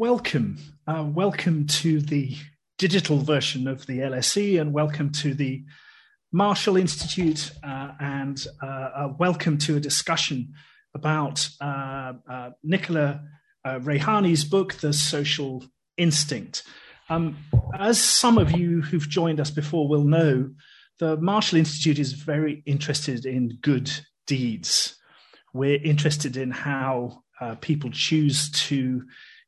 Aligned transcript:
welcome. 0.00 0.56
Uh, 0.86 1.04
welcome 1.06 1.66
to 1.66 2.00
the 2.00 2.34
digital 2.78 3.18
version 3.18 3.68
of 3.68 3.84
the 3.84 3.98
LSE 3.98 4.58
and 4.58 4.72
welcome 4.72 5.12
to 5.12 5.34
the 5.34 5.62
Marshall 6.32 6.78
Institute 6.78 7.50
uh, 7.62 7.90
and 8.00 8.46
uh, 8.62 9.10
welcome 9.18 9.58
to 9.58 9.76
a 9.76 9.80
discussion 9.80 10.54
about 10.94 11.46
uh, 11.60 12.14
uh, 12.30 12.50
Nicola 12.62 13.20
uh, 13.66 13.78
Raihani's 13.80 14.42
book, 14.42 14.72
The 14.76 14.94
Social 14.94 15.62
Instinct. 15.98 16.62
Um, 17.10 17.36
as 17.78 18.02
some 18.02 18.38
of 18.38 18.52
you 18.52 18.80
who've 18.80 19.06
joined 19.06 19.38
us 19.38 19.50
before 19.50 19.86
will 19.86 20.04
know, 20.04 20.48
the 20.98 21.18
Marshall 21.18 21.58
Institute 21.58 21.98
is 21.98 22.14
very 22.14 22.62
interested 22.64 23.26
in 23.26 23.58
good 23.60 23.90
deeds. 24.26 24.96
We're 25.52 25.82
interested 25.82 26.38
in 26.38 26.52
how 26.52 27.24
uh, 27.38 27.56
people 27.56 27.90
choose 27.90 28.50
to 28.50 29.02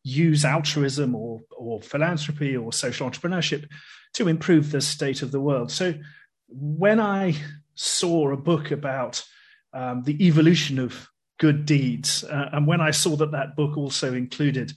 use 0.05 0.45
altruism 0.45 1.14
or, 1.14 1.41
or 1.57 1.80
philanthropy 1.80 2.57
or 2.57 2.72
social 2.72 3.08
entrepreneurship 3.08 3.68
to 4.14 4.29
improve 4.29 4.71
the 4.71 4.81
state 4.81 5.22
of 5.22 5.31
the 5.32 5.40
world. 5.40 5.71
So 5.71 5.95
when 6.49 7.00
I 7.00 7.35
saw 7.75 8.32
a 8.32 8.36
book 8.36 8.71
about 8.71 9.25
um, 9.73 10.03
the 10.03 10.26
evolution 10.26 10.79
of 10.79 11.09
good 11.39 11.64
deeds, 11.64 12.25
uh, 12.25 12.50
and 12.53 12.67
when 12.67 12.81
I 12.81 12.90
saw 12.90 13.17
that 13.17 13.32
that 13.32 13.57
book 13.57 13.76
also 13.76 14.12
included 14.12 14.73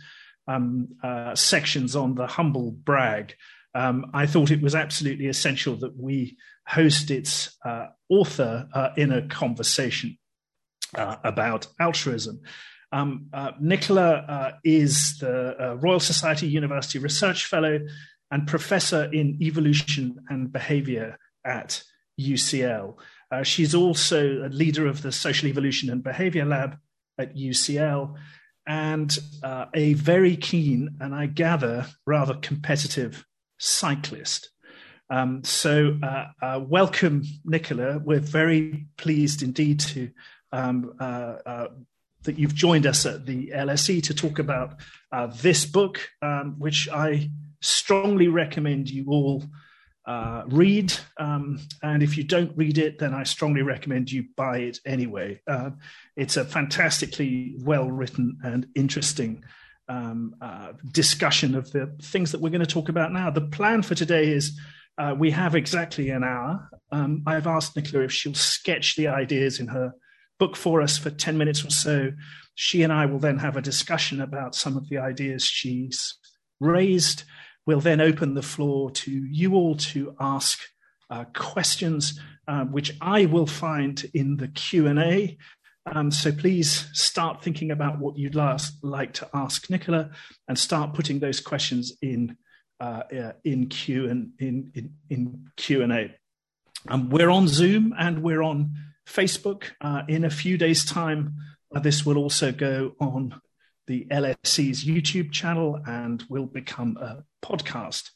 um, 0.48 0.88
uh, 1.04 1.35
sections 1.35 1.96
on 1.96 2.16
the 2.16 2.27
humble 2.27 2.71
brag, 2.71 3.35
um, 3.73 4.10
I 4.13 4.26
thought 4.26 4.52
it 4.52 4.62
was 4.62 4.73
absolutely 4.73 5.27
essential 5.27 5.76
that 5.77 5.98
we 5.98 6.38
host 6.66 7.12
its 7.12 7.57
uh, 7.66 7.88
author 8.10 8.68
uh, 8.73 8.90
in 8.96 9.12
a 9.12 9.27
conversation 9.27 10.18
uh, 10.96 11.18
about 11.23 11.68
altruism. 11.80 12.41
Um, 12.91 13.27
uh, 13.34 13.52
Nicola 13.59 14.13
uh, 14.16 14.52
is 14.63 15.17
the 15.20 15.55
uh, 15.59 15.73
Royal 15.76 15.99
Society 15.99 16.48
University 16.48 16.99
Research 16.99 17.45
Fellow 17.45 17.80
and 18.31 18.48
Professor 18.48 19.05
in 19.12 19.38
Evolution 19.41 20.18
and 20.29 20.51
Behavior 20.51 21.18
at 21.45 21.84
UCL. 22.20 22.95
Uh, 23.32 23.43
she's 23.43 23.76
also 23.76 24.45
a 24.45 24.49
leader 24.49 24.87
of 24.87 25.01
the 25.01 25.12
Social 25.12 25.48
Evolution 25.48 25.90
and 25.90 26.04
Behavior 26.04 26.45
Lab 26.45 26.77
at 27.18 27.35
UCL 27.35 28.15
and 28.68 29.17
uh, 29.43 29.65
a 29.73 29.93
very 29.93 30.35
keen 30.35 30.95
and 30.99 31.13
I 31.13 31.27
gather 31.27 31.85
rather 32.05 32.35
competitive 32.35 33.26
cyclist. 33.57 34.49
Um, 35.10 35.43
so, 35.43 35.99
uh, 36.01 36.62
welcome, 36.65 37.23
Nicola. 37.43 37.99
We're 37.99 38.20
very 38.20 38.88
pleased 38.98 39.43
indeed 39.43 39.79
to 39.82 40.10
um, 40.51 40.95
that 42.26 42.37
you've 42.37 42.54
joined 42.54 42.85
us 42.85 43.05
at 43.05 43.26
the 43.26 43.51
LSE 43.55 44.04
to 44.04 44.13
talk 44.13 44.40
about 44.40 44.76
uh, 45.12 45.27
this 45.27 45.65
book, 45.65 46.09
um, 46.21 46.55
which 46.59 46.90
I 46.90 47.29
strongly 47.62 48.27
recommend 48.27 48.90
you 48.90 49.05
all 49.07 49.43
uh, 50.05 50.43
read. 50.48 50.93
Um, 51.17 51.59
and 51.82 52.04
if 52.04 52.17
you 52.17 52.23
don't 52.23 52.55
read 52.55 52.77
it, 52.77 52.99
then 52.99 53.13
I 53.13 53.23
strongly 53.23 53.63
recommend 53.63 54.12
you 54.12 54.26
buy 54.35 54.59
it 54.59 54.79
anyway. 54.85 55.41
Uh, 55.48 55.71
it's 56.15 56.37
a 56.37 56.45
fantastically 56.45 57.55
well 57.59 57.90
written 57.90 58.37
and 58.43 58.67
interesting 58.76 59.43
um, 59.87 60.35
uh, 60.41 60.73
discussion 60.91 61.55
of 61.55 61.71
the 61.71 61.95
things 62.01 62.32
that 62.32 62.41
we're 62.41 62.49
going 62.49 62.60
to 62.60 62.67
talk 62.67 62.89
about 62.89 63.12
now. 63.12 63.29
The 63.29 63.41
plan 63.41 63.82
for 63.82 63.95
today 63.95 64.29
is. 64.31 64.59
Uh, 64.97 65.13
we 65.13 65.29
have 65.29 65.56
exactly 65.56 66.09
an 66.09 66.23
hour. 66.23 66.69
Um, 66.89 67.22
I've 67.28 67.47
asked 67.47 67.75
Nicola 67.75 68.06
if 68.06 68.13
she'll 68.13 68.34
sketch 68.34 68.95
the 68.95 69.09
ideas 69.09 69.59
in 69.59 69.67
her 69.67 69.94
book 70.40 70.56
for 70.56 70.81
us 70.81 70.97
for 70.97 71.09
10 71.09 71.38
minutes 71.38 71.64
or 71.64 71.69
so. 71.69 72.12
She 72.56 72.84
and 72.84 72.91
I 72.91 73.06
will 73.06 73.19
then 73.19 73.40
have 73.40 73.58
a 73.58 73.62
discussion 73.62 74.22
about 74.22 74.56
some 74.56 74.78
of 74.78 74.90
the 74.90 74.97
ideas 74.97 75.46
she's 75.46 76.16
raised. 76.59 77.24
We'll 77.66 77.81
then 77.81 78.02
open 78.02 78.34
the 78.34 78.41
floor 78.41 78.91
to 78.91 79.12
you 79.12 79.56
all 79.56 79.75
to 79.75 80.16
ask 80.19 80.59
uh, 81.09 81.25
questions, 81.34 82.19
uh, 82.47 82.66
which 82.66 82.94
I 83.02 83.25
will 83.25 83.47
find 83.47 84.03
in 84.13 84.38
the 84.38 84.47
Q&A. 84.47 85.38
Um, 85.88 86.09
so 86.12 86.31
please 86.31 86.88
start 86.94 87.44
thinking 87.44 87.72
about 87.72 88.00
what 88.00 88.18
you'd 88.18 88.35
last 88.35 88.84
like 88.84 89.13
to 89.16 89.29
ask 89.34 89.69
Nicola 89.69 90.09
and 90.47 90.57
start 90.57 90.94
putting 90.94 91.19
those 91.19 91.40
questions 91.40 91.94
in 92.01 92.38
uh, 92.79 93.03
in 93.44 93.68
Q 93.68 94.09
and 94.09 94.31
in 94.40 94.72
in, 94.74 94.94
in 95.09 95.47
Q 95.56 95.84
and 95.84 95.94
A. 95.94 96.16
Um, 96.88 97.09
we're 97.09 97.29
on 97.29 97.47
Zoom 97.47 97.94
and 97.97 98.22
we're 98.22 98.41
on 98.41 98.74
Facebook. 99.07 99.63
Uh, 99.81 100.03
in 100.07 100.23
a 100.23 100.29
few 100.29 100.57
days' 100.57 100.85
time, 100.85 101.35
uh, 101.75 101.79
this 101.79 102.05
will 102.05 102.17
also 102.17 102.51
go 102.51 102.93
on 102.99 103.39
the 103.88 104.07
LSE's 104.09 104.83
YouTube 104.83 105.31
channel 105.31 105.79
and 105.85 106.23
will 106.29 106.45
become 106.45 106.97
a 106.97 107.23
podcast. 107.45 108.09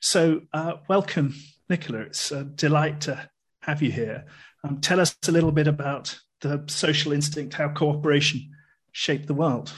So, 0.00 0.42
uh, 0.52 0.74
welcome, 0.88 1.34
Nicola. 1.68 2.00
It's 2.00 2.30
a 2.30 2.44
delight 2.44 3.00
to 3.02 3.28
have 3.60 3.82
you 3.82 3.90
here. 3.90 4.26
Um, 4.62 4.80
tell 4.80 5.00
us 5.00 5.16
a 5.26 5.32
little 5.32 5.52
bit 5.52 5.66
about 5.66 6.18
the 6.40 6.64
social 6.68 7.12
instinct, 7.12 7.54
how 7.54 7.68
cooperation 7.68 8.50
shaped 8.92 9.26
the 9.26 9.34
world. 9.34 9.72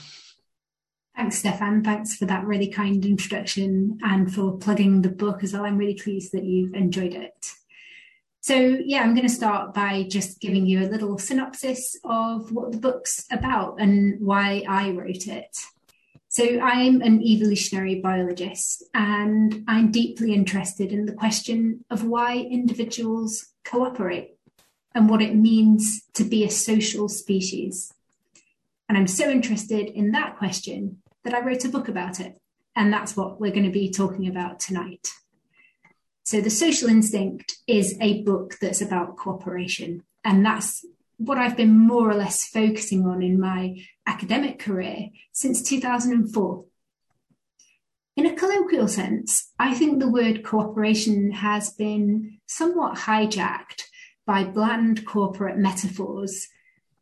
Thanks, 1.15 1.39
Stephan. 1.39 1.83
Thanks 1.83 2.15
for 2.15 2.25
that 2.25 2.45
really 2.45 2.67
kind 2.67 3.05
introduction 3.05 3.97
and 4.03 4.33
for 4.33 4.57
plugging 4.57 5.01
the 5.01 5.09
book 5.09 5.43
as 5.43 5.53
well. 5.53 5.65
I'm 5.65 5.77
really 5.77 5.99
pleased 6.01 6.31
that 6.31 6.45
you've 6.45 6.73
enjoyed 6.73 7.13
it. 7.13 7.51
So, 8.41 8.55
yeah, 8.55 9.01
I'm 9.01 9.15
going 9.15 9.27
to 9.27 9.33
start 9.33 9.73
by 9.73 10.03
just 10.03 10.39
giving 10.39 10.65
you 10.65 10.79
a 10.79 10.87
little 10.89 11.17
synopsis 11.17 11.97
of 12.05 12.51
what 12.51 12.71
the 12.71 12.77
book's 12.77 13.25
about 13.31 13.81
and 13.81 14.19
why 14.21 14.63
I 14.67 14.91
wrote 14.91 15.27
it. 15.27 15.57
So, 16.29 16.59
I'm 16.59 17.01
an 17.01 17.21
evolutionary 17.21 17.99
biologist 17.99 18.83
and 18.93 19.65
I'm 19.67 19.91
deeply 19.91 20.33
interested 20.33 20.93
in 20.93 21.05
the 21.05 21.13
question 21.13 21.83
of 21.89 22.05
why 22.05 22.37
individuals 22.37 23.47
cooperate 23.65 24.37
and 24.95 25.09
what 25.09 25.21
it 25.21 25.35
means 25.35 26.03
to 26.13 26.23
be 26.23 26.45
a 26.45 26.49
social 26.49 27.09
species. 27.09 27.93
And 28.87 28.97
I'm 28.97 29.07
so 29.07 29.29
interested 29.29 29.87
in 29.87 30.11
that 30.11 30.37
question 30.37 31.01
that 31.23 31.33
I 31.33 31.41
wrote 31.41 31.65
a 31.65 31.69
book 31.69 31.89
about 31.89 32.19
it. 32.19 32.39
And 32.75 32.91
that's 32.91 33.15
what 33.15 33.39
we're 33.39 33.51
going 33.51 33.65
to 33.65 33.71
be 33.71 33.91
talking 33.91 34.27
about 34.27 34.59
tonight. 34.59 35.09
So, 36.29 36.41
The 36.41 36.51
Social 36.51 36.89
Instinct 36.89 37.55
is 37.65 37.97
a 37.99 38.21
book 38.21 38.59
that's 38.61 38.81
about 38.81 39.17
cooperation. 39.17 40.03
And 40.23 40.45
that's 40.45 40.85
what 41.17 41.39
I've 41.39 41.57
been 41.57 41.75
more 41.75 42.07
or 42.07 42.13
less 42.13 42.47
focusing 42.47 43.03
on 43.07 43.23
in 43.23 43.39
my 43.39 43.83
academic 44.05 44.59
career 44.59 45.09
since 45.31 45.63
2004. 45.63 46.65
In 48.15 48.27
a 48.27 48.35
colloquial 48.35 48.87
sense, 48.87 49.51
I 49.57 49.73
think 49.73 49.97
the 49.97 50.11
word 50.11 50.43
cooperation 50.43 51.31
has 51.31 51.71
been 51.71 52.37
somewhat 52.45 52.99
hijacked 52.99 53.85
by 54.27 54.43
bland 54.43 55.07
corporate 55.07 55.57
metaphors, 55.57 56.47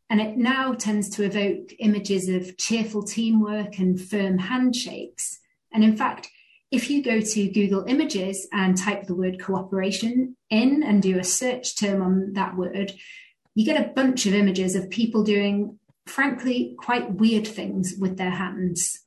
and 0.08 0.22
it 0.22 0.38
now 0.38 0.72
tends 0.72 1.10
to 1.10 1.24
evoke 1.24 1.74
images 1.80 2.30
of 2.30 2.56
cheerful 2.56 3.02
teamwork 3.02 3.78
and 3.78 4.00
firm 4.00 4.38
handshakes. 4.38 5.38
And 5.70 5.84
in 5.84 5.98
fact, 5.98 6.30
if 6.70 6.90
you 6.90 7.02
go 7.02 7.20
to 7.20 7.48
Google 7.48 7.84
Images 7.86 8.46
and 8.52 8.76
type 8.76 9.06
the 9.06 9.14
word 9.14 9.40
cooperation 9.40 10.36
in 10.50 10.82
and 10.82 11.02
do 11.02 11.18
a 11.18 11.24
search 11.24 11.78
term 11.78 12.02
on 12.02 12.34
that 12.34 12.56
word, 12.56 12.92
you 13.54 13.64
get 13.64 13.80
a 13.80 13.92
bunch 13.92 14.26
of 14.26 14.34
images 14.34 14.74
of 14.74 14.90
people 14.90 15.22
doing, 15.24 15.78
frankly, 16.06 16.74
quite 16.78 17.14
weird 17.14 17.46
things 17.46 17.94
with 17.98 18.18
their 18.18 18.30
hands. 18.30 19.00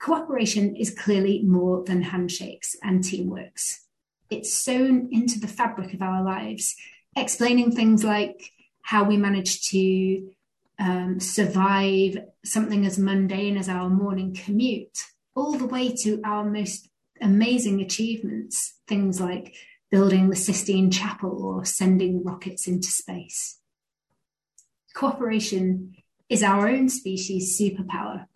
Cooperation 0.00 0.74
is 0.76 0.90
clearly 0.90 1.42
more 1.42 1.84
than 1.84 2.02
handshakes 2.02 2.74
and 2.82 3.04
teamworks. 3.04 3.76
It's 4.28 4.52
sewn 4.52 5.08
into 5.12 5.38
the 5.38 5.48
fabric 5.48 5.94
of 5.94 6.02
our 6.02 6.22
lives, 6.22 6.74
explaining 7.16 7.72
things 7.72 8.02
like 8.02 8.50
how 8.82 9.04
we 9.04 9.16
manage 9.16 9.68
to 9.68 10.30
um, 10.78 11.20
survive 11.20 12.18
something 12.44 12.86
as 12.86 12.98
mundane 12.98 13.56
as 13.56 13.68
our 13.68 13.88
morning 13.88 14.34
commute 14.34 14.98
all 15.40 15.52
the 15.52 15.66
way 15.66 15.90
to 15.90 16.20
our 16.22 16.44
most 16.44 16.88
amazing 17.20 17.80
achievements, 17.80 18.74
things 18.86 19.20
like 19.20 19.54
building 19.90 20.28
the 20.28 20.36
Sistine 20.36 20.90
Chapel 20.90 21.42
or 21.42 21.64
sending 21.64 22.22
rockets 22.22 22.68
into 22.68 22.88
space. 22.88 23.58
Cooperation 24.94 25.94
is 26.28 26.42
our 26.42 26.68
own 26.68 26.88
species' 26.88 27.58
superpower, 27.58 28.26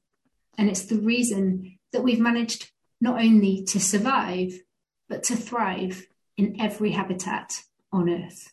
and 0.56 0.69
it's 0.69 0.87
the 0.87 0.99
reason 0.99 1.79
that 1.93 2.03
we've 2.03 2.21
managed 2.21 2.71
not 3.01 3.21
only 3.21 3.62
to 3.65 3.79
survive, 3.79 4.53
but 5.09 5.23
to 5.25 5.37
thrive 5.37 6.06
in 6.39 6.59
every 6.59 6.93
habitat 6.93 7.62
on 7.93 8.09
Earth. 8.09 8.51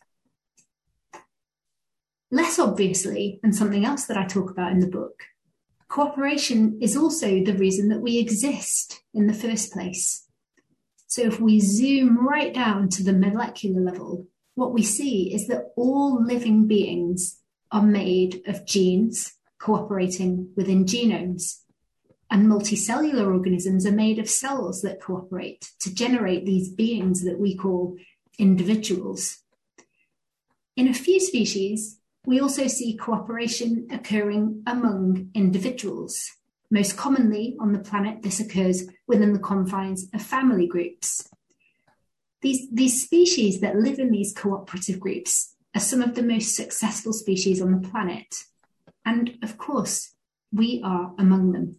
Less 2.30 2.58
obviously, 2.58 3.40
and 3.42 3.56
something 3.56 3.84
else 3.84 4.04
that 4.06 4.16
I 4.18 4.26
talk 4.26 4.50
about 4.50 4.72
in 4.72 4.80
the 4.80 4.86
book, 4.86 5.24
Cooperation 5.92 6.78
is 6.80 6.96
also 6.96 7.44
the 7.44 7.52
reason 7.52 7.90
that 7.90 8.00
we 8.00 8.16
exist 8.16 9.02
in 9.12 9.26
the 9.26 9.34
first 9.34 9.74
place. 9.74 10.26
So 11.06 11.20
if 11.20 11.38
we 11.38 11.60
zoom 11.60 12.26
right 12.26 12.54
down 12.54 12.88
to 12.88 13.04
the 13.04 13.12
molecular 13.12 13.82
level, 13.82 14.26
what 14.54 14.72
we 14.72 14.82
see 14.82 15.34
is 15.34 15.48
that 15.48 15.74
all 15.76 16.24
living 16.24 16.66
beings 16.66 17.42
are 17.70 17.82
made 17.82 18.40
of 18.46 18.64
genes 18.64 19.34
cooperating 19.58 20.48
within 20.56 20.86
genomes. 20.86 21.58
And 22.30 22.46
multicellular 22.46 23.26
organisms 23.26 23.84
are 23.84 23.92
made 23.92 24.18
of 24.18 24.30
cells 24.30 24.80
that 24.80 25.02
cooperate 25.02 25.72
to 25.80 25.94
generate 25.94 26.46
these 26.46 26.70
beings 26.70 27.22
that 27.24 27.38
we 27.38 27.54
call 27.54 27.98
individuals. 28.38 29.42
In 30.74 30.88
a 30.88 30.94
few 30.94 31.20
species, 31.20 31.98
we 32.24 32.40
also 32.40 32.66
see 32.66 32.96
cooperation 32.96 33.88
occurring 33.90 34.62
among 34.66 35.30
individuals. 35.34 36.30
Most 36.70 36.96
commonly 36.96 37.56
on 37.60 37.72
the 37.72 37.80
planet, 37.80 38.22
this 38.22 38.40
occurs 38.40 38.84
within 39.06 39.32
the 39.32 39.38
confines 39.38 40.08
of 40.14 40.22
family 40.22 40.66
groups. 40.66 41.28
These, 42.40 42.68
these 42.72 43.02
species 43.02 43.60
that 43.60 43.76
live 43.76 43.98
in 43.98 44.10
these 44.10 44.32
cooperative 44.32 44.98
groups 44.98 45.54
are 45.74 45.80
some 45.80 46.00
of 46.00 46.14
the 46.14 46.22
most 46.22 46.56
successful 46.56 47.12
species 47.12 47.60
on 47.60 47.72
the 47.72 47.88
planet. 47.88 48.34
And 49.04 49.38
of 49.42 49.58
course, 49.58 50.14
we 50.52 50.80
are 50.84 51.12
among 51.18 51.52
them. 51.52 51.76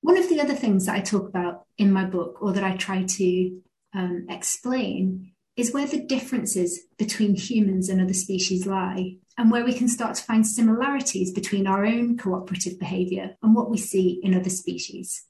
One 0.00 0.16
of 0.16 0.28
the 0.28 0.40
other 0.40 0.54
things 0.54 0.86
that 0.86 0.96
I 0.96 1.00
talk 1.00 1.28
about 1.28 1.66
in 1.76 1.92
my 1.92 2.04
book, 2.04 2.38
or 2.40 2.52
that 2.52 2.64
I 2.64 2.76
try 2.76 3.04
to 3.04 3.60
um, 3.92 4.26
explain, 4.28 5.32
is 5.60 5.72
where 5.72 5.86
the 5.86 6.00
differences 6.00 6.80
between 6.98 7.34
humans 7.34 7.88
and 7.88 8.00
other 8.00 8.14
species 8.14 8.66
lie, 8.66 9.16
and 9.36 9.50
where 9.50 9.64
we 9.64 9.74
can 9.74 9.88
start 9.88 10.14
to 10.14 10.24
find 10.24 10.46
similarities 10.46 11.32
between 11.32 11.66
our 11.66 11.84
own 11.84 12.16
cooperative 12.16 12.78
behaviour 12.78 13.36
and 13.42 13.54
what 13.54 13.70
we 13.70 13.76
see 13.76 14.18
in 14.22 14.34
other 14.34 14.50
species. 14.50 15.26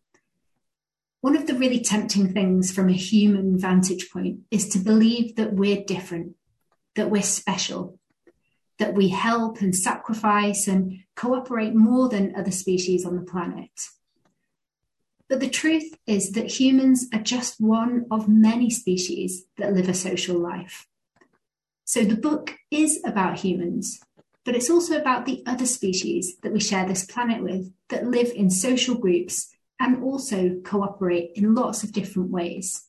One 1.21 1.37
of 1.37 1.47
the 1.47 1.55
really 1.55 1.81
tempting 1.81 2.33
things 2.33 2.73
from 2.73 2.89
a 2.89 2.93
human 2.93 3.59
vantage 3.59 4.11
point 4.11 4.41
is 4.51 4.69
to 4.71 4.79
believe 4.79 5.37
that 5.37 5.53
we're 5.53 5.85
different, 5.85 6.37
that 6.95 7.11
we're 7.11 7.23
special, 7.23 7.99
that 8.79 8.95
we 8.95 9.09
help 9.09 9.61
and 9.61 9.75
sacrifice 9.77 10.67
and 10.67 11.01
cooperate 11.15 11.75
more 11.75 12.09
than 12.09 12.35
other 12.37 12.51
species 12.53 13.05
on 13.05 13.17
the 13.17 13.23
planet. 13.23 13.71
But 15.31 15.39
the 15.39 15.49
truth 15.49 15.97
is 16.09 16.33
that 16.33 16.59
humans 16.59 17.07
are 17.15 17.21
just 17.21 17.61
one 17.61 18.07
of 18.11 18.29
many 18.29 18.69
species 18.69 19.45
that 19.59 19.73
live 19.73 19.89
a 19.89 19.95
social 19.95 20.37
life. 20.37 20.89
So 21.85 22.03
the 22.03 22.17
book 22.17 22.57
is 22.73 23.01
about 23.07 23.39
humans, 23.39 24.01
but 24.45 24.57
it's 24.57 24.69
also 24.69 25.01
about 25.01 25.27
the 25.27 25.45
other 25.47 25.67
species 25.67 26.37
that 26.43 26.53
we 26.53 26.59
share 26.59 26.85
this 26.85 27.07
planet 27.07 27.45
with 27.45 27.73
that 27.91 28.09
live 28.09 28.33
in 28.35 28.51
social 28.51 28.97
groups 28.97 29.55
and 29.79 30.03
also 30.03 30.61
cooperate 30.65 31.31
in 31.37 31.55
lots 31.55 31.85
of 31.85 31.93
different 31.93 32.31
ways. 32.31 32.89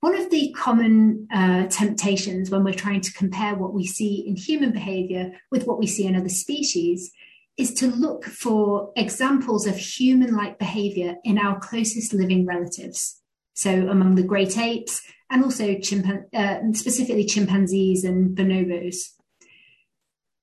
One 0.00 0.16
of 0.16 0.30
the 0.30 0.52
common 0.58 1.28
uh, 1.32 1.66
temptations 1.66 2.50
when 2.50 2.64
we're 2.64 2.74
trying 2.74 3.02
to 3.02 3.12
compare 3.12 3.54
what 3.54 3.74
we 3.74 3.86
see 3.86 4.24
in 4.26 4.34
human 4.34 4.72
behavior 4.72 5.34
with 5.52 5.68
what 5.68 5.78
we 5.78 5.86
see 5.86 6.06
in 6.06 6.16
other 6.16 6.28
species 6.28 7.12
is 7.60 7.74
to 7.74 7.86
look 7.86 8.24
for 8.24 8.90
examples 8.96 9.66
of 9.66 9.76
human 9.76 10.34
like 10.34 10.58
behavior 10.58 11.16
in 11.24 11.38
our 11.38 11.60
closest 11.60 12.14
living 12.14 12.46
relatives. 12.46 13.20
So, 13.52 13.88
among 13.88 14.14
the 14.14 14.22
great 14.22 14.56
apes 14.56 15.02
and 15.28 15.44
also 15.44 15.74
chimpan- 15.74 16.32
uh, 16.34 16.72
specifically 16.72 17.26
chimpanzees 17.26 18.04
and 18.04 18.36
bonobos. 18.36 18.96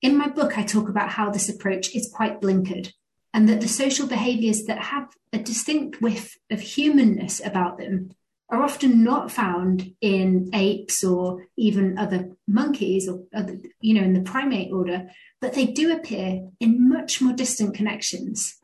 In 0.02 0.16
my 0.16 0.28
book, 0.28 0.58
I 0.58 0.64
talk 0.64 0.90
about 0.90 1.10
how 1.10 1.31
this 1.31 1.50
approach 1.50 1.96
is 1.96 2.14
quite 2.14 2.40
blinkered 2.40 2.94
and 3.34 3.50
that 3.50 3.62
the 3.62 3.68
social 3.68 4.08
behaviors 4.08 4.66
that 4.66 4.78
have 4.78 5.10
a 5.34 5.40
distinct 5.40 6.02
whiff 6.02 6.38
of 6.52 6.60
humanness 6.60 7.42
about 7.44 7.80
them 7.80 8.12
are 8.49 8.63
often 8.63 9.03
not 9.03 9.31
found 9.31 9.94
in 9.99 10.49
apes 10.53 11.03
or 11.03 11.45
even 11.57 11.97
other 11.97 12.29
monkeys 12.47 13.09
or 13.09 13.23
other, 13.33 13.59
you 13.81 13.94
know, 13.94 14.03
in 14.03 14.13
the 14.13 14.21
primate 14.21 14.71
order, 14.71 15.09
but 15.41 15.53
they 15.53 15.65
do 15.65 15.91
appear 15.91 16.47
in 16.59 16.89
much 16.89 17.21
more 17.21 17.33
distant 17.33 17.75
connections. 17.75 18.57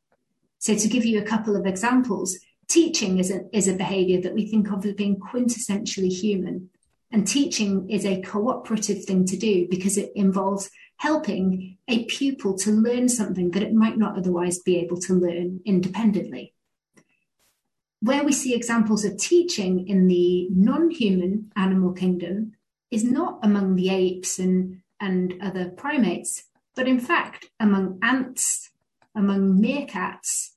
So, 0.60 0.76
to 0.76 0.88
give 0.88 1.04
you 1.04 1.20
a 1.20 1.26
couple 1.26 1.58
of 1.58 1.66
examples, 1.66 2.40
teaching 2.70 3.20
is 3.20 3.30
a, 3.30 3.42
is 3.52 3.68
a 3.68 3.74
behavior 3.74 4.22
that 4.22 4.34
we 4.34 4.48
think 4.48 4.72
of 4.72 4.86
as 4.86 4.94
being 4.94 5.18
quintessentially 5.20 6.12
human. 6.12 6.70
And 7.12 7.28
teaching 7.28 7.90
is 7.90 8.06
a 8.06 8.22
cooperative 8.22 9.04
thing 9.04 9.26
to 9.26 9.38
do 9.38 9.68
because 9.70 9.98
it 9.98 10.12
involves 10.16 10.70
helping 10.98 11.78
a 11.88 12.06
pupil 12.06 12.58
to 12.60 12.72
learn 12.72 13.10
something 13.10 13.52
that 13.52 13.62
it 13.64 13.74
might 13.74 13.98
not 13.98 14.18
otherwise 14.18 14.60
be 14.60 14.78
able 14.78 14.98
to 15.02 15.14
learn 15.14 15.60
independently. 15.66 16.53
Where 18.04 18.26
we 18.26 18.34
see 18.34 18.54
examples 18.54 19.06
of 19.06 19.16
teaching 19.16 19.88
in 19.88 20.08
the 20.08 20.50
non 20.50 20.92
human 20.92 21.54
animal 21.56 21.94
kingdom 21.94 22.52
is 22.92 23.06
not 23.06 23.40
among 23.42 23.78
the 23.78 23.92
apes 23.92 24.40
and, 24.40 24.82
and 25.00 25.36
other 25.42 25.70
primates, 25.70 26.44
but 26.76 26.86
in 26.86 27.00
fact, 27.00 27.50
among 27.62 28.00
ants, 28.04 28.72
among 29.16 29.58
meerkats, 29.62 30.50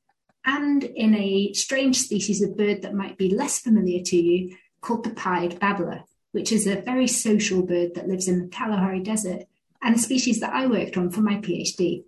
and 0.44 0.82
in 0.82 1.14
a 1.14 1.52
strange 1.52 1.98
species 1.98 2.42
of 2.42 2.56
bird 2.56 2.82
that 2.82 2.94
might 2.94 3.16
be 3.16 3.30
less 3.30 3.60
familiar 3.60 4.02
to 4.02 4.16
you 4.16 4.56
called 4.80 5.04
the 5.04 5.10
pied 5.10 5.60
babbler, 5.60 6.02
which 6.32 6.50
is 6.50 6.66
a 6.66 6.82
very 6.82 7.06
social 7.06 7.64
bird 7.64 7.94
that 7.94 8.08
lives 8.08 8.26
in 8.26 8.40
the 8.40 8.48
Kalahari 8.48 9.04
Desert 9.04 9.44
and 9.80 9.94
a 9.94 9.98
species 10.00 10.40
that 10.40 10.52
I 10.52 10.66
worked 10.66 10.96
on 10.96 11.12
for 11.12 11.20
my 11.20 11.36
PhD. 11.36 12.02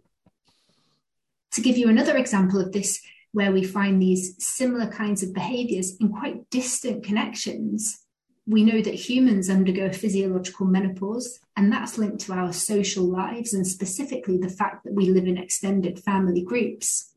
To 1.52 1.60
give 1.60 1.78
you 1.78 1.88
another 1.88 2.16
example 2.16 2.60
of 2.60 2.72
this, 2.72 3.00
where 3.38 3.52
we 3.52 3.62
find 3.62 4.02
these 4.02 4.34
similar 4.44 4.90
kinds 4.90 5.22
of 5.22 5.32
behaviors 5.32 5.96
in 6.00 6.08
quite 6.08 6.50
distant 6.50 7.04
connections, 7.04 8.04
we 8.48 8.64
know 8.64 8.82
that 8.82 8.94
humans 8.94 9.48
undergo 9.48 9.92
physiological 9.92 10.66
menopause, 10.66 11.38
and 11.56 11.70
that's 11.72 11.98
linked 11.98 12.20
to 12.22 12.32
our 12.32 12.52
social 12.52 13.04
lives 13.04 13.54
and 13.54 13.64
specifically 13.64 14.38
the 14.38 14.48
fact 14.48 14.82
that 14.82 14.92
we 14.92 15.10
live 15.10 15.28
in 15.28 15.38
extended 15.38 16.00
family 16.00 16.42
groups. 16.42 17.14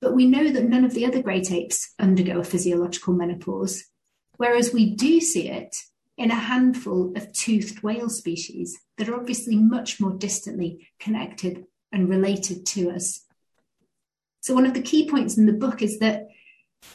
But 0.00 0.14
we 0.14 0.26
know 0.26 0.52
that 0.52 0.68
none 0.68 0.84
of 0.84 0.94
the 0.94 1.04
other 1.04 1.20
great 1.20 1.50
apes 1.50 1.94
undergo 1.98 2.38
a 2.38 2.44
physiological 2.44 3.14
menopause, 3.14 3.86
whereas 4.36 4.72
we 4.72 4.94
do 4.94 5.20
see 5.20 5.48
it 5.48 5.74
in 6.16 6.30
a 6.30 6.36
handful 6.36 7.12
of 7.16 7.32
toothed 7.32 7.82
whale 7.82 8.08
species 8.08 8.78
that 8.98 9.08
are 9.08 9.16
obviously 9.16 9.56
much 9.56 9.98
more 9.98 10.12
distantly 10.12 10.86
connected 11.00 11.64
and 11.90 12.08
related 12.08 12.64
to 12.66 12.90
us. 12.92 13.25
So, 14.46 14.54
one 14.54 14.64
of 14.64 14.74
the 14.74 14.80
key 14.80 15.10
points 15.10 15.36
in 15.36 15.46
the 15.46 15.52
book 15.52 15.82
is 15.82 15.98
that 15.98 16.28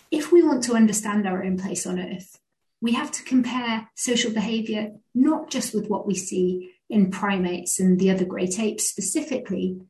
if 0.09 0.31
we 0.31 0.41
want 0.41 0.63
to 0.63 0.73
understand 0.73 1.27
our 1.27 1.43
own 1.43 1.57
place 1.57 1.85
on 1.85 1.99
Earth, 1.99 2.39
we 2.79 2.93
have 2.93 3.11
to 3.11 3.23
compare 3.23 3.89
social 3.93 4.31
behavior 4.31 4.93
not 5.13 5.49
just 5.49 5.75
with 5.75 5.89
what 5.89 6.07
we 6.07 6.15
see 6.15 6.71
in 6.89 7.11
primates 7.11 7.77
and 7.77 7.99
the 7.99 8.09
other 8.09 8.23
great 8.23 8.57
apes 8.57 8.87
specifically, 8.87 9.81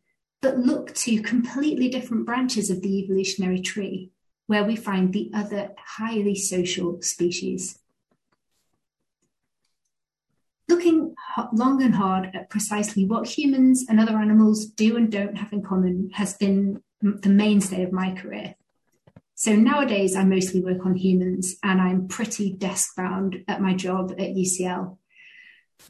but 0.41 0.57
look 0.57 0.95
to 0.95 1.21
completely 1.21 1.87
different 1.87 2.25
branches 2.25 2.71
of 2.71 2.81
the 2.81 2.97
evolutionary 3.03 3.61
tree 3.61 4.09
where 4.47 4.63
we 4.63 4.75
find 4.75 5.13
the 5.13 5.30
other 5.31 5.69
highly 5.77 6.33
social 6.33 6.99
species. 7.03 7.77
Looking 10.68 11.13
long 11.53 11.83
and 11.83 11.94
hard 11.94 12.31
at 12.33 12.49
precisely 12.49 13.06
what 13.06 13.27
humans 13.27 13.85
and 13.87 13.99
other 13.99 14.18
animals 14.18 14.65
do 14.65 14.97
and 14.97 15.11
don't 15.11 15.37
have 15.37 15.53
in 15.53 15.61
common 15.61 16.09
has 16.15 16.33
been 16.33 16.81
the 17.01 17.29
mainstay 17.29 17.83
of 17.83 17.91
my 17.91 18.13
career. 18.13 18.55
So 19.35 19.55
nowadays, 19.55 20.15
I 20.15 20.23
mostly 20.23 20.61
work 20.61 20.85
on 20.85 20.95
humans 20.95 21.55
and 21.63 21.81
I'm 21.81 22.07
pretty 22.07 22.53
desk 22.53 22.95
bound 22.95 23.43
at 23.47 23.61
my 23.61 23.73
job 23.73 24.11
at 24.11 24.35
UCL. 24.35 24.97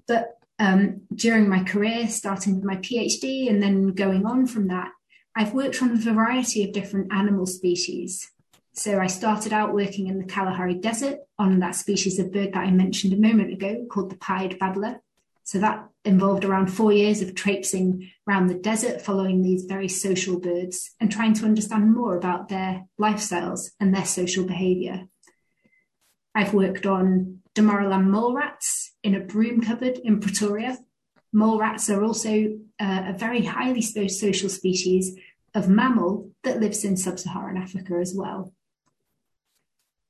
But 0.08 0.38
um, 0.58 1.02
during 1.14 1.50
my 1.50 1.64
career, 1.64 2.08
starting 2.08 2.56
with 2.56 2.64
my 2.64 2.78
PhD 2.78 3.50
and 3.50 3.62
then 3.62 3.90
going 3.90 4.26
on 4.26 4.48
from 4.48 4.68
that, 4.70 4.92
I've 5.36 5.54
worked 5.54 5.82
on 5.82 5.92
a 5.92 5.96
variety 5.98 6.64
of 6.64 6.72
different 6.72 7.12
animal 7.12 7.46
species. 7.46 8.32
So 8.74 9.00
I 9.00 9.08
started 9.08 9.52
out 9.52 9.74
working 9.74 10.08
in 10.08 10.18
the 10.18 10.26
Kalahari 10.26 10.76
Desert 10.76 11.20
on 11.38 11.60
that 11.60 11.76
species 11.76 12.20
of 12.20 12.32
bird 12.32 12.54
that 12.54 12.66
I 12.66 12.72
mentioned 12.72 13.14
a 13.14 13.18
moment 13.18 13.52
ago 13.52 13.86
called 13.90 14.12
the 14.12 14.18
pied 14.18 14.60
babbler. 14.60 15.02
So 15.44 15.60
that 15.60 15.88
involved 16.04 16.46
around 16.46 16.68
four 16.68 16.92
years 16.92 17.22
of 17.22 17.36
traipsing 17.36 18.10
around 18.28 18.48
the 18.48 18.56
desert, 18.56 19.02
following 19.02 19.42
these 19.42 19.66
very 19.66 19.88
social 19.88 20.40
birds 20.40 20.92
and 21.00 21.12
trying 21.12 21.34
to 21.36 21.46
understand 21.46 21.94
more 21.94 22.16
about 22.16 22.50
their 22.50 22.86
lifestyles 23.00 23.70
and 23.80 23.94
their 23.94 24.06
social 24.06 24.46
behavior. 24.46 25.08
I've 26.34 26.54
worked 26.54 26.86
on 26.86 27.40
Damaraland 27.56 28.08
mole 28.08 28.34
rats 28.34 28.94
in 29.04 29.16
a 29.16 29.20
broom 29.20 29.62
cupboard 29.62 29.98
in 30.04 30.20
Pretoria. 30.20 30.78
Mole 31.34 31.60
rats 31.60 31.90
are 31.90 32.04
also 32.04 32.60
uh, 32.80 33.04
a 33.08 33.14
very 33.18 33.46
highly 33.46 33.82
social 33.82 34.50
species 34.50 35.18
of 35.54 35.68
mammal 35.68 36.32
that 36.44 36.60
lives 36.60 36.86
in 36.86 36.96
sub-Saharan 36.96 37.58
Africa 37.58 37.96
as 37.96 38.14
well. 38.16 38.54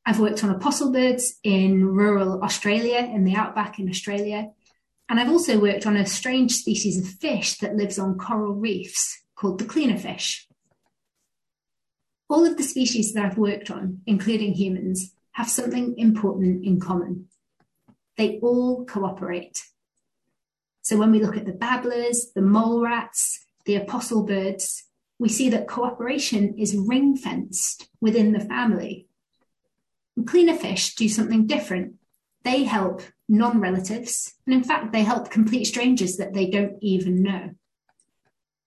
I've 0.06 0.20
worked 0.20 0.44
on 0.44 0.50
apostle 0.50 0.92
birds 0.92 1.40
in 1.44 1.86
rural 1.86 2.42
Australia, 2.44 2.98
in 2.98 3.24
the 3.24 3.36
outback 3.36 3.80
in 3.80 3.90
Australia, 3.90 4.50
and 5.12 5.20
I've 5.20 5.30
also 5.30 5.60
worked 5.60 5.86
on 5.86 5.98
a 5.98 6.06
strange 6.06 6.54
species 6.54 6.98
of 6.98 7.06
fish 7.06 7.58
that 7.58 7.76
lives 7.76 8.00
on 8.00 8.18
coral 8.18 8.54
reefs 8.54 9.22
called 9.36 9.60
the 9.60 9.66
cleaner 9.66 9.98
fish. 9.98 10.48
All 12.30 12.46
of 12.46 12.56
the 12.56 12.64
species 12.64 13.12
that 13.12 13.26
I've 13.26 13.38
worked 13.38 13.70
on, 13.70 14.00
including 14.08 14.54
humans, 14.54 15.14
have 15.34 15.50
something 15.50 15.98
important 15.98 16.64
in 16.64 16.80
common. 16.80 17.28
They 18.16 18.40
all 18.40 18.86
cooperate. 18.86 19.62
So 20.82 20.96
when 20.96 21.12
we 21.12 21.20
look 21.20 21.36
at 21.36 21.46
the 21.46 21.52
babblers, 21.52 22.32
the 22.34 22.42
mole 22.42 22.80
rats, 22.82 23.46
the 23.66 23.76
apostle 23.76 24.24
birds, 24.24 24.86
we 25.20 25.28
see 25.28 25.50
that 25.50 25.68
cooperation 25.68 26.58
is 26.58 26.74
ring 26.74 27.18
fenced 27.18 27.90
within 28.00 28.32
the 28.32 28.40
family. 28.40 29.10
And 30.16 30.26
cleaner 30.26 30.56
fish 30.56 30.96
do 30.96 31.10
something 31.10 31.48
different. 31.48 31.96
They 32.46 32.64
help 32.64 33.02
non 33.32 33.62
relatives, 33.62 34.36
and 34.46 34.54
in 34.54 34.64
fact, 34.64 34.92
they 34.92 35.04
help 35.04 35.32
complete 35.32 35.66
strangers 35.66 36.18
that 36.18 36.34
they 36.34 36.50
don't 36.50 36.78
even 36.82 37.24
know. 37.24 37.52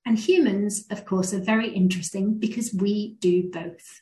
And 0.07 0.19
humans, 0.19 0.87
of 0.91 1.05
course, 1.05 1.33
are 1.35 1.41
very 1.41 1.71
interesting 1.71 2.39
because 2.39 2.75
we 2.75 3.17
do 3.21 3.51
both. 3.51 4.01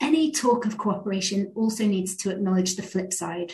Any 0.00 0.30
talk 0.30 0.64
of 0.64 0.78
cooperation 0.78 1.52
also 1.56 1.86
needs 1.86 2.16
to 2.18 2.30
acknowledge 2.30 2.76
the 2.76 2.82
flip 2.82 3.12
side. 3.12 3.52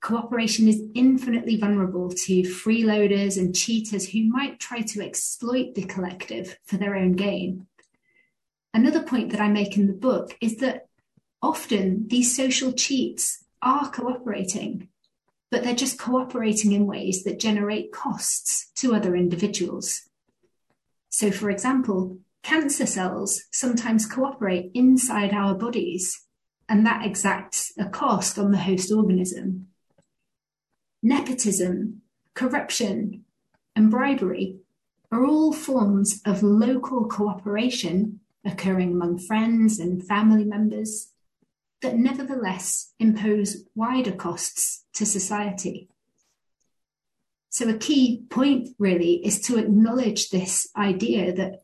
Cooperation 0.00 0.66
is 0.66 0.82
infinitely 0.94 1.56
vulnerable 1.56 2.08
to 2.08 2.42
freeloaders 2.42 3.36
and 3.36 3.54
cheaters 3.54 4.08
who 4.08 4.24
might 4.24 4.60
try 4.60 4.80
to 4.80 5.04
exploit 5.04 5.74
the 5.74 5.82
collective 5.82 6.58
for 6.64 6.78
their 6.78 6.96
own 6.96 7.12
gain. 7.12 7.66
Another 8.72 9.02
point 9.02 9.30
that 9.32 9.40
I 9.40 9.48
make 9.48 9.76
in 9.76 9.86
the 9.86 9.92
book 9.92 10.36
is 10.40 10.56
that 10.58 10.87
often 11.42 12.06
these 12.08 12.34
social 12.36 12.72
cheats 12.72 13.44
are 13.62 13.90
cooperating, 13.90 14.88
but 15.50 15.64
they're 15.64 15.74
just 15.74 15.98
cooperating 15.98 16.72
in 16.72 16.86
ways 16.86 17.24
that 17.24 17.38
generate 17.38 17.92
costs 17.92 18.70
to 18.76 18.94
other 18.94 19.16
individuals. 19.16 20.02
So, 21.08 21.30
for 21.30 21.50
example, 21.50 22.18
cancer 22.42 22.86
cells 22.86 23.44
sometimes 23.50 24.06
cooperate 24.06 24.70
inside 24.74 25.32
our 25.32 25.54
bodies, 25.54 26.24
and 26.68 26.86
that 26.86 27.04
exacts 27.04 27.72
a 27.78 27.86
cost 27.86 28.38
on 28.38 28.50
the 28.50 28.58
host 28.58 28.92
organism. 28.92 29.68
Nepotism, 31.02 32.02
corruption, 32.34 33.24
and 33.74 33.90
bribery 33.90 34.58
are 35.10 35.24
all 35.24 35.52
forms 35.52 36.20
of 36.24 36.42
local 36.42 37.06
cooperation 37.06 38.20
occurring 38.44 38.92
among 38.92 39.18
friends 39.18 39.78
and 39.78 40.06
family 40.06 40.44
members 40.44 41.12
that 41.82 41.96
nevertheless 41.96 42.92
impose 42.98 43.64
wider 43.74 44.12
costs 44.12 44.84
to 44.94 45.06
society. 45.06 45.88
So, 47.50 47.68
a 47.68 47.78
key 47.78 48.24
point 48.28 48.68
really 48.78 49.24
is 49.24 49.40
to 49.42 49.58
acknowledge 49.58 50.30
this 50.30 50.68
idea 50.76 51.32
that 51.34 51.62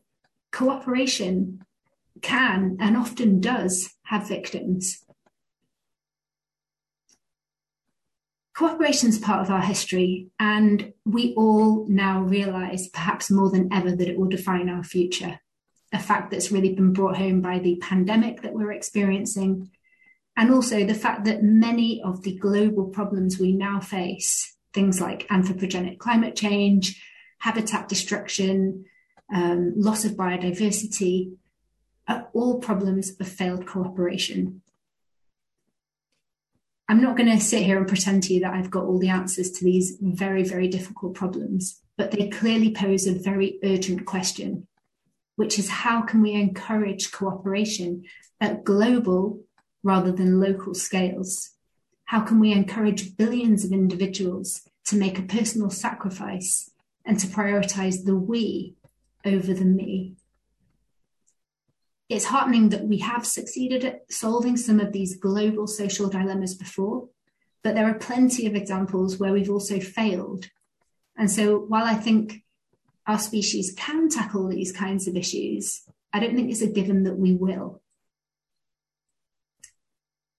cooperation 0.51 1.63
can 2.21 2.77
and 2.79 2.97
often 2.97 3.39
does 3.39 3.93
have 4.03 4.27
victims. 4.27 5.05
Cooperation 8.55 9.09
is 9.09 9.19
part 9.19 9.41
of 9.41 9.51
our 9.51 9.61
history, 9.61 10.29
and 10.39 10.93
we 11.03 11.33
all 11.35 11.85
now 11.89 12.21
realize, 12.21 12.87
perhaps 12.87 13.29
more 13.29 13.49
than 13.49 13.71
ever, 13.71 13.93
that 13.93 14.07
it 14.07 14.17
will 14.17 14.29
define 14.29 14.69
our 14.69 14.83
future. 14.83 15.39
A 15.91 15.99
fact 15.99 16.31
that's 16.31 16.53
really 16.53 16.73
been 16.73 16.93
brought 16.93 17.17
home 17.17 17.41
by 17.41 17.59
the 17.59 17.75
pandemic 17.81 18.41
that 18.41 18.53
we're 18.53 18.71
experiencing, 18.71 19.71
and 20.37 20.51
also 20.51 20.85
the 20.85 20.93
fact 20.93 21.25
that 21.25 21.43
many 21.43 22.01
of 22.03 22.23
the 22.23 22.35
global 22.35 22.85
problems 22.85 23.39
we 23.39 23.53
now 23.53 23.79
face, 23.79 24.55
things 24.73 24.99
like 24.99 25.27
anthropogenic 25.29 25.97
climate 25.97 26.35
change, 26.35 27.01
habitat 27.39 27.87
destruction, 27.87 28.85
um, 29.33 29.73
loss 29.75 30.03
of 30.03 30.13
biodiversity, 30.13 31.33
are 32.07 32.27
all 32.33 32.59
problems 32.59 33.13
of 33.19 33.27
failed 33.27 33.65
cooperation. 33.65 34.61
I'm 36.87 37.01
not 37.01 37.17
going 37.17 37.31
to 37.31 37.43
sit 37.43 37.63
here 37.63 37.77
and 37.77 37.87
pretend 37.87 38.23
to 38.23 38.33
you 38.33 38.41
that 38.41 38.53
I've 38.53 38.69
got 38.69 38.83
all 38.83 38.99
the 38.99 39.09
answers 39.09 39.51
to 39.51 39.63
these 39.63 39.97
very, 40.01 40.43
very 40.43 40.67
difficult 40.67 41.15
problems, 41.15 41.81
but 41.97 42.11
they 42.11 42.29
clearly 42.29 42.71
pose 42.71 43.07
a 43.07 43.13
very 43.13 43.57
urgent 43.63 44.05
question, 44.05 44.67
which 45.35 45.57
is 45.57 45.69
how 45.69 46.01
can 46.01 46.21
we 46.21 46.33
encourage 46.33 47.11
cooperation 47.11 48.03
at 48.39 48.63
global 48.63 49.44
rather 49.85 50.11
than 50.11 50.41
local 50.41 50.73
scales? 50.73 51.51
How 52.03 52.19
can 52.19 52.41
we 52.41 52.51
encourage 52.51 53.15
billions 53.15 53.63
of 53.63 53.71
individuals 53.71 54.67
to 54.85 54.97
make 54.97 55.17
a 55.17 55.23
personal 55.23 55.69
sacrifice 55.69 56.69
and 57.05 57.19
to 57.19 57.27
prioritize 57.27 58.03
the 58.03 58.15
we 58.15 58.75
over 59.23 59.53
the 59.53 59.65
me. 59.65 60.15
It's 62.07 62.25
heartening 62.25 62.69
that 62.69 62.85
we 62.85 62.99
have 62.99 63.25
succeeded 63.25 63.83
at 63.83 64.11
solving 64.11 64.57
some 64.57 64.79
of 64.79 64.91
these 64.91 65.17
global 65.17 65.65
social 65.65 66.07
dilemmas 66.07 66.53
before, 66.53 67.09
but 67.63 67.73
there 67.73 67.89
are 67.89 67.95
plenty 67.95 68.45
of 68.45 68.55
examples 68.55 69.17
where 69.17 69.33
we've 69.33 69.49
also 69.49 69.79
failed. 69.79 70.49
And 71.17 71.31
so 71.31 71.57
while 71.57 71.85
I 71.85 71.95
think 71.95 72.43
our 73.07 73.17
species 73.17 73.73
can 73.75 74.09
tackle 74.09 74.47
these 74.47 74.71
kinds 74.71 75.07
of 75.07 75.15
issues, 75.15 75.81
I 76.13 76.19
don't 76.19 76.35
think 76.35 76.51
it's 76.51 76.61
a 76.61 76.67
given 76.67 77.03
that 77.03 77.17
we 77.17 77.33
will. 77.33 77.81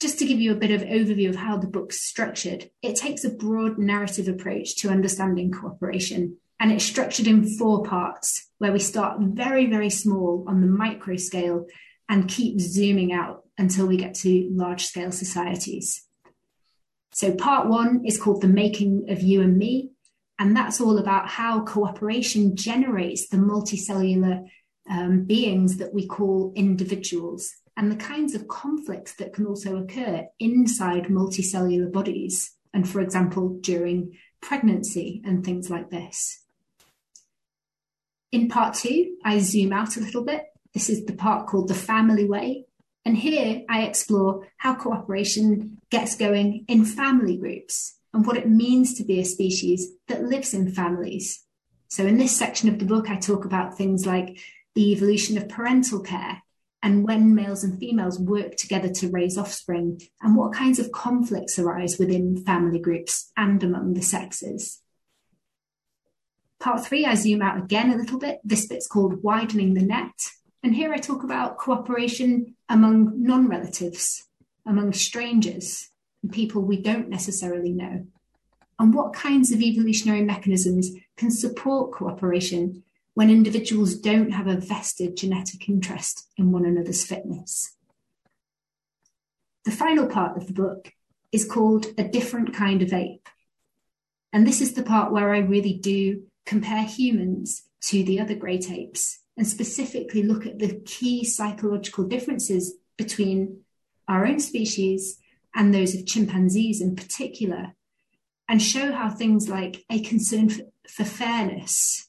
Just 0.00 0.18
to 0.18 0.26
give 0.26 0.38
you 0.38 0.52
a 0.52 0.56
bit 0.56 0.70
of 0.70 0.82
overview 0.82 1.30
of 1.30 1.36
how 1.36 1.56
the 1.56 1.66
book's 1.66 2.02
structured, 2.02 2.70
it 2.82 2.96
takes 2.96 3.24
a 3.24 3.30
broad 3.30 3.78
narrative 3.78 4.28
approach 4.28 4.76
to 4.76 4.90
understanding 4.90 5.50
cooperation 5.50 6.36
and 6.58 6.72
it's 6.72 6.84
structured 6.84 7.26
in 7.26 7.48
four 7.58 7.82
parts 7.82 8.50
where 8.58 8.72
we 8.72 8.78
start 8.78 9.20
very, 9.20 9.66
very 9.66 9.90
small 9.90 10.44
on 10.48 10.60
the 10.60 10.66
micro 10.66 11.16
scale 11.16 11.66
and 12.08 12.28
keep 12.28 12.60
zooming 12.60 13.12
out 13.12 13.44
until 13.58 13.86
we 13.86 13.96
get 13.96 14.14
to 14.14 14.48
large 14.52 14.84
scale 14.84 15.12
societies. 15.12 16.06
So, 17.12 17.34
part 17.34 17.68
one 17.68 18.04
is 18.04 18.20
called 18.20 18.42
The 18.42 18.48
Making 18.48 19.06
of 19.08 19.22
You 19.22 19.42
and 19.42 19.56
Me. 19.56 19.90
And 20.38 20.54
that's 20.54 20.80
all 20.80 20.98
about 20.98 21.28
how 21.28 21.64
cooperation 21.64 22.56
generates 22.56 23.28
the 23.28 23.38
multicellular 23.38 24.46
um, 24.88 25.24
beings 25.24 25.78
that 25.78 25.94
we 25.94 26.06
call 26.06 26.52
individuals 26.54 27.50
and 27.76 27.90
the 27.90 27.96
kinds 27.96 28.34
of 28.34 28.48
conflicts 28.48 29.14
that 29.16 29.34
can 29.34 29.46
also 29.46 29.76
occur 29.76 30.26
inside 30.38 31.04
multicellular 31.04 31.92
bodies. 31.92 32.52
And, 32.72 32.88
for 32.88 33.00
example, 33.00 33.58
during 33.60 34.16
pregnancy 34.40 35.22
and 35.24 35.44
things 35.44 35.70
like 35.70 35.90
this. 35.90 36.42
In 38.32 38.48
part 38.48 38.74
two, 38.74 39.16
I 39.24 39.38
zoom 39.38 39.72
out 39.72 39.96
a 39.96 40.00
little 40.00 40.24
bit. 40.24 40.44
This 40.74 40.90
is 40.90 41.04
the 41.04 41.14
part 41.14 41.46
called 41.46 41.68
the 41.68 41.74
family 41.74 42.26
way. 42.26 42.66
And 43.04 43.16
here 43.16 43.62
I 43.68 43.82
explore 43.82 44.48
how 44.56 44.74
cooperation 44.74 45.78
gets 45.90 46.16
going 46.16 46.64
in 46.68 46.84
family 46.84 47.36
groups 47.36 47.96
and 48.12 48.26
what 48.26 48.36
it 48.36 48.48
means 48.48 48.94
to 48.94 49.04
be 49.04 49.20
a 49.20 49.24
species 49.24 49.92
that 50.08 50.24
lives 50.24 50.52
in 50.52 50.72
families. 50.72 51.44
So, 51.88 52.04
in 52.04 52.18
this 52.18 52.36
section 52.36 52.68
of 52.68 52.78
the 52.78 52.84
book, 52.84 53.08
I 53.08 53.16
talk 53.16 53.44
about 53.44 53.76
things 53.76 54.06
like 54.06 54.38
the 54.74 54.92
evolution 54.92 55.38
of 55.38 55.48
parental 55.48 56.00
care 56.00 56.42
and 56.82 57.06
when 57.06 57.34
males 57.34 57.64
and 57.64 57.78
females 57.78 58.18
work 58.18 58.56
together 58.56 58.88
to 58.88 59.10
raise 59.10 59.38
offspring, 59.38 60.00
and 60.20 60.36
what 60.36 60.52
kinds 60.52 60.78
of 60.78 60.92
conflicts 60.92 61.58
arise 61.58 61.98
within 61.98 62.44
family 62.44 62.78
groups 62.78 63.32
and 63.36 63.62
among 63.62 63.94
the 63.94 64.02
sexes. 64.02 64.80
Part 66.58 66.84
three, 66.84 67.04
I 67.04 67.14
zoom 67.14 67.42
out 67.42 67.58
again 67.58 67.90
a 67.90 67.96
little 67.96 68.18
bit. 68.18 68.40
This 68.44 68.66
bit's 68.66 68.88
called 68.88 69.22
Widening 69.22 69.74
the 69.74 69.82
Net. 69.82 70.30
And 70.62 70.74
here 70.74 70.92
I 70.92 70.98
talk 70.98 71.22
about 71.22 71.58
cooperation 71.58 72.56
among 72.68 73.22
non 73.22 73.48
relatives, 73.48 74.24
among 74.64 74.92
strangers, 74.94 75.90
and 76.22 76.32
people 76.32 76.62
we 76.62 76.80
don't 76.80 77.08
necessarily 77.08 77.72
know. 77.72 78.06
And 78.78 78.92
what 78.92 79.14
kinds 79.14 79.52
of 79.52 79.60
evolutionary 79.60 80.22
mechanisms 80.22 80.90
can 81.16 81.30
support 81.30 81.92
cooperation 81.92 82.82
when 83.16 83.30
individuals 83.30 83.94
don't 83.94 84.32
have 84.32 84.46
a 84.46 84.58
vested 84.58 85.16
genetic 85.16 85.70
interest 85.70 86.28
in 86.36 86.52
one 86.52 86.66
another's 86.66 87.02
fitness? 87.02 87.74
The 89.64 89.70
final 89.70 90.06
part 90.06 90.36
of 90.36 90.46
the 90.46 90.52
book 90.52 90.92
is 91.32 91.50
called 91.50 91.86
A 91.96 92.04
Different 92.04 92.52
Kind 92.52 92.82
of 92.82 92.92
Ape. 92.92 93.26
And 94.34 94.46
this 94.46 94.60
is 94.60 94.74
the 94.74 94.82
part 94.82 95.12
where 95.12 95.32
I 95.32 95.38
really 95.38 95.72
do 95.72 96.24
compare 96.44 96.82
humans 96.84 97.62
to 97.84 98.04
the 98.04 98.20
other 98.20 98.34
great 98.34 98.70
apes 98.70 99.20
and 99.34 99.46
specifically 99.46 100.22
look 100.22 100.44
at 100.44 100.58
the 100.58 100.78
key 100.84 101.24
psychological 101.24 102.04
differences 102.04 102.74
between 102.98 103.60
our 104.06 104.26
own 104.26 104.40
species 104.40 105.18
and 105.54 105.72
those 105.72 105.94
of 105.94 106.04
chimpanzees 106.04 106.82
in 106.82 106.94
particular, 106.94 107.72
and 108.46 108.60
show 108.60 108.92
how 108.92 109.08
things 109.08 109.48
like 109.48 109.86
a 109.90 110.02
concern 110.02 110.50
for, 110.50 110.64
for 110.86 111.04
fairness, 111.04 112.05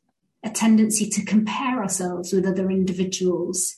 a 0.47 0.49
tendency 0.49 1.09
to 1.09 1.25
compare 1.25 1.81
ourselves 1.81 2.31
with 2.31 2.45
other 2.45 2.71
individuals, 2.71 3.75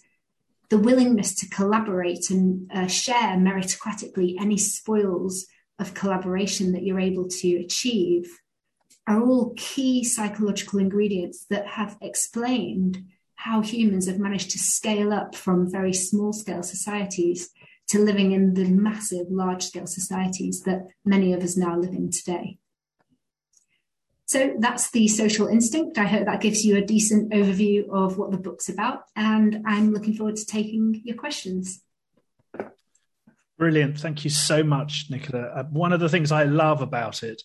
the 0.70 0.78
willingness 0.78 1.34
to 1.34 1.50
collaborate 1.50 2.30
and 2.30 2.70
uh, 2.72 2.86
share 2.86 3.36
meritocratically 3.38 4.36
any 4.40 4.58
spoils 4.58 5.48
of 5.80 5.96
collaboration 5.96 6.74
that 6.74 6.84
you're 6.84 7.00
able 7.00 7.28
to 7.28 7.56
achieve 7.56 8.30
are 9.08 9.20
all 9.20 9.54
key 9.58 10.04
psychological 10.04 10.80
ingredients 10.80 11.46
that 11.50 11.66
have 11.66 11.98
explained 12.02 13.04
how 13.34 13.62
humans 13.62 14.08
have 14.08 14.20
managed 14.20 14.52
to 14.52 14.60
scale 14.60 15.12
up 15.12 15.34
from 15.34 15.72
very 15.72 15.94
small 15.94 16.32
scale 16.32 16.62
societies 16.62 17.50
to 17.88 17.98
living 17.98 18.34
in 18.34 18.54
the 18.54 18.66
massive 18.66 19.26
large 19.32 19.64
scale 19.66 19.88
societies 19.88 20.62
that 20.62 20.86
many 21.04 21.34
of 21.34 21.42
us 21.42 21.58
now 21.58 21.76
live 21.76 21.94
in 21.94 22.12
today. 22.12 22.59
So 24.30 24.54
that's 24.60 24.92
the 24.92 25.08
social 25.08 25.48
instinct. 25.48 25.98
I 25.98 26.06
hope 26.06 26.26
that 26.26 26.40
gives 26.40 26.64
you 26.64 26.78
a 26.78 26.86
decent 26.86 27.32
overview 27.32 27.90
of 27.90 28.20
what 28.20 28.30
the 28.30 28.38
book's 28.38 28.70
about, 28.70 29.06
and 29.16 29.64
I'm 29.66 29.92
looking 29.92 30.14
forward 30.14 30.36
to 30.36 30.46
taking 30.46 31.02
your 31.04 31.18
questions. 31.18 31.82
Brilliant. 33.58 33.98
Thank 33.98 34.24
you 34.24 34.30
so 34.30 34.62
much, 34.62 35.08
Nicola. 35.10 35.46
Uh, 35.46 35.64
one 35.72 35.94
of 35.94 36.00
the 36.00 36.10
things 36.10 36.32
I 36.32 36.44
love 36.44 36.84
about 36.84 37.24
it 37.24 37.42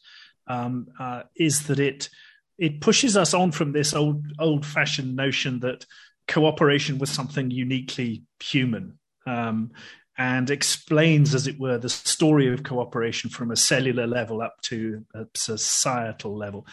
um, 0.46 0.88
uh, 1.00 1.22
is 1.34 1.68
that 1.68 1.80
it 1.80 2.10
it 2.58 2.82
pushes 2.82 3.16
us 3.16 3.32
on 3.32 3.50
from 3.50 3.72
this 3.72 3.94
old 3.94 4.26
old 4.38 4.66
fashioned 4.66 5.16
notion 5.16 5.60
that 5.60 5.86
cooperation 6.28 6.98
was 6.98 7.08
something 7.08 7.50
uniquely 7.50 8.24
human. 8.40 8.98
Um, 9.26 9.70
and 10.16 10.50
explains, 10.50 11.34
as 11.34 11.46
it 11.46 11.58
were, 11.58 11.78
the 11.78 11.88
story 11.88 12.52
of 12.52 12.62
cooperation 12.62 13.30
from 13.30 13.50
a 13.50 13.56
cellular 13.56 14.06
level 14.06 14.40
up 14.40 14.60
to 14.62 15.04
a 15.14 15.26
societal 15.34 16.36
level. 16.36 16.66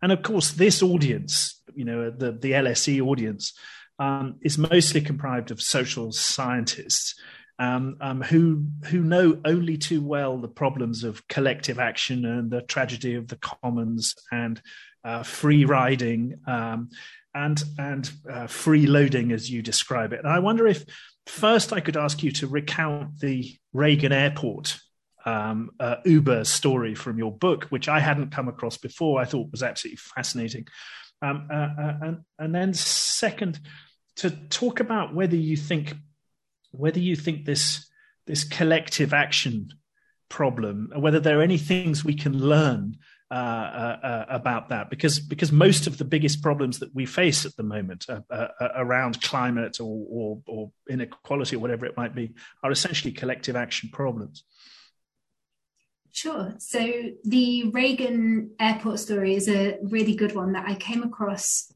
And 0.00 0.12
of 0.12 0.22
course, 0.22 0.52
this 0.52 0.82
audience, 0.82 1.60
you 1.74 1.84
know, 1.84 2.10
the, 2.10 2.32
the 2.32 2.52
LSE 2.52 3.00
audience, 3.00 3.52
um, 3.98 4.36
is 4.42 4.58
mostly 4.58 5.00
comprised 5.00 5.50
of 5.50 5.62
social 5.62 6.12
scientists 6.12 7.14
um, 7.58 7.96
um, 8.00 8.20
who 8.20 8.66
who 8.86 9.00
know 9.00 9.40
only 9.44 9.76
too 9.76 10.02
well 10.02 10.38
the 10.38 10.48
problems 10.48 11.04
of 11.04 11.26
collective 11.28 11.78
action 11.78 12.24
and 12.24 12.50
the 12.50 12.62
tragedy 12.62 13.14
of 13.14 13.28
the 13.28 13.36
commons 13.36 14.14
and 14.32 14.60
uh, 15.04 15.22
free 15.22 15.64
riding 15.64 16.40
um, 16.46 16.90
and 17.34 17.62
and 17.78 18.10
uh, 18.28 18.46
freeloading, 18.46 19.32
as 19.32 19.50
you 19.50 19.62
describe 19.62 20.12
it. 20.12 20.20
And 20.20 20.28
I 20.28 20.40
wonder 20.40 20.66
if 20.66 20.84
first 21.26 21.72
I 21.72 21.80
could 21.80 21.96
ask 21.96 22.22
you 22.22 22.30
to 22.32 22.46
recount 22.46 23.18
the 23.20 23.54
Reagan 23.72 24.12
Airport 24.12 24.78
um, 25.24 25.70
uh, 25.80 25.96
Uber 26.04 26.44
story 26.44 26.94
from 26.94 27.18
your 27.18 27.32
book, 27.32 27.64
which 27.64 27.88
I 27.88 28.00
hadn't 28.00 28.30
come 28.30 28.48
across 28.48 28.76
before. 28.76 29.20
I 29.20 29.24
thought 29.24 29.50
was 29.50 29.62
absolutely 29.62 29.96
fascinating. 29.96 30.66
Um, 31.22 31.48
uh, 31.50 31.54
uh, 31.54 31.98
and, 32.02 32.18
and 32.38 32.54
then 32.54 32.74
second, 32.74 33.60
to 34.16 34.30
talk 34.30 34.80
about 34.80 35.14
whether 35.14 35.36
you 35.36 35.56
think 35.56 35.94
whether 36.70 36.98
you 36.98 37.16
think 37.16 37.44
this 37.44 37.88
this 38.26 38.44
collective 38.44 39.12
action 39.12 39.68
problem, 40.28 40.92
whether 40.96 41.20
there 41.20 41.38
are 41.38 41.42
any 41.42 41.58
things 41.58 42.04
we 42.04 42.14
can 42.14 42.38
learn 42.38 42.96
uh, 43.30 43.34
uh, 43.34 44.06
uh, 44.06 44.26
about 44.28 44.68
that 44.68 44.90
because 44.90 45.18
because 45.18 45.50
most 45.50 45.86
of 45.86 45.96
the 45.96 46.04
biggest 46.04 46.42
problems 46.42 46.78
that 46.78 46.94
we 46.94 47.06
face 47.06 47.46
at 47.46 47.56
the 47.56 47.62
moment 47.62 48.04
uh, 48.08 48.20
uh, 48.30 48.48
uh, 48.60 48.68
around 48.76 49.20
climate 49.22 49.80
or, 49.80 50.06
or, 50.10 50.42
or 50.46 50.70
inequality 50.90 51.56
or 51.56 51.58
whatever 51.58 51.86
it 51.86 51.96
might 51.96 52.14
be 52.14 52.34
are 52.62 52.70
essentially 52.70 53.10
collective 53.10 53.56
action 53.56 53.88
problems. 53.90 54.44
Sure. 56.12 56.54
So 56.58 56.86
the 57.24 57.70
Reagan 57.70 58.50
airport 58.60 59.00
story 59.00 59.34
is 59.34 59.48
a 59.48 59.78
really 59.82 60.14
good 60.14 60.34
one 60.34 60.52
that 60.52 60.68
I 60.68 60.74
came 60.74 61.02
across. 61.02 61.72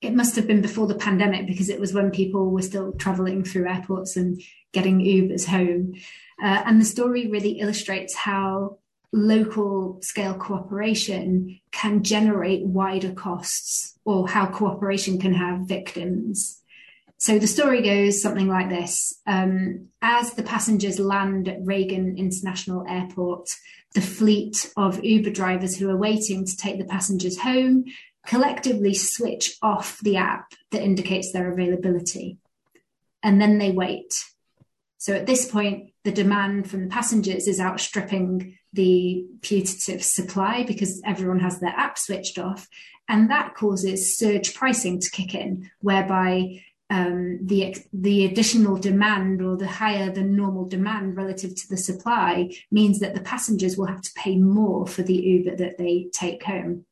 It 0.00 0.14
must 0.14 0.34
have 0.36 0.46
been 0.46 0.62
before 0.62 0.86
the 0.86 0.94
pandemic 0.94 1.46
because 1.46 1.68
it 1.68 1.78
was 1.78 1.92
when 1.92 2.10
people 2.10 2.50
were 2.50 2.62
still 2.62 2.92
traveling 2.92 3.44
through 3.44 3.68
airports 3.68 4.16
and 4.16 4.42
getting 4.72 5.00
Ubers 5.00 5.46
home. 5.46 5.94
And 6.40 6.80
the 6.80 6.84
story 6.86 7.30
really 7.30 7.60
illustrates 7.60 8.14
how 8.14 8.78
local 9.12 9.98
scale 10.02 10.34
cooperation 10.34 11.60
can 11.72 12.02
generate 12.02 12.64
wider 12.64 13.12
costs 13.12 13.98
or 14.04 14.28
how 14.28 14.46
cooperation 14.46 15.18
can 15.18 15.34
have 15.34 15.68
victims. 15.68 16.62
So 17.18 17.38
the 17.38 17.46
story 17.46 17.82
goes 17.82 18.20
something 18.20 18.48
like 18.48 18.68
this. 18.68 19.20
Um, 19.26 19.88
as 20.02 20.34
the 20.34 20.42
passengers 20.42 20.98
land 20.98 21.48
at 21.48 21.64
Reagan 21.64 22.16
International 22.18 22.84
Airport, 22.86 23.48
the 23.94 24.02
fleet 24.02 24.70
of 24.76 25.02
Uber 25.02 25.30
drivers 25.30 25.76
who 25.76 25.88
are 25.88 25.96
waiting 25.96 26.44
to 26.44 26.56
take 26.56 26.78
the 26.78 26.84
passengers 26.84 27.38
home 27.38 27.84
collectively 28.26 28.92
switch 28.92 29.56
off 29.62 29.98
the 30.02 30.16
app 30.16 30.52
that 30.72 30.82
indicates 30.82 31.32
their 31.32 31.50
availability. 31.50 32.38
And 33.22 33.40
then 33.40 33.58
they 33.58 33.70
wait. 33.70 34.22
So 34.98 35.14
at 35.14 35.26
this 35.26 35.50
point, 35.50 35.92
the 36.04 36.12
demand 36.12 36.68
from 36.68 36.82
the 36.84 36.90
passengers 36.90 37.48
is 37.48 37.60
outstripping 37.60 38.58
the 38.76 39.26
putative 39.42 40.02
supply 40.04 40.62
because 40.62 41.02
everyone 41.04 41.40
has 41.40 41.58
their 41.58 41.74
app 41.76 41.98
switched 41.98 42.38
off. 42.38 42.68
And 43.08 43.30
that 43.30 43.54
causes 43.54 44.16
surge 44.16 44.54
pricing 44.54 45.00
to 45.00 45.10
kick 45.10 45.34
in, 45.34 45.70
whereby 45.80 46.62
um, 46.88 47.40
the 47.42 47.76
the 47.92 48.24
additional 48.24 48.76
demand 48.76 49.42
or 49.42 49.56
the 49.56 49.66
higher 49.66 50.10
than 50.12 50.36
normal 50.36 50.66
demand 50.66 51.16
relative 51.16 51.54
to 51.54 51.68
the 51.68 51.76
supply 51.76 52.50
means 52.70 53.00
that 53.00 53.14
the 53.14 53.20
passengers 53.20 53.76
will 53.76 53.86
have 53.86 54.02
to 54.02 54.10
pay 54.14 54.36
more 54.36 54.86
for 54.86 55.02
the 55.02 55.14
Uber 55.14 55.56
that 55.56 55.78
they 55.78 56.08
take 56.12 56.44
home. 56.44 56.84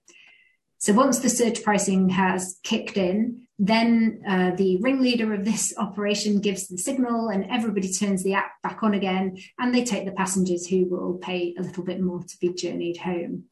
So 0.78 0.92
once 0.92 1.20
the 1.20 1.30
surge 1.30 1.62
pricing 1.62 2.10
has 2.10 2.58
kicked 2.62 2.96
in, 2.96 3.43
then 3.58 4.22
uh, 4.26 4.50
the 4.56 4.78
ringleader 4.78 5.32
of 5.32 5.44
this 5.44 5.72
operation 5.78 6.40
gives 6.40 6.68
the 6.68 6.78
signal 6.78 7.28
and 7.28 7.46
everybody 7.50 7.92
turns 7.92 8.22
the 8.22 8.34
app 8.34 8.60
back 8.62 8.82
on 8.82 8.94
again 8.94 9.36
and 9.58 9.74
they 9.74 9.84
take 9.84 10.04
the 10.04 10.12
passengers 10.12 10.66
who 10.66 10.86
will 10.86 11.14
pay 11.14 11.54
a 11.58 11.62
little 11.62 11.84
bit 11.84 12.00
more 12.00 12.20
to 12.20 12.36
be 12.40 12.52
journeyed 12.52 12.98
home. 12.98 13.44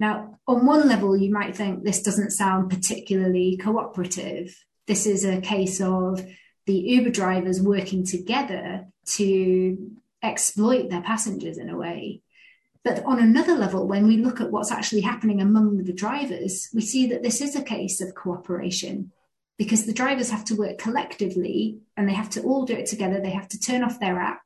Now, 0.00 0.38
on 0.46 0.64
one 0.64 0.88
level, 0.88 1.16
you 1.16 1.32
might 1.32 1.56
think 1.56 1.82
this 1.82 2.02
doesn't 2.02 2.30
sound 2.30 2.70
particularly 2.70 3.56
cooperative. 3.56 4.56
This 4.86 5.06
is 5.06 5.24
a 5.24 5.40
case 5.40 5.80
of 5.80 6.24
the 6.66 6.74
Uber 6.74 7.10
drivers 7.10 7.60
working 7.60 8.04
together 8.04 8.86
to 9.16 9.90
exploit 10.22 10.90
their 10.90 11.02
passengers 11.02 11.58
in 11.58 11.68
a 11.68 11.76
way. 11.76 12.22
But 12.84 13.04
on 13.04 13.18
another 13.18 13.54
level, 13.54 13.86
when 13.86 14.06
we 14.06 14.16
look 14.16 14.40
at 14.40 14.50
what's 14.50 14.70
actually 14.70 15.02
happening 15.02 15.40
among 15.40 15.84
the 15.84 15.92
drivers, 15.92 16.68
we 16.72 16.80
see 16.80 17.06
that 17.08 17.22
this 17.22 17.40
is 17.40 17.56
a 17.56 17.62
case 17.62 18.00
of 18.00 18.14
cooperation 18.14 19.12
because 19.58 19.84
the 19.84 19.92
drivers 19.92 20.30
have 20.30 20.44
to 20.44 20.54
work 20.54 20.78
collectively 20.78 21.78
and 21.96 22.08
they 22.08 22.14
have 22.14 22.30
to 22.30 22.42
all 22.42 22.64
do 22.64 22.74
it 22.74 22.86
together. 22.86 23.20
They 23.20 23.30
have 23.30 23.48
to 23.48 23.60
turn 23.60 23.82
off 23.82 23.98
their 23.98 24.18
app. 24.20 24.42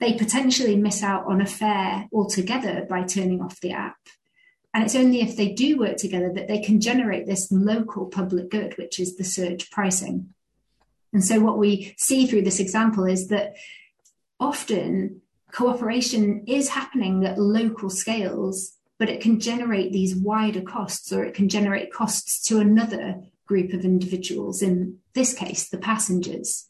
They 0.00 0.14
potentially 0.14 0.76
miss 0.76 1.02
out 1.02 1.26
on 1.26 1.40
a 1.40 1.46
fare 1.46 2.08
altogether 2.12 2.86
by 2.88 3.04
turning 3.04 3.40
off 3.40 3.60
the 3.60 3.72
app. 3.72 3.98
And 4.74 4.84
it's 4.84 4.96
only 4.96 5.20
if 5.20 5.36
they 5.36 5.48
do 5.48 5.78
work 5.78 5.96
together 5.96 6.32
that 6.32 6.48
they 6.48 6.60
can 6.60 6.80
generate 6.80 7.26
this 7.26 7.50
local 7.50 8.06
public 8.06 8.50
good, 8.50 8.76
which 8.78 8.98
is 8.98 9.16
the 9.16 9.24
surge 9.24 9.70
pricing. 9.70 10.32
And 11.12 11.24
so, 11.24 11.40
what 11.40 11.58
we 11.58 11.94
see 11.98 12.26
through 12.26 12.42
this 12.42 12.60
example 12.60 13.04
is 13.04 13.28
that 13.28 13.54
often 14.38 15.22
cooperation 15.52 16.44
is 16.46 16.68
happening 16.68 17.24
at 17.24 17.38
local 17.38 17.90
scales, 17.90 18.76
but 18.98 19.08
it 19.08 19.20
can 19.20 19.40
generate 19.40 19.92
these 19.92 20.14
wider 20.14 20.62
costs 20.62 21.12
or 21.12 21.24
it 21.24 21.34
can 21.34 21.48
generate 21.48 21.92
costs 21.92 22.42
to 22.48 22.58
another 22.58 23.22
group 23.46 23.72
of 23.72 23.84
individuals, 23.84 24.62
in 24.62 24.98
this 25.14 25.34
case, 25.34 25.68
the 25.68 25.78
passengers. 25.78 26.66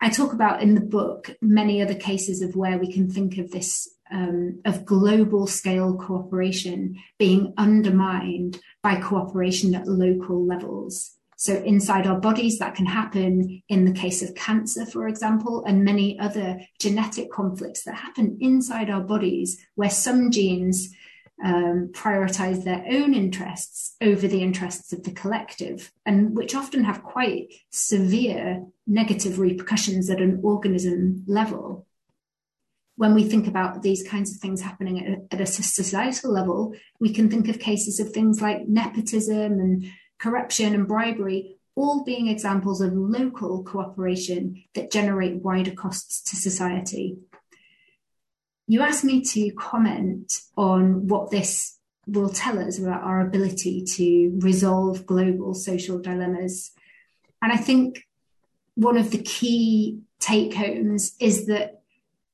I 0.00 0.10
talk 0.10 0.32
about 0.32 0.62
in 0.62 0.74
the 0.74 0.80
book 0.80 1.34
many 1.40 1.82
other 1.82 1.94
cases 1.94 2.42
of 2.42 2.54
where 2.54 2.78
we 2.78 2.92
can 2.92 3.10
think 3.10 3.38
of 3.38 3.50
this 3.50 3.88
um, 4.10 4.60
of 4.64 4.84
global 4.84 5.48
scale 5.48 5.96
cooperation 5.96 6.96
being 7.18 7.54
undermined 7.56 8.60
by 8.82 9.00
cooperation 9.00 9.74
at 9.74 9.88
local 9.88 10.46
levels. 10.46 11.15
So, 11.38 11.54
inside 11.54 12.06
our 12.06 12.18
bodies, 12.18 12.58
that 12.58 12.74
can 12.74 12.86
happen 12.86 13.62
in 13.68 13.84
the 13.84 13.92
case 13.92 14.22
of 14.22 14.34
cancer, 14.34 14.86
for 14.86 15.06
example, 15.06 15.64
and 15.66 15.84
many 15.84 16.18
other 16.18 16.60
genetic 16.80 17.30
conflicts 17.30 17.84
that 17.84 17.94
happen 17.94 18.38
inside 18.40 18.88
our 18.88 19.02
bodies 19.02 19.62
where 19.74 19.90
some 19.90 20.30
genes 20.30 20.94
um, 21.44 21.90
prioritize 21.92 22.64
their 22.64 22.82
own 22.90 23.12
interests 23.12 23.96
over 24.00 24.26
the 24.26 24.42
interests 24.42 24.94
of 24.94 25.02
the 25.02 25.12
collective, 25.12 25.92
and 26.06 26.34
which 26.34 26.54
often 26.54 26.84
have 26.84 27.02
quite 27.02 27.52
severe 27.70 28.64
negative 28.86 29.38
repercussions 29.38 30.08
at 30.08 30.22
an 30.22 30.40
organism 30.42 31.22
level. 31.26 31.86
When 32.96 33.14
we 33.14 33.24
think 33.24 33.46
about 33.46 33.82
these 33.82 34.08
kinds 34.08 34.34
of 34.34 34.40
things 34.40 34.62
happening 34.62 35.04
at 35.04 35.18
a, 35.18 35.34
at 35.34 35.40
a 35.42 35.46
societal 35.46 36.32
level, 36.32 36.74
we 36.98 37.12
can 37.12 37.28
think 37.28 37.48
of 37.48 37.58
cases 37.58 38.00
of 38.00 38.12
things 38.12 38.40
like 38.40 38.66
nepotism 38.66 39.52
and 39.60 39.84
corruption, 40.18 40.74
and 40.74 40.88
bribery, 40.88 41.56
all 41.74 42.04
being 42.04 42.28
examples 42.28 42.80
of 42.80 42.94
local 42.94 43.62
cooperation 43.62 44.62
that 44.74 44.90
generate 44.90 45.42
wider 45.42 45.72
costs 45.72 46.22
to 46.22 46.36
society. 46.36 47.18
You 48.66 48.82
asked 48.82 49.04
me 49.04 49.22
to 49.22 49.50
comment 49.52 50.40
on 50.56 51.06
what 51.06 51.30
this 51.30 51.78
will 52.06 52.30
tell 52.30 52.58
us 52.58 52.78
about 52.78 53.02
our 53.02 53.20
ability 53.20 53.84
to 53.84 54.32
resolve 54.40 55.06
global 55.06 55.54
social 55.54 55.98
dilemmas. 55.98 56.72
And 57.42 57.52
I 57.52 57.56
think 57.56 58.06
one 58.74 58.96
of 58.96 59.10
the 59.10 59.22
key 59.22 60.00
take 60.18 60.54
homes 60.54 61.14
is 61.20 61.46
that 61.46 61.82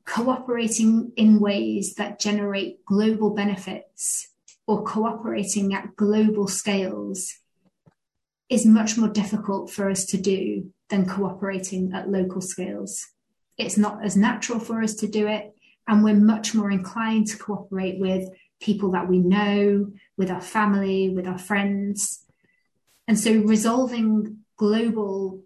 cooperating 0.04 1.12
in 1.16 1.40
ways 1.40 1.94
that 1.94 2.20
generate 2.20 2.84
global 2.84 3.30
benefits 3.30 4.28
or 4.66 4.82
cooperating 4.84 5.74
at 5.74 5.96
global 5.96 6.48
scales 6.48 7.38
is 8.52 8.66
much 8.66 8.98
more 8.98 9.08
difficult 9.08 9.70
for 9.70 9.90
us 9.90 10.04
to 10.04 10.18
do 10.18 10.70
than 10.90 11.08
cooperating 11.08 11.92
at 11.94 12.10
local 12.10 12.42
scales. 12.42 13.08
It's 13.56 13.78
not 13.78 14.04
as 14.04 14.16
natural 14.16 14.60
for 14.60 14.82
us 14.82 14.94
to 14.96 15.08
do 15.08 15.26
it, 15.26 15.54
and 15.88 16.04
we're 16.04 16.14
much 16.14 16.54
more 16.54 16.70
inclined 16.70 17.28
to 17.28 17.38
cooperate 17.38 17.98
with 17.98 18.28
people 18.60 18.90
that 18.92 19.08
we 19.08 19.18
know, 19.18 19.90
with 20.16 20.30
our 20.30 20.40
family, 20.40 21.08
with 21.08 21.26
our 21.26 21.38
friends. 21.38 22.24
And 23.08 23.18
so 23.18 23.32
resolving 23.32 24.38
global 24.56 25.40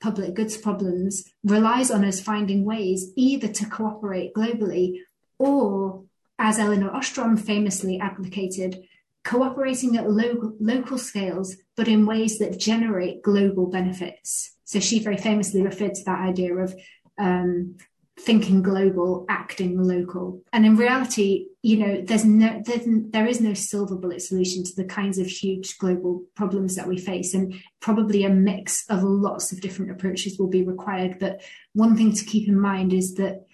public 0.00 0.34
goods 0.34 0.56
problems 0.56 1.24
relies 1.44 1.90
on 1.90 2.04
us 2.04 2.20
finding 2.20 2.64
ways 2.64 3.12
either 3.14 3.48
to 3.48 3.66
cooperate 3.66 4.32
globally 4.34 5.00
or, 5.38 6.04
as 6.38 6.58
Elinor 6.58 6.90
Ostrom 6.90 7.36
famously 7.36 8.00
advocated, 8.00 8.82
cooperating 9.28 9.98
at 9.98 10.10
local, 10.10 10.56
local 10.58 10.96
scales, 10.96 11.54
but 11.76 11.86
in 11.86 12.06
ways 12.06 12.38
that 12.38 12.58
generate 12.58 13.22
global 13.22 13.66
benefits. 13.66 14.56
So 14.64 14.80
she 14.80 15.00
very 15.00 15.18
famously 15.18 15.62
referred 15.62 15.94
to 15.96 16.04
that 16.04 16.20
idea 16.20 16.54
of 16.54 16.74
um, 17.18 17.76
thinking 18.18 18.62
global, 18.62 19.26
acting 19.28 19.78
local. 19.78 20.42
And 20.54 20.64
in 20.64 20.76
reality, 20.76 21.48
you 21.60 21.76
know, 21.76 22.00
there's 22.02 22.24
no, 22.24 22.62
there's, 22.64 22.86
there 22.86 23.26
is 23.26 23.42
no 23.42 23.52
silver 23.52 23.96
bullet 23.96 24.22
solution 24.22 24.64
to 24.64 24.74
the 24.74 24.84
kinds 24.86 25.18
of 25.18 25.26
huge 25.26 25.76
global 25.76 26.24
problems 26.34 26.76
that 26.76 26.88
we 26.88 26.96
face. 26.96 27.34
And 27.34 27.54
probably 27.80 28.24
a 28.24 28.30
mix 28.30 28.88
of 28.88 29.02
lots 29.02 29.52
of 29.52 29.60
different 29.60 29.90
approaches 29.90 30.38
will 30.38 30.48
be 30.48 30.62
required. 30.62 31.18
But 31.18 31.42
one 31.74 31.98
thing 31.98 32.14
to 32.14 32.24
keep 32.24 32.48
in 32.48 32.58
mind 32.58 32.94
is 32.94 33.14
that 33.16 33.44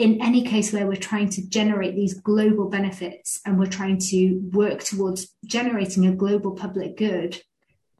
in 0.00 0.22
any 0.22 0.42
case 0.42 0.72
where 0.72 0.86
we're 0.86 0.96
trying 0.96 1.28
to 1.28 1.46
generate 1.46 1.94
these 1.94 2.14
global 2.14 2.70
benefits 2.70 3.38
and 3.44 3.58
we're 3.58 3.66
trying 3.66 3.98
to 3.98 4.40
work 4.50 4.82
towards 4.82 5.36
generating 5.44 6.06
a 6.06 6.14
global 6.14 6.52
public 6.52 6.96
good, 6.96 7.42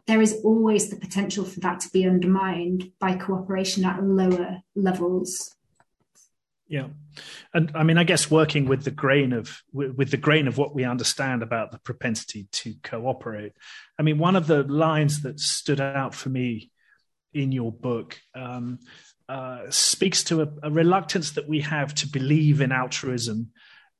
there 0.06 0.22
is 0.22 0.40
always 0.42 0.88
the 0.88 0.96
potential 0.96 1.44
for 1.44 1.60
that 1.60 1.78
to 1.80 1.90
be 1.90 2.06
undermined 2.06 2.90
by 2.98 3.14
cooperation 3.14 3.84
at 3.84 4.02
lower 4.02 4.62
levels. 4.74 5.54
Yeah, 6.68 6.86
and 7.52 7.70
I 7.74 7.82
mean, 7.82 7.98
I 7.98 8.04
guess 8.04 8.30
working 8.30 8.64
with 8.64 8.84
the 8.84 8.90
grain 8.90 9.34
of 9.34 9.60
with 9.70 10.10
the 10.10 10.16
grain 10.16 10.48
of 10.48 10.56
what 10.56 10.74
we 10.74 10.84
understand 10.84 11.42
about 11.42 11.70
the 11.70 11.80
propensity 11.80 12.46
to 12.52 12.76
cooperate. 12.82 13.52
I 13.98 14.04
mean, 14.04 14.18
one 14.18 14.36
of 14.36 14.46
the 14.46 14.62
lines 14.62 15.20
that 15.22 15.38
stood 15.38 15.80
out 15.80 16.14
for 16.14 16.30
me 16.30 16.70
in 17.34 17.52
your 17.52 17.72
book 17.72 18.18
um, 18.34 18.78
uh, 19.30 19.70
speaks 19.70 20.24
to 20.24 20.42
a, 20.42 20.48
a, 20.64 20.70
reluctance 20.72 21.30
that 21.30 21.48
we 21.48 21.60
have 21.60 21.94
to 21.94 22.08
believe 22.08 22.60
in 22.60 22.72
altruism 22.72 23.48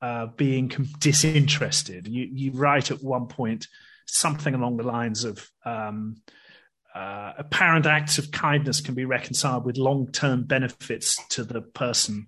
uh, 0.03 0.27
being 0.37 0.67
disinterested. 0.99 2.09
You, 2.09 2.29
you, 2.33 2.51
write 2.51 2.91
at 2.91 3.01
one 3.01 3.29
point 3.29 3.69
something 4.07 4.55
along 4.55 4.79
the 4.79 4.83
lines 4.83 5.25
of. 5.25 5.49
Um, 5.65 6.17
uh, 6.93 7.35
apparent 7.39 7.87
acts 7.87 8.19
of 8.19 8.33
kindness 8.33 8.81
can 8.81 8.97
be 8.97 9.05
reconciled 9.05 9.65
with 9.65 9.77
long-term 9.77 10.43
benefits 10.43 11.17
to 11.29 11.45
the 11.45 11.61
person 11.61 12.27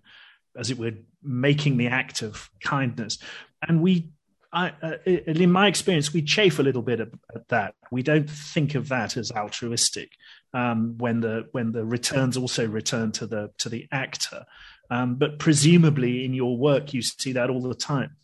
as 0.57 0.71
it 0.71 0.79
were, 0.79 0.93
making 1.21 1.79
the 1.79 1.89
act 1.89 2.23
of 2.23 2.49
kindness. 2.63 3.19
And 3.67 3.83
we, 3.83 4.11
I, 4.53 4.73
uh, 4.81 4.99
in 5.05 5.51
my 5.51 5.67
experience, 5.67 6.13
we 6.13 6.23
chafe 6.23 6.61
a 6.61 6.63
little 6.63 6.83
bit 6.83 7.01
at, 7.01 7.09
at, 7.35 7.49
that. 7.49 7.75
We 7.91 8.05
don't 8.05 8.31
think 8.31 8.77
of 8.77 8.89
that 8.91 9.17
as 9.17 9.33
altruistic 9.33 10.11
um, 10.55 10.97
when 10.99 11.21
the 11.21 11.49
when 11.53 11.73
the 11.73 11.85
returns 11.85 12.37
also 12.37 12.67
return 12.67 13.13
to 13.13 13.27
the 13.27 13.51
to 13.59 13.69
the 13.69 13.87
actor. 13.91 14.45
Um, 14.91 15.15
but 15.15 15.39
presumably, 15.39 16.25
in 16.25 16.35
your 16.35 16.57
work, 16.57 16.93
you 16.93 17.03
see 17.03 17.33
that 17.33 17.51
all 17.51 17.63
the 17.63 17.75
time. 17.75 18.17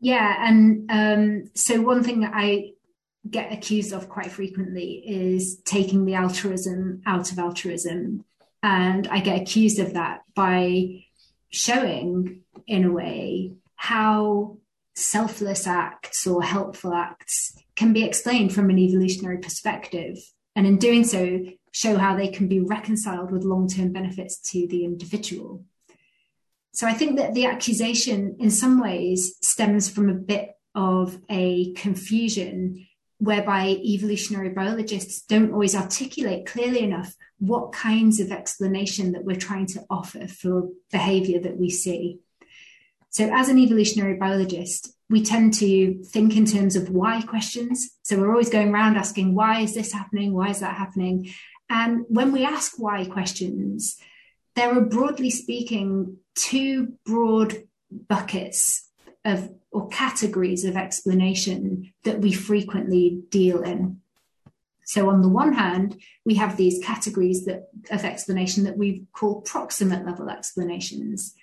Yeah, 0.00 0.36
and 0.38 0.90
um, 0.90 1.50
so 1.54 1.80
one 1.80 2.02
thing 2.02 2.20
that 2.20 2.32
I 2.34 2.72
get 3.28 3.52
accused 3.52 3.94
of 3.94 4.08
quite 4.08 4.30
frequently 4.30 5.02
is 5.06 5.62
taking 5.64 6.04
the 6.04 6.14
altruism 6.14 7.00
out 7.06 7.32
of 7.32 7.38
altruism 7.38 8.22
and 8.64 9.06
I 9.08 9.20
get 9.20 9.42
accused 9.42 9.78
of 9.78 9.92
that 9.92 10.22
by 10.34 11.04
showing, 11.50 12.40
in 12.66 12.86
a 12.86 12.90
way, 12.90 13.52
how 13.76 14.56
selfless 14.94 15.66
acts 15.66 16.26
or 16.26 16.42
helpful 16.42 16.94
acts 16.94 17.52
can 17.76 17.92
be 17.92 18.04
explained 18.04 18.54
from 18.54 18.70
an 18.70 18.78
evolutionary 18.78 19.36
perspective. 19.36 20.16
And 20.56 20.66
in 20.66 20.78
doing 20.78 21.04
so, 21.04 21.44
show 21.72 21.96
how 21.98 22.16
they 22.16 22.28
can 22.28 22.46
be 22.46 22.60
reconciled 22.60 23.32
with 23.32 23.44
long 23.44 23.68
term 23.68 23.92
benefits 23.92 24.38
to 24.52 24.66
the 24.68 24.84
individual. 24.84 25.64
So 26.72 26.86
I 26.86 26.92
think 26.92 27.16
that 27.18 27.34
the 27.34 27.46
accusation, 27.46 28.36
in 28.38 28.50
some 28.50 28.80
ways, 28.80 29.36
stems 29.42 29.88
from 29.88 30.08
a 30.08 30.14
bit 30.14 30.56
of 30.74 31.20
a 31.30 31.72
confusion 31.74 32.86
whereby 33.18 33.68
evolutionary 33.68 34.50
biologists 34.50 35.22
don't 35.22 35.52
always 35.52 35.76
articulate 35.76 36.46
clearly 36.46 36.80
enough 36.80 37.14
what 37.38 37.72
kinds 37.72 38.20
of 38.20 38.32
explanation 38.32 39.12
that 39.12 39.24
we're 39.24 39.36
trying 39.36 39.66
to 39.66 39.84
offer 39.88 40.26
for 40.26 40.68
behavior 40.90 41.40
that 41.40 41.56
we 41.56 41.70
see. 41.70 42.18
So, 43.14 43.30
as 43.32 43.48
an 43.48 43.58
evolutionary 43.58 44.16
biologist, 44.16 44.92
we 45.08 45.22
tend 45.22 45.54
to 45.54 46.02
think 46.02 46.36
in 46.36 46.46
terms 46.46 46.74
of 46.74 46.90
why 46.90 47.22
questions. 47.22 47.90
So, 48.02 48.18
we're 48.18 48.32
always 48.32 48.50
going 48.50 48.74
around 48.74 48.96
asking, 48.96 49.36
why 49.36 49.60
is 49.60 49.72
this 49.72 49.92
happening? 49.92 50.34
Why 50.34 50.48
is 50.48 50.58
that 50.60 50.76
happening? 50.76 51.30
And 51.70 52.04
when 52.08 52.32
we 52.32 52.44
ask 52.44 52.72
why 52.76 53.04
questions, 53.04 53.96
there 54.56 54.76
are 54.76 54.80
broadly 54.80 55.30
speaking 55.30 56.18
two 56.34 56.94
broad 57.06 57.54
buckets 58.08 58.90
of 59.24 59.48
or 59.70 59.88
categories 59.88 60.64
of 60.64 60.76
explanation 60.76 61.92
that 62.02 62.20
we 62.20 62.32
frequently 62.32 63.22
deal 63.28 63.62
in. 63.62 64.00
So 64.84 65.08
on 65.08 65.22
the 65.22 65.28
one 65.28 65.52
hand, 65.52 66.00
we 66.24 66.34
have 66.34 66.56
these 66.56 66.84
categories 66.84 67.44
that, 67.46 67.68
of 67.90 68.04
explanation 68.04 68.64
that 68.64 68.76
we 68.76 69.04
call 69.12 69.40
proximate 69.40 70.04
level 70.04 70.30
explanations. 70.30 71.34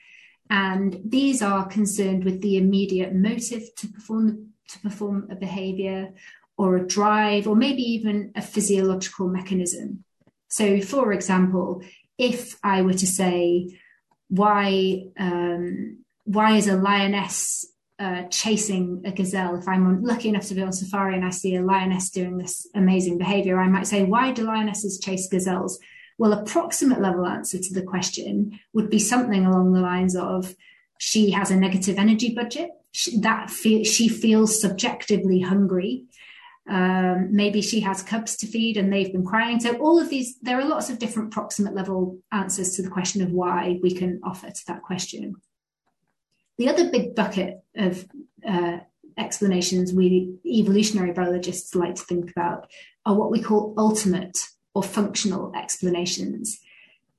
And 0.51 0.99
these 1.05 1.41
are 1.41 1.65
concerned 1.65 2.25
with 2.25 2.41
the 2.41 2.57
immediate 2.57 3.15
motive 3.15 3.73
to 3.77 3.87
perform, 3.87 4.49
to 4.67 4.79
perform 4.79 5.29
a 5.31 5.35
behavior 5.35 6.13
or 6.57 6.75
a 6.75 6.85
drive, 6.85 7.47
or 7.47 7.55
maybe 7.55 7.81
even 7.81 8.33
a 8.35 8.41
physiological 8.41 9.29
mechanism. 9.29 10.03
So, 10.49 10.81
for 10.81 11.13
example, 11.13 11.81
if 12.17 12.59
I 12.61 12.81
were 12.81 12.93
to 12.93 13.07
say, 13.07 13.79
why, 14.27 15.05
um, 15.17 16.03
why 16.25 16.57
is 16.57 16.67
a 16.67 16.75
lioness 16.75 17.65
uh, 17.97 18.23
chasing 18.23 19.03
a 19.05 19.11
gazelle, 19.13 19.55
if 19.55 19.69
I'm 19.69 20.03
lucky 20.03 20.27
enough 20.27 20.47
to 20.47 20.55
be 20.55 20.61
on 20.61 20.73
safari 20.73 21.15
and 21.15 21.23
I 21.23 21.29
see 21.29 21.55
a 21.55 21.63
lioness 21.63 22.09
doing 22.09 22.37
this 22.37 22.67
amazing 22.75 23.17
behavior, 23.17 23.57
I 23.57 23.69
might 23.69 23.87
say, 23.87 24.03
why 24.03 24.33
do 24.33 24.43
lionesses 24.43 24.99
chase 24.99 25.29
gazelles? 25.31 25.79
Well, 26.21 26.33
a 26.33 26.43
proximate 26.43 27.01
level 27.01 27.25
answer 27.25 27.57
to 27.57 27.73
the 27.73 27.81
question 27.81 28.59
would 28.73 28.91
be 28.91 28.99
something 28.99 29.43
along 29.43 29.73
the 29.73 29.81
lines 29.81 30.15
of, 30.15 30.55
she 30.99 31.31
has 31.31 31.49
a 31.49 31.55
negative 31.55 31.97
energy 31.97 32.35
budget. 32.35 32.69
She, 32.91 33.19
that 33.21 33.49
fe- 33.49 33.85
she 33.85 34.07
feels 34.07 34.61
subjectively 34.61 35.39
hungry. 35.39 36.03
Um, 36.69 37.35
maybe 37.35 37.63
she 37.63 37.79
has 37.79 38.03
cubs 38.03 38.35
to 38.37 38.45
feed 38.45 38.77
and 38.77 38.93
they've 38.93 39.11
been 39.11 39.25
crying. 39.25 39.59
So 39.59 39.75
all 39.77 39.99
of 39.99 40.09
these, 40.09 40.37
there 40.43 40.59
are 40.59 40.63
lots 40.63 40.91
of 40.91 40.99
different 40.99 41.31
proximate 41.31 41.73
level 41.73 42.19
answers 42.31 42.75
to 42.75 42.83
the 42.83 42.91
question 42.91 43.23
of 43.23 43.31
why 43.31 43.79
we 43.81 43.89
can 43.89 44.19
offer 44.23 44.51
to 44.51 44.65
that 44.67 44.83
question. 44.83 45.37
The 46.59 46.69
other 46.69 46.91
big 46.91 47.15
bucket 47.15 47.63
of 47.75 48.05
uh, 48.47 48.77
explanations 49.17 49.91
we 49.91 50.35
evolutionary 50.45 51.13
biologists 51.13 51.73
like 51.73 51.95
to 51.95 52.03
think 52.03 52.29
about 52.29 52.69
are 53.07 53.15
what 53.15 53.31
we 53.31 53.41
call 53.41 53.73
ultimate 53.75 54.37
or 54.73 54.83
functional 54.83 55.53
explanations. 55.55 56.59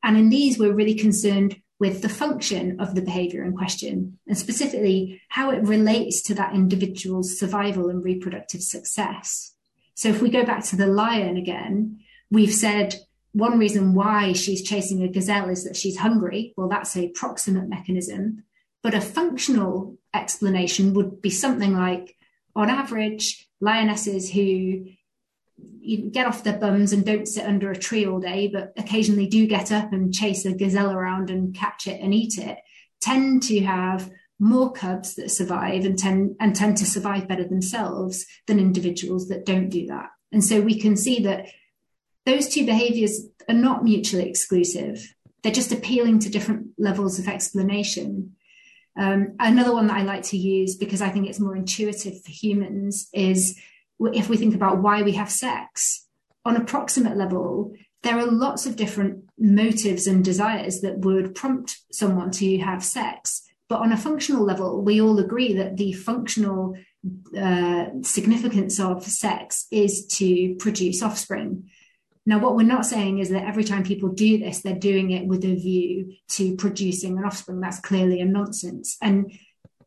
And 0.03 0.17
in 0.17 0.29
these, 0.31 0.59
we're 0.59 0.75
really 0.75 0.95
concerned 0.95 1.61
with 1.79 2.03
the 2.03 2.09
function 2.09 2.81
of 2.81 2.95
the 2.95 3.03
behavior 3.03 3.43
in 3.45 3.57
question, 3.57 4.19
and 4.29 4.39
specifically 4.39 5.21
how 5.29 5.51
it 5.51 5.63
relates 5.63 6.23
to 6.23 6.35
that 6.35 6.55
individual's 6.55 7.37
survival 7.39 7.89
and 7.89 8.05
reproductive 8.05 8.63
success. 8.63 9.55
So 9.95 10.09
if 10.09 10.23
we 10.23 10.31
go 10.31 10.45
back 10.45 10.65
to 10.67 10.77
the 10.77 10.87
lion 10.87 11.37
again, 11.37 12.01
we've 12.31 12.55
said 12.55 12.95
one 13.33 13.59
reason 13.59 13.95
why 13.95 14.33
she's 14.33 14.63
chasing 14.63 15.03
a 15.03 15.09
gazelle 15.09 15.49
is 15.49 15.65
that 15.65 15.77
she's 15.77 15.97
hungry. 15.99 16.55
Well, 16.57 16.69
that's 16.69 16.97
a 16.97 17.09
proximate 17.09 17.69
mechanism. 17.69 18.45
But 18.83 18.95
a 18.95 19.01
functional 19.01 19.97
explanation 20.15 20.95
would 20.95 21.23
be 21.23 21.31
something 21.31 21.75
like, 21.75 22.17
on 22.55 22.69
average, 22.69 23.49
lionesses 23.61 24.31
who 24.31 24.87
get 26.13 26.27
off 26.27 26.45
their 26.45 26.59
bums 26.59 26.93
and 26.93 27.05
don't 27.05 27.27
sit 27.27 27.45
under 27.45 27.71
a 27.71 27.79
tree 27.79 28.07
all 28.07 28.21
day, 28.21 28.49
but 28.53 28.73
occasionally 28.77 29.27
do 29.27 29.47
get 29.47 29.73
up 29.73 29.93
and 29.93 30.15
chase 30.15 30.45
a 30.45 30.53
gazelle 30.53 30.93
around 30.93 31.31
and 31.31 31.55
catch 31.55 31.87
it 31.87 32.01
and 32.01 32.15
eat 32.15 32.39
it, 32.39 32.59
tend 33.01 33.43
to 33.45 33.61
have 33.61 34.11
more 34.39 34.73
cubs 34.73 35.15
that 35.15 35.31
survive 35.31 35.85
and 35.85 35.99
tend 35.99 36.37
and 36.41 36.55
tend 36.55 36.77
to 36.77 36.87
survive 36.87 37.29
better 37.29 37.45
themselves 37.45 38.27
than 38.47 38.59
individuals 38.59 39.29
that 39.29 39.47
don't 39.47 39.69
do 39.69 39.87
that. 39.87 40.11
And 40.33 40.43
so 40.43 40.61
we 40.61 40.79
can 40.81 40.97
see 40.97 41.21
that 41.21 41.47
those 42.27 42.49
two 42.49 42.65
behaviors 42.65 43.27
are 43.49 43.55
not 43.55 43.85
mutually 43.85 44.29
exclusive. 44.29 45.15
They're 45.43 45.53
just 45.53 45.73
appealing 45.73 46.21
to 46.21 46.31
different 46.31 46.69
levels 46.79 47.19
of 47.19 47.29
explanation. 47.29 48.37
Um, 48.97 49.35
another 49.39 49.73
one 49.73 49.89
that 49.89 49.97
I 49.97 50.03
like 50.03 50.23
to 50.25 50.37
use 50.37 50.77
because 50.77 51.03
I 51.03 51.09
think 51.09 51.29
it's 51.29 51.41
more 51.41 51.57
intuitive 51.57 52.23
for 52.23 52.31
humans 52.31 53.09
is 53.13 53.59
if 54.13 54.29
we 54.29 54.37
think 54.37 54.55
about 54.55 54.83
why 54.83 55.03
we 55.03 55.13
have 55.13 55.31
sex 55.31 56.07
on 56.45 56.57
a 56.57 56.65
proximate 56.65 57.17
level, 57.17 57.75
there 58.03 58.19
are 58.19 58.27
lots 58.27 58.67
of 58.67 58.77
different 58.77 59.25
motives 59.39 60.07
and 60.07 60.25
desires 60.25 60.81
that 60.81 60.99
would 60.99 61.35
prompt 61.35 61.79
someone 61.93 62.31
to 62.33 62.59
have 62.59 62.85
sex. 62.85 63.43
But 63.69 63.81
on 63.81 63.93
a 63.93 63.97
functional 63.97 64.45
level, 64.45 64.83
we 64.83 65.01
all 65.01 65.19
agree 65.19 65.55
that 65.55 65.77
the 65.77 65.93
functional 65.93 66.77
uh, 67.37 67.87
significance 68.03 68.79
of 68.79 69.05
sex 69.05 69.67
is 69.71 70.07
to 70.19 70.57
produce 70.57 71.03
offspring. 71.03 71.71
Now, 72.25 72.39
what 72.39 72.55
we're 72.55 72.63
not 72.63 72.87
saying 72.87 73.19
is 73.19 73.31
that 73.31 73.45
every 73.45 73.65
time 73.65 73.83
people 73.83 74.11
do 74.11 74.39
this, 74.39 74.61
they're 74.61 74.75
doing 74.75 75.11
it 75.11 75.27
with 75.27 75.45
a 75.45 75.55
view 75.55 76.15
to 76.31 76.55
producing 76.57 77.19
an 77.19 77.25
offspring. 77.25 77.61
That's 77.61 77.81
clearly 77.81 78.21
a 78.21 78.25
nonsense. 78.25 78.97
And 79.03 79.33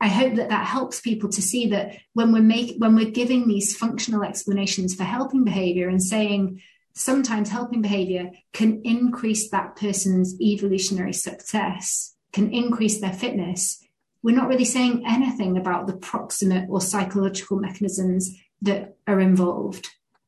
I 0.06 0.10
hope 0.10 0.36
that 0.36 0.50
that 0.50 0.68
helps 0.68 1.02
people 1.02 1.30
to 1.30 1.42
see 1.42 1.70
that 1.70 1.98
when 2.14 2.32
we're 2.32 2.44
make, 2.44 2.76
when 2.78 2.96
we're 2.96 3.10
giving 3.10 3.48
these 3.48 3.76
functional 3.76 4.22
explanations 4.22 4.94
for 4.94 5.04
helping 5.04 5.44
behavior 5.44 5.90
and 5.90 6.00
saying 6.00 6.62
sometimes 6.94 7.50
helping 7.50 7.82
behavior 7.82 8.30
can 8.54 8.84
increase 8.84 9.50
that 9.50 9.76
person's 9.76 10.40
evolutionary 10.40 11.12
success, 11.12 12.14
can 12.34 12.54
increase 12.54 13.02
their 13.02 13.14
fitness. 13.14 13.84
We're 14.22 14.36
not 14.36 14.48
really 14.48 14.64
saying 14.64 15.06
anything 15.08 15.58
about 15.58 15.88
the 15.88 15.98
proximate 15.98 16.70
or 16.70 16.82
psychological 16.82 17.58
mechanisms 17.58 18.32
that 18.62 18.98
are 19.08 19.20
involved. 19.20 19.88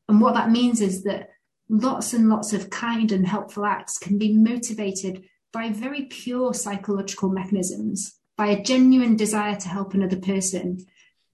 And 0.09 0.19
what 0.19 0.33
that 0.33 0.49
means 0.49 0.81
is 0.81 1.03
that 1.03 1.29
lots 1.69 2.13
and 2.15 2.29
lots 2.29 2.51
of 2.51 2.71
kind 2.71 3.11
and 3.11 3.27
helpful 3.27 3.63
acts 3.63 3.99
can 3.99 4.17
be 4.17 4.33
motivated 4.33 5.25
by 5.53 5.69
very 5.69 6.05
pure 6.05 6.55
psychological 6.55 7.29
mechanisms 7.29 8.17
by 8.37 8.47
a 8.47 8.63
genuine 8.63 9.15
desire 9.15 9.55
to 9.55 9.67
help 9.67 9.93
another 9.93 10.17
person, 10.17 10.85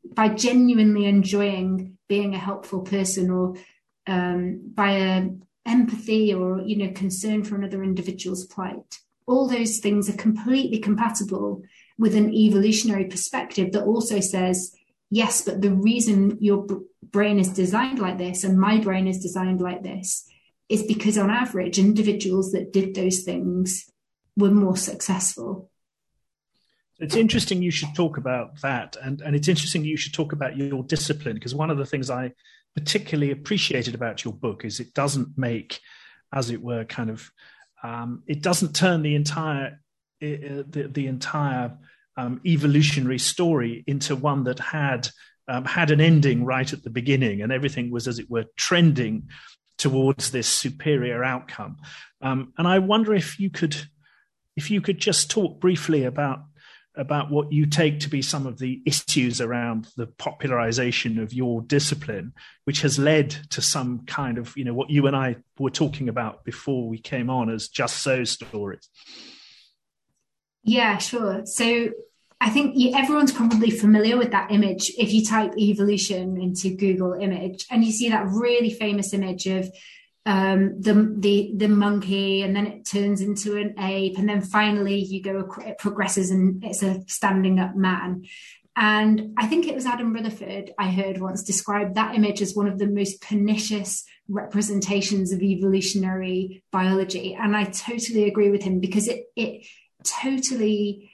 by 0.03 0.29
genuinely 0.29 1.05
enjoying 1.05 1.97
being 2.07 2.33
a 2.33 2.39
helpful 2.39 2.81
person, 2.81 3.29
or 3.29 3.55
um, 4.07 4.61
by 4.73 4.91
a 4.91 5.29
empathy 5.65 6.33
or 6.33 6.61
you 6.61 6.75
know 6.75 6.91
concern 6.93 7.43
for 7.43 7.55
another 7.55 7.83
individual's 7.83 8.45
plight. 8.45 8.99
All 9.25 9.47
those 9.47 9.79
things 9.79 10.09
are 10.09 10.17
completely 10.17 10.79
compatible 10.79 11.63
with 11.97 12.15
an 12.15 12.33
evolutionary 12.33 13.05
perspective 13.05 13.71
that 13.71 13.83
also 13.83 14.19
says, 14.19 14.75
yes, 15.09 15.41
but 15.41 15.61
the 15.61 15.71
reason 15.71 16.37
your 16.41 16.67
brain 17.01 17.39
is 17.39 17.49
designed 17.49 17.99
like 17.99 18.17
this 18.17 18.43
and 18.43 18.59
my 18.59 18.79
brain 18.79 19.07
is 19.07 19.21
designed 19.21 19.61
like 19.61 19.83
this 19.83 20.27
is 20.67 20.83
because 20.83 21.17
on 21.17 21.29
average, 21.29 21.77
individuals 21.77 22.51
that 22.51 22.73
did 22.73 22.95
those 22.95 23.21
things 23.21 23.89
were 24.35 24.51
more 24.51 24.75
successful. 24.75 25.69
It's 26.99 27.15
interesting 27.15 27.61
you 27.61 27.71
should 27.71 27.95
talk 27.95 28.17
about 28.17 28.61
that, 28.61 28.95
and, 29.01 29.21
and 29.21 29.35
it's 29.35 29.47
interesting 29.47 29.83
you 29.83 29.97
should 29.97 30.13
talk 30.13 30.31
about 30.31 30.57
your 30.57 30.83
discipline 30.83 31.35
because 31.35 31.55
one 31.55 31.69
of 31.69 31.77
the 31.77 31.85
things 31.85 32.09
I 32.09 32.33
particularly 32.75 33.31
appreciated 33.31 33.95
about 33.95 34.23
your 34.23 34.33
book 34.33 34.63
is 34.63 34.79
it 34.79 34.93
doesn't 34.93 35.37
make, 35.37 35.79
as 36.31 36.49
it 36.49 36.61
were, 36.61 36.85
kind 36.85 37.09
of, 37.09 37.31
um, 37.83 38.23
it 38.27 38.41
doesn't 38.41 38.75
turn 38.75 39.01
the 39.01 39.15
entire 39.15 39.79
the, 40.19 40.89
the 40.89 41.07
entire 41.07 41.77
um, 42.15 42.39
evolutionary 42.45 43.19
story 43.19 43.83
into 43.87 44.15
one 44.15 44.45
that 44.45 44.59
had 44.59 45.09
um, 45.47 45.65
had 45.65 45.91
an 45.91 45.99
ending 45.99 46.45
right 46.45 46.71
at 46.71 46.83
the 46.83 46.89
beginning, 46.89 47.41
and 47.41 47.51
everything 47.51 47.91
was, 47.91 48.07
as 48.07 48.19
it 48.19 48.29
were, 48.29 48.45
trending 48.55 49.29
towards 49.77 50.31
this 50.31 50.47
superior 50.47 51.23
outcome. 51.23 51.77
Um, 52.21 52.53
and 52.57 52.67
I 52.67 52.79
wonder 52.79 53.13
if 53.13 53.39
you 53.39 53.49
could 53.49 53.75
if 54.55 54.69
you 54.69 54.81
could 54.81 54.99
just 54.99 55.31
talk 55.31 55.59
briefly 55.59 56.03
about 56.03 56.43
about 56.95 57.31
what 57.31 57.51
you 57.51 57.65
take 57.65 57.99
to 58.01 58.09
be 58.09 58.21
some 58.21 58.45
of 58.45 58.59
the 58.59 58.81
issues 58.85 59.41
around 59.41 59.87
the 59.97 60.07
popularization 60.07 61.19
of 61.19 61.33
your 61.33 61.61
discipline, 61.61 62.33
which 62.65 62.81
has 62.81 62.99
led 62.99 63.31
to 63.49 63.61
some 63.61 64.05
kind 64.05 64.37
of, 64.37 64.55
you 64.55 64.63
know, 64.63 64.73
what 64.73 64.89
you 64.89 65.07
and 65.07 65.15
I 65.15 65.37
were 65.57 65.71
talking 65.71 66.09
about 66.09 66.43
before 66.43 66.87
we 66.87 66.99
came 66.99 67.29
on 67.29 67.49
as 67.49 67.67
just 67.67 67.97
so 67.97 68.23
stories. 68.23 68.89
Yeah, 70.63 70.97
sure. 70.97 71.45
So 71.45 71.89
I 72.39 72.49
think 72.49 72.75
everyone's 72.95 73.31
probably 73.31 73.71
familiar 73.71 74.17
with 74.17 74.31
that 74.31 74.51
image. 74.51 74.91
If 74.97 75.13
you 75.13 75.25
type 75.25 75.57
evolution 75.57 76.37
into 76.39 76.75
Google 76.75 77.13
image 77.13 77.65
and 77.71 77.83
you 77.83 77.91
see 77.91 78.09
that 78.09 78.27
really 78.27 78.69
famous 78.69 79.13
image 79.13 79.47
of 79.47 79.71
um, 80.25 80.81
the 80.81 81.13
the 81.17 81.53
the 81.55 81.67
monkey, 81.67 82.43
and 82.43 82.55
then 82.55 82.65
it 82.67 82.85
turns 82.85 83.21
into 83.21 83.57
an 83.57 83.75
ape, 83.79 84.17
and 84.17 84.27
then 84.27 84.41
finally 84.41 84.99
you 84.99 85.21
go 85.21 85.49
it 85.65 85.77
progresses 85.77 86.31
and 86.31 86.63
it's 86.63 86.83
a 86.83 87.03
standing 87.07 87.59
up 87.59 87.75
man. 87.75 88.25
And 88.75 89.33
I 89.37 89.47
think 89.47 89.67
it 89.67 89.75
was 89.75 89.85
Adam 89.85 90.13
Rutherford 90.13 90.71
I 90.79 90.89
heard 90.89 91.19
once 91.19 91.43
describe 91.43 91.93
that 91.93 92.15
image 92.15 92.41
as 92.41 92.55
one 92.55 92.67
of 92.67 92.79
the 92.79 92.87
most 92.87 93.21
pernicious 93.21 94.03
representations 94.27 95.31
of 95.31 95.43
evolutionary 95.43 96.63
biology. 96.71 97.35
And 97.35 97.55
I 97.55 97.65
totally 97.65 98.27
agree 98.27 98.49
with 98.49 98.63
him 98.63 98.79
because 98.79 99.07
it 99.07 99.25
it 99.35 99.67
totally 100.03 101.11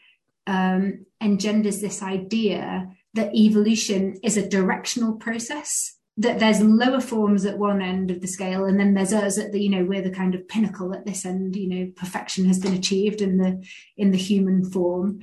um, 0.48 1.06
engenders 1.20 1.82
this 1.82 2.02
idea 2.02 2.90
that 3.16 3.36
evolution 3.36 4.20
is 4.24 4.38
a 4.38 4.48
directional 4.48 5.16
process 5.16 5.96
that 6.20 6.38
there's 6.40 6.60
lower 6.60 7.00
forms 7.00 7.46
at 7.46 7.58
one 7.58 7.82
end 7.82 8.12
of 8.12 8.20
the 8.20 8.28
scale 8.28 8.66
and 8.66 8.78
then 8.78 8.94
there's 8.94 9.14
us 9.14 9.38
at 9.38 9.54
the 9.54 9.62
you 9.62 9.70
know 9.70 9.86
we're 9.86 10.02
the 10.02 10.12
kind 10.12 10.36
of 10.36 10.48
pinnacle 10.48 10.94
at 10.94 11.06
this 11.06 11.26
end 11.26 11.56
you 11.56 11.68
know 11.68 11.92
perfection 11.96 12.46
has 12.46 12.60
been 12.60 12.74
achieved 12.74 13.22
in 13.22 13.38
the 13.38 13.66
in 13.98 14.12
the 14.12 14.18
human 14.18 14.70
form. 14.70 15.20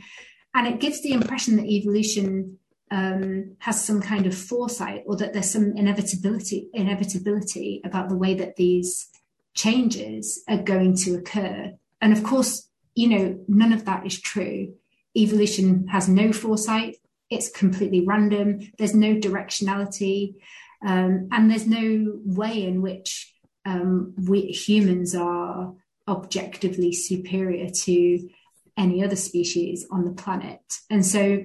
And 0.54 0.66
it 0.66 0.80
gives 0.80 1.02
the 1.02 1.12
impression 1.12 1.56
that 1.56 1.66
evolution 1.66 2.58
um, 2.90 3.56
has 3.58 3.84
some 3.84 4.00
kind 4.00 4.26
of 4.26 4.34
foresight 4.34 5.02
or 5.06 5.16
that 5.16 5.34
there's 5.34 5.50
some 5.50 5.76
inevitability 5.76 6.68
inevitability 6.72 7.82
about 7.84 8.08
the 8.08 8.16
way 8.16 8.34
that 8.34 8.56
these 8.56 9.08
changes 9.54 10.42
are 10.48 10.62
going 10.62 10.96
to 10.96 11.14
occur. 11.16 11.72
And 12.00 12.12
of 12.14 12.24
course 12.24 12.70
you 12.94 13.08
know 13.08 13.38
none 13.48 13.74
of 13.74 13.84
that 13.84 14.06
is 14.06 14.18
true. 14.18 14.72
Evolution 15.14 15.88
has 15.88 16.08
no 16.08 16.32
foresight. 16.32 16.96
It's 17.28 17.50
completely 17.50 18.06
random. 18.06 18.60
There's 18.78 18.94
no 18.94 19.16
directionality 19.16 20.36
um, 20.86 21.28
and 21.32 21.50
there's 21.50 21.66
no 21.66 22.12
way 22.24 22.64
in 22.64 22.80
which 22.80 23.34
um, 23.64 24.14
we 24.16 24.42
humans 24.42 25.16
are 25.16 25.74
objectively 26.06 26.92
superior 26.92 27.68
to 27.70 28.30
any 28.76 29.04
other 29.04 29.16
species 29.16 29.84
on 29.90 30.04
the 30.04 30.12
planet. 30.12 30.60
And 30.88 31.04
so 31.04 31.42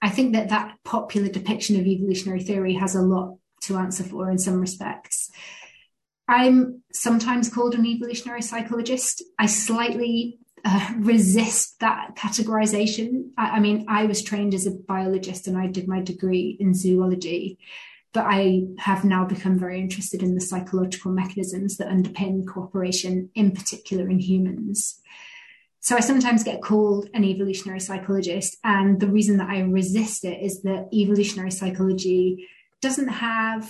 I 0.00 0.10
think 0.10 0.34
that 0.34 0.50
that 0.50 0.76
popular 0.84 1.28
depiction 1.28 1.78
of 1.80 1.86
evolutionary 1.86 2.42
theory 2.44 2.74
has 2.74 2.94
a 2.94 3.02
lot 3.02 3.36
to 3.62 3.78
answer 3.78 4.04
for 4.04 4.30
in 4.30 4.38
some 4.38 4.60
respects. 4.60 5.32
I'm 6.28 6.82
sometimes 6.92 7.52
called 7.52 7.74
an 7.74 7.84
evolutionary 7.84 8.42
psychologist. 8.42 9.24
I 9.40 9.46
slightly 9.46 10.38
uh, 10.64 10.92
resist 10.98 11.80
that 11.80 12.14
categorization. 12.16 13.30
I, 13.36 13.56
I, 13.56 13.60
mean, 13.60 13.86
I 13.88 14.04
was 14.04 14.22
trained 14.22 14.54
as 14.54 14.66
a 14.66 14.70
biologist 14.70 15.48
and 15.48 15.58
I 15.58 15.66
did 15.66 15.88
my 15.88 16.00
degree 16.00 16.56
in 16.60 16.74
zoology 16.74 17.58
but 18.12 18.24
I 18.26 18.64
have 18.78 19.04
now 19.04 19.24
become 19.24 19.58
very 19.58 19.80
interested 19.80 20.22
in 20.22 20.34
the 20.34 20.40
psychological 20.40 21.12
mechanisms 21.12 21.78
that 21.78 21.88
underpin 21.88 22.46
cooperation, 22.46 23.30
in 23.34 23.52
particular 23.52 24.08
in 24.08 24.18
humans. 24.18 25.00
So 25.80 25.96
I 25.96 26.00
sometimes 26.00 26.44
get 26.44 26.62
called 26.62 27.08
an 27.12 27.24
evolutionary 27.24 27.80
psychologist. 27.80 28.56
And 28.62 29.00
the 29.00 29.08
reason 29.08 29.38
that 29.38 29.48
I 29.48 29.60
resist 29.60 30.24
it 30.24 30.40
is 30.40 30.62
that 30.62 30.88
evolutionary 30.92 31.50
psychology 31.50 32.48
doesn't 32.80 33.08
have 33.08 33.68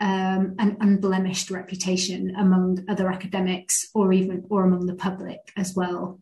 um, 0.00 0.54
an 0.58 0.76
unblemished 0.80 1.50
reputation 1.50 2.34
among 2.36 2.84
other 2.88 3.10
academics 3.10 3.88
or 3.94 4.12
even 4.12 4.44
or 4.48 4.64
among 4.64 4.86
the 4.86 4.94
public 4.94 5.40
as 5.56 5.74
well. 5.74 6.20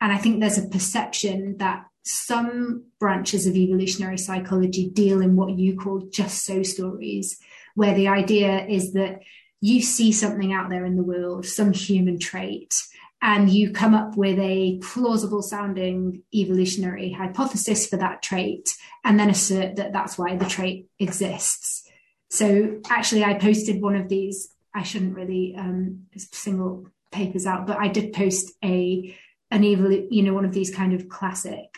And 0.00 0.12
I 0.12 0.16
think 0.16 0.40
there's 0.40 0.58
a 0.58 0.68
perception 0.68 1.58
that 1.58 1.84
some 2.08 2.84
branches 2.98 3.46
of 3.46 3.54
evolutionary 3.54 4.16
psychology 4.16 4.88
deal 4.88 5.20
in 5.20 5.36
what 5.36 5.58
you 5.58 5.76
call 5.76 5.98
just 6.10 6.42
so 6.42 6.62
stories, 6.62 7.38
where 7.74 7.94
the 7.94 8.08
idea 8.08 8.64
is 8.66 8.94
that 8.94 9.20
you 9.60 9.82
see 9.82 10.10
something 10.10 10.52
out 10.52 10.70
there 10.70 10.86
in 10.86 10.96
the 10.96 11.02
world, 11.02 11.44
some 11.44 11.72
human 11.72 12.18
trait, 12.18 12.74
and 13.20 13.50
you 13.50 13.72
come 13.72 13.94
up 13.94 14.16
with 14.16 14.38
a 14.38 14.78
plausible 14.78 15.42
sounding 15.42 16.22
evolutionary 16.34 17.12
hypothesis 17.12 17.86
for 17.86 17.98
that 17.98 18.22
trait, 18.22 18.74
and 19.04 19.20
then 19.20 19.28
assert 19.28 19.76
that 19.76 19.92
that's 19.92 20.16
why 20.16 20.34
the 20.34 20.46
trait 20.46 20.88
exists. 20.98 21.86
So, 22.30 22.80
actually, 22.88 23.24
I 23.24 23.34
posted 23.34 23.82
one 23.82 23.96
of 23.96 24.08
these. 24.08 24.48
I 24.74 24.82
shouldn't 24.82 25.14
really 25.14 25.54
um, 25.58 26.06
single 26.16 26.86
papers 27.10 27.44
out, 27.44 27.66
but 27.66 27.76
I 27.78 27.88
did 27.88 28.14
post 28.14 28.52
a 28.64 29.14
an 29.50 29.64
evil, 29.64 29.90
you 29.90 30.22
know, 30.22 30.34
one 30.34 30.44
of 30.44 30.52
these 30.52 30.74
kind 30.74 30.92
of 30.92 31.08
classic 31.08 31.77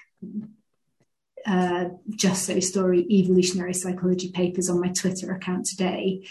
uh, 1.46 1.87
just 2.11 2.44
so 2.44 2.61
story 2.61 3.06
evolutionary 3.11 3.74
psychology 3.74 4.30
papers 4.30 4.68
on 4.68 4.80
my 4.80 4.88
Twitter 4.88 5.33
account 5.33 5.66
today. 5.66 6.26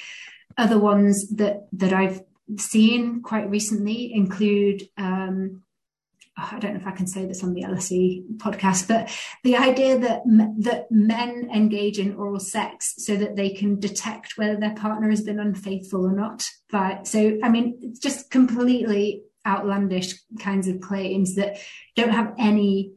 Other 0.57 0.79
ones 0.79 1.29
that 1.29 1.67
that 1.73 1.93
I've 1.93 2.21
seen 2.57 3.21
quite 3.21 3.49
recently 3.49 4.13
include 4.13 4.89
um, 4.97 5.63
oh, 6.37 6.49
I 6.51 6.59
don't 6.59 6.73
know 6.73 6.79
if 6.79 6.87
I 6.87 6.91
can 6.91 7.07
say 7.07 7.25
this 7.25 7.43
on 7.43 7.53
the 7.53 7.63
LSE 7.63 8.37
podcast, 8.37 8.87
but 8.87 9.15
the 9.43 9.57
idea 9.57 9.97
that 9.99 10.21
that 10.59 10.91
men 10.91 11.49
engage 11.53 11.99
in 11.99 12.15
oral 12.15 12.39
sex 12.39 12.95
so 12.97 13.15
that 13.15 13.35
they 13.35 13.49
can 13.49 13.79
detect 13.79 14.37
whether 14.37 14.57
their 14.57 14.75
partner 14.75 15.09
has 15.09 15.21
been 15.21 15.39
unfaithful 15.39 16.05
or 16.05 16.13
not. 16.13 16.47
But 16.69 17.07
so 17.07 17.39
I 17.43 17.49
mean, 17.49 17.95
just 18.01 18.29
completely 18.29 19.23
outlandish 19.45 20.15
kinds 20.39 20.67
of 20.67 20.81
claims 20.81 21.35
that 21.35 21.57
don't 21.95 22.11
have 22.11 22.35
any 22.37 22.93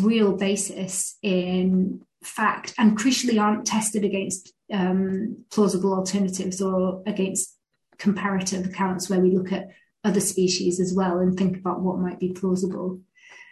real 0.00 0.36
basis 0.36 1.18
in 1.22 2.02
fact 2.22 2.74
and 2.78 2.98
crucially 2.98 3.40
aren't 3.40 3.66
tested 3.66 4.04
against 4.04 4.52
um, 4.72 5.44
plausible 5.50 5.92
alternatives 5.92 6.62
or 6.62 7.02
against 7.06 7.56
comparative 7.98 8.66
accounts 8.66 9.10
where 9.10 9.20
we 9.20 9.30
look 9.30 9.52
at 9.52 9.68
other 10.04 10.20
species 10.20 10.80
as 10.80 10.92
well 10.94 11.18
and 11.18 11.36
think 11.36 11.56
about 11.56 11.80
what 11.80 11.98
might 11.98 12.18
be 12.18 12.32
plausible. 12.32 13.00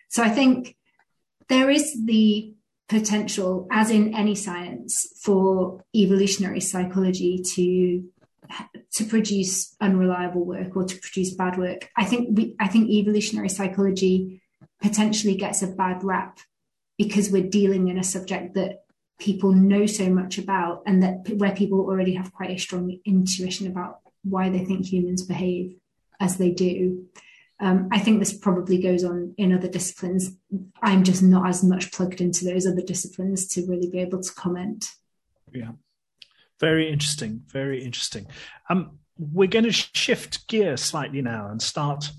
So 0.08 0.22
I 0.22 0.30
think 0.30 0.76
there 1.48 1.70
is 1.70 1.96
the 2.04 2.54
potential, 2.88 3.68
as 3.70 3.90
in 3.90 4.14
any 4.14 4.34
science, 4.34 5.06
for 5.22 5.84
evolutionary 5.94 6.60
psychology 6.60 7.42
to 7.54 8.04
to 8.94 9.04
produce 9.04 9.76
unreliable 9.80 10.44
work 10.44 10.74
or 10.74 10.82
to 10.84 10.98
produce 10.98 11.34
bad 11.34 11.56
work. 11.56 11.88
I 11.96 12.04
think 12.04 12.36
we, 12.36 12.56
I 12.58 12.66
think 12.66 12.90
evolutionary 12.90 13.48
psychology 13.48 14.42
potentially 14.82 15.36
gets 15.36 15.62
a 15.62 15.66
bad 15.66 16.02
rap 16.02 16.38
because 16.98 17.30
we're 17.30 17.48
dealing 17.48 17.88
in 17.88 17.98
a 17.98 18.04
subject 18.04 18.54
that 18.54 18.84
people 19.18 19.52
know 19.52 19.86
so 19.86 20.08
much 20.10 20.38
about 20.38 20.82
and 20.86 21.02
that 21.02 21.28
where 21.36 21.54
people 21.54 21.80
already 21.80 22.14
have 22.14 22.32
quite 22.32 22.50
a 22.50 22.58
strong 22.58 22.98
intuition 23.04 23.66
about 23.66 24.00
why 24.22 24.48
they 24.48 24.64
think 24.64 24.86
humans 24.86 25.22
behave 25.22 25.76
as 26.18 26.36
they 26.36 26.50
do. 26.50 27.06
Um, 27.60 27.88
I 27.92 27.98
think 27.98 28.18
this 28.18 28.32
probably 28.32 28.80
goes 28.80 29.04
on 29.04 29.34
in 29.36 29.52
other 29.52 29.68
disciplines. 29.68 30.30
I'm 30.82 31.04
just 31.04 31.22
not 31.22 31.46
as 31.46 31.62
much 31.62 31.92
plugged 31.92 32.22
into 32.22 32.44
those 32.44 32.66
other 32.66 32.80
disciplines 32.80 33.46
to 33.48 33.66
really 33.66 33.90
be 33.90 33.98
able 33.98 34.22
to 34.22 34.32
comment. 34.32 34.86
Yeah, 35.52 35.72
very 36.58 36.90
interesting. 36.90 37.42
Very 37.48 37.84
interesting. 37.84 38.26
Um, 38.70 38.98
we're 39.18 39.48
going 39.48 39.66
to 39.66 39.72
shift 39.72 40.48
gear 40.48 40.78
slightly 40.78 41.20
now 41.20 41.48
and 41.48 41.60
start 41.60 42.10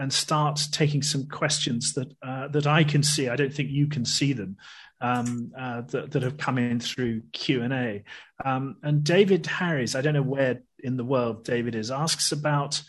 and 0.00 0.10
start 0.10 0.66
taking 0.72 1.02
some 1.02 1.28
questions 1.28 1.92
that 1.92 2.10
uh, 2.22 2.48
that 2.48 2.66
I 2.66 2.82
can 2.84 3.02
see. 3.02 3.28
I 3.28 3.36
don't 3.36 3.52
think 3.52 3.70
you 3.70 3.86
can 3.86 4.04
see 4.04 4.32
them. 4.32 4.56
Um, 5.02 5.52
uh, 5.58 5.80
that, 5.92 6.10
that, 6.10 6.22
have 6.22 6.36
come 6.36 6.58
in 6.58 6.78
through 6.78 7.22
Q 7.32 7.62
and 7.62 7.72
A. 7.72 8.04
Um, 8.44 8.76
and 8.82 9.02
David 9.02 9.46
Harris, 9.46 9.94
I 9.94 10.02
don't 10.02 10.12
know 10.12 10.20
where 10.20 10.60
in 10.78 10.98
the 10.98 11.04
world 11.04 11.42
David 11.42 11.74
is, 11.74 11.90
asks 11.90 12.32
about 12.32 12.82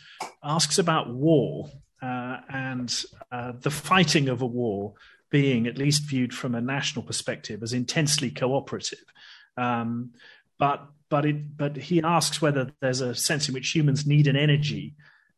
asks 0.44 0.78
about 0.78 1.10
war 1.10 1.70
uh, 2.02 2.40
and 2.50 3.04
uh, 3.32 3.54
the 3.62 3.72
fighting 3.72 4.28
of 4.28 4.42
a 4.42 4.46
war 4.46 4.94
being 5.30 5.68
at 5.68 5.78
least 5.78 6.04
viewed 6.04 6.34
from 6.34 6.54
a 6.54 6.60
national 6.60 7.06
perspective 7.06 7.64
as 7.64 7.72
intensely 7.72 8.30
cooperative. 8.30 9.06
Um, 9.56 10.12
but 10.60 10.86
but 11.10 11.26
it, 11.26 11.58
but 11.58 11.78
he 11.78 12.02
asks 12.02 12.42
whether 12.42 12.72
there's 12.82 13.02
a 13.02 13.16
sense 13.16 13.48
in 13.48 13.54
which 13.54 13.74
humans 13.74 14.06
need 14.06 14.28
an 14.28 14.36
energy 14.36 14.96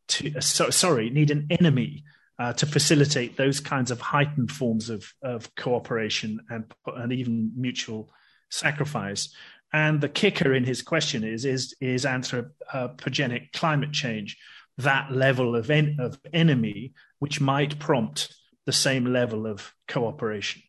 to 0.08 0.40
so, 0.40 0.70
sorry 0.70 1.10
need 1.10 1.30
an 1.30 1.46
enemy 1.50 2.04
uh, 2.38 2.52
to 2.54 2.66
facilitate 2.66 3.36
those 3.36 3.60
kinds 3.60 3.90
of 3.90 4.00
heightened 4.00 4.50
forms 4.50 4.90
of, 4.90 5.12
of 5.22 5.54
cooperation 5.54 6.40
and 6.50 6.64
and 6.86 7.12
even 7.12 7.52
mutual 7.56 8.10
sacrifice. 8.50 9.34
And 9.72 10.00
the 10.00 10.08
kicker 10.08 10.54
in 10.54 10.64
his 10.64 10.82
question 10.82 11.24
is 11.24 11.44
is 11.44 11.74
is 11.80 12.04
anthropogenic 12.04 13.52
climate 13.52 13.92
change 13.92 14.36
that 14.78 15.12
level 15.12 15.54
of 15.54 15.70
en- 15.70 15.96
of 16.00 16.18
enemy 16.32 16.92
which 17.18 17.40
might 17.40 17.78
prompt 17.78 18.34
the 18.66 18.72
same 18.72 19.06
level 19.06 19.46
of 19.46 19.72
cooperation? 19.88 20.62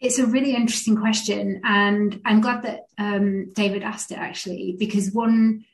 It's 0.00 0.18
a 0.18 0.26
really 0.26 0.56
interesting 0.56 0.96
question, 0.96 1.60
and 1.64 2.20
I'm 2.24 2.40
glad 2.40 2.62
that 2.62 2.80
um, 2.98 3.52
David 3.52 3.84
asked 3.84 4.10
it 4.10 4.18
actually, 4.18 4.74
because 4.76 5.12
one 5.12 5.64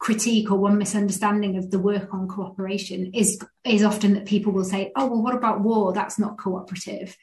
critique 0.00 0.50
or 0.50 0.58
one 0.58 0.78
misunderstanding 0.78 1.56
of 1.56 1.70
the 1.70 1.78
work 1.78 2.12
on 2.12 2.26
cooperation 2.26 3.12
is 3.14 3.38
is 3.64 3.84
often 3.84 4.14
that 4.14 4.26
people 4.26 4.52
will 4.52 4.64
say, 4.64 4.90
"Oh, 4.96 5.06
well, 5.06 5.22
what 5.22 5.36
about 5.36 5.60
war? 5.60 5.92
That's 5.92 6.18
not 6.18 6.38
cooperative." 6.38 7.16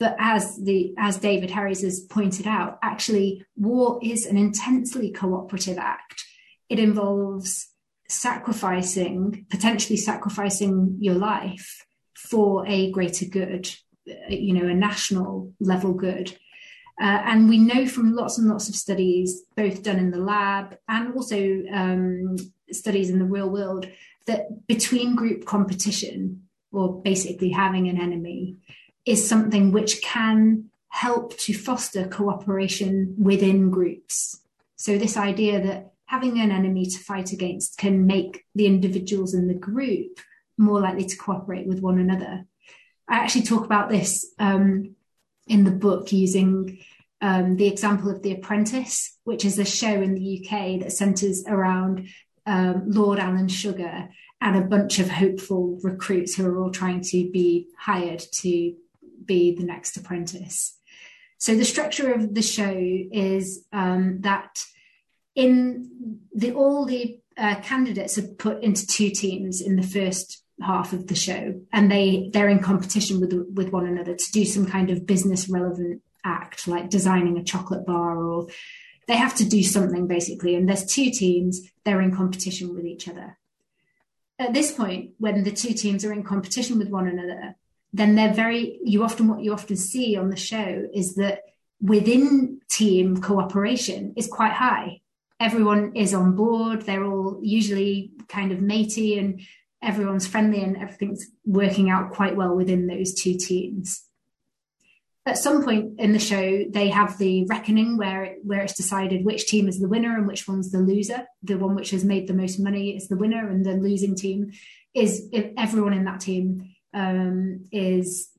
But 0.00 0.16
as 0.18 0.56
the 0.56 0.94
as 0.98 1.18
David 1.18 1.50
Harries 1.50 1.82
has 1.82 2.00
pointed 2.00 2.46
out, 2.46 2.78
actually, 2.82 3.44
war 3.54 4.00
is 4.02 4.26
an 4.26 4.36
intensely 4.36 5.12
cooperative 5.12 5.78
act. 5.78 6.24
It 6.68 6.80
involves 6.80 7.68
sacrificing, 8.08 9.46
potentially 9.50 9.96
sacrificing 9.96 10.96
your 11.00 11.14
life 11.14 11.86
for 12.14 12.66
a 12.66 12.90
greater 12.90 13.26
good, 13.26 13.70
you 14.28 14.54
know, 14.54 14.68
a 14.68 14.74
national 14.74 15.52
level 15.60 15.92
good. 15.92 16.36
Uh, 17.00 17.22
and 17.24 17.48
we 17.48 17.58
know 17.58 17.86
from 17.86 18.14
lots 18.14 18.38
and 18.38 18.48
lots 18.48 18.68
of 18.68 18.74
studies, 18.74 19.42
both 19.56 19.82
done 19.82 19.98
in 19.98 20.10
the 20.10 20.18
lab 20.18 20.76
and 20.88 21.14
also 21.14 21.62
um, 21.72 22.36
studies 22.70 23.10
in 23.10 23.18
the 23.18 23.24
real 23.24 23.48
world, 23.48 23.86
that 24.26 24.66
between 24.66 25.16
group 25.16 25.44
competition, 25.44 26.42
or 26.70 27.02
basically 27.02 27.50
having 27.50 27.88
an 27.88 28.00
enemy, 28.00 28.56
is 29.04 29.28
something 29.28 29.72
which 29.72 30.00
can 30.02 30.70
help 30.88 31.36
to 31.38 31.54
foster 31.54 32.06
cooperation 32.06 33.14
within 33.18 33.70
groups. 33.70 34.40
So, 34.76 34.98
this 34.98 35.16
idea 35.16 35.62
that 35.62 35.92
having 36.06 36.38
an 36.40 36.52
enemy 36.52 36.84
to 36.84 36.98
fight 36.98 37.32
against 37.32 37.78
can 37.78 38.06
make 38.06 38.44
the 38.54 38.66
individuals 38.66 39.32
in 39.32 39.48
the 39.48 39.54
group 39.54 40.20
more 40.58 40.80
likely 40.80 41.06
to 41.06 41.16
cooperate 41.16 41.66
with 41.66 41.80
one 41.80 41.98
another. 41.98 42.44
I 43.08 43.16
actually 43.16 43.44
talk 43.44 43.64
about 43.64 43.88
this 43.88 44.32
um, 44.38 44.94
in 45.46 45.64
the 45.64 45.70
book 45.70 46.12
using 46.12 46.78
um, 47.20 47.56
the 47.56 47.68
example 47.68 48.10
of 48.10 48.22
The 48.22 48.32
Apprentice, 48.32 49.16
which 49.24 49.44
is 49.44 49.58
a 49.58 49.64
show 49.64 50.02
in 50.02 50.14
the 50.14 50.40
UK 50.40 50.80
that 50.80 50.92
centres 50.92 51.44
around 51.46 52.08
um, 52.46 52.84
Lord 52.90 53.18
Alan 53.18 53.48
Sugar 53.48 54.08
and 54.40 54.56
a 54.56 54.66
bunch 54.66 54.98
of 54.98 55.08
hopeful 55.08 55.78
recruits 55.82 56.34
who 56.34 56.46
are 56.46 56.60
all 56.60 56.72
trying 56.72 57.00
to 57.00 57.30
be 57.30 57.68
hired 57.78 58.18
to 58.18 58.74
be 59.24 59.54
the 59.54 59.64
next 59.64 59.96
apprentice. 59.96 60.76
So 61.38 61.54
the 61.54 61.64
structure 61.64 62.12
of 62.12 62.34
the 62.34 62.42
show 62.42 62.74
is 62.76 63.64
um, 63.72 64.20
that 64.22 64.64
in 65.34 66.18
the 66.34 66.52
all 66.52 66.84
the 66.84 67.20
uh, 67.36 67.56
candidates 67.62 68.18
are 68.18 68.26
put 68.26 68.62
into 68.62 68.86
two 68.86 69.10
teams 69.10 69.60
in 69.60 69.76
the 69.76 69.82
first 69.82 70.41
half 70.60 70.92
of 70.92 71.06
the 71.06 71.14
show, 71.14 71.60
and 71.72 71.90
they 71.90 72.30
they're 72.32 72.48
in 72.48 72.60
competition 72.60 73.20
with 73.20 73.32
with 73.54 73.70
one 73.70 73.86
another 73.86 74.14
to 74.14 74.32
do 74.32 74.44
some 74.44 74.66
kind 74.66 74.90
of 74.90 75.06
business 75.06 75.48
relevant 75.48 76.02
act, 76.24 76.68
like 76.68 76.90
designing 76.90 77.38
a 77.38 77.44
chocolate 77.44 77.86
bar, 77.86 78.22
or 78.22 78.48
they 79.08 79.16
have 79.16 79.34
to 79.36 79.48
do 79.48 79.62
something 79.62 80.06
basically. 80.06 80.54
And 80.54 80.68
there's 80.68 80.86
two 80.86 81.10
teams; 81.10 81.60
they're 81.84 82.02
in 82.02 82.14
competition 82.14 82.74
with 82.74 82.84
each 82.84 83.08
other. 83.08 83.38
At 84.38 84.54
this 84.54 84.72
point, 84.72 85.12
when 85.18 85.44
the 85.44 85.52
two 85.52 85.72
teams 85.72 86.04
are 86.04 86.12
in 86.12 86.24
competition 86.24 86.78
with 86.78 86.88
one 86.88 87.06
another, 87.06 87.56
then 87.92 88.14
they're 88.14 88.32
very 88.32 88.78
you 88.84 89.02
often 89.04 89.28
what 89.28 89.42
you 89.42 89.52
often 89.52 89.76
see 89.76 90.16
on 90.16 90.30
the 90.30 90.36
show 90.36 90.88
is 90.92 91.14
that 91.16 91.42
within 91.80 92.60
team 92.70 93.20
cooperation 93.20 94.14
is 94.16 94.26
quite 94.26 94.52
high 94.52 95.00
everyone 95.40 95.94
is 95.94 96.14
on 96.14 96.34
board 96.34 96.82
they're 96.82 97.04
all 97.04 97.38
usually 97.42 98.12
kind 98.28 98.52
of 98.52 98.60
matey 98.60 99.18
and 99.18 99.40
everyone's 99.82 100.26
friendly 100.26 100.62
and 100.62 100.76
everything's 100.76 101.26
working 101.44 101.90
out 101.90 102.12
quite 102.12 102.36
well 102.36 102.54
within 102.54 102.86
those 102.86 103.14
two 103.14 103.36
teams 103.36 104.04
at 105.24 105.38
some 105.38 105.62
point 105.64 105.98
in 105.98 106.12
the 106.12 106.18
show 106.18 106.64
they 106.70 106.88
have 106.88 107.18
the 107.18 107.44
reckoning 107.46 107.96
where 107.96 108.36
where 108.42 108.62
it's 108.62 108.76
decided 108.76 109.24
which 109.24 109.46
team 109.46 109.68
is 109.68 109.80
the 109.80 109.88
winner 109.88 110.16
and 110.16 110.26
which 110.26 110.46
one's 110.48 110.70
the 110.70 110.78
loser 110.78 111.24
the 111.42 111.56
one 111.56 111.74
which 111.74 111.90
has 111.90 112.04
made 112.04 112.26
the 112.26 112.34
most 112.34 112.58
money 112.58 112.96
is 112.96 113.08
the 113.08 113.16
winner 113.16 113.48
and 113.48 113.64
the 113.64 113.72
losing 113.72 114.14
team 114.14 114.50
is 114.94 115.28
everyone 115.56 115.92
in 115.92 116.04
that 116.04 116.20
team 116.20 116.74
um, 116.94 117.66
is 117.72 118.30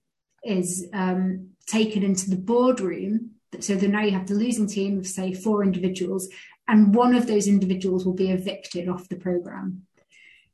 is 0.43 0.88
um, 0.93 1.49
taken 1.65 2.03
into 2.03 2.29
the 2.29 2.36
boardroom. 2.36 3.32
So 3.60 3.75
then 3.75 3.91
now 3.91 4.01
you 4.01 4.12
have 4.12 4.27
the 4.27 4.34
losing 4.34 4.67
team 4.67 4.99
of 4.99 5.08
say 5.08 5.34
four 5.34 5.63
individuals, 5.63 6.27
and 6.67 6.93
one 6.93 7.15
of 7.15 7.27
those 7.27 7.47
individuals 7.47 8.06
will 8.06 8.13
be 8.13 8.32
evicted 8.32 8.89
off 8.89 9.10
the 9.10 9.15
program. 9.15 9.84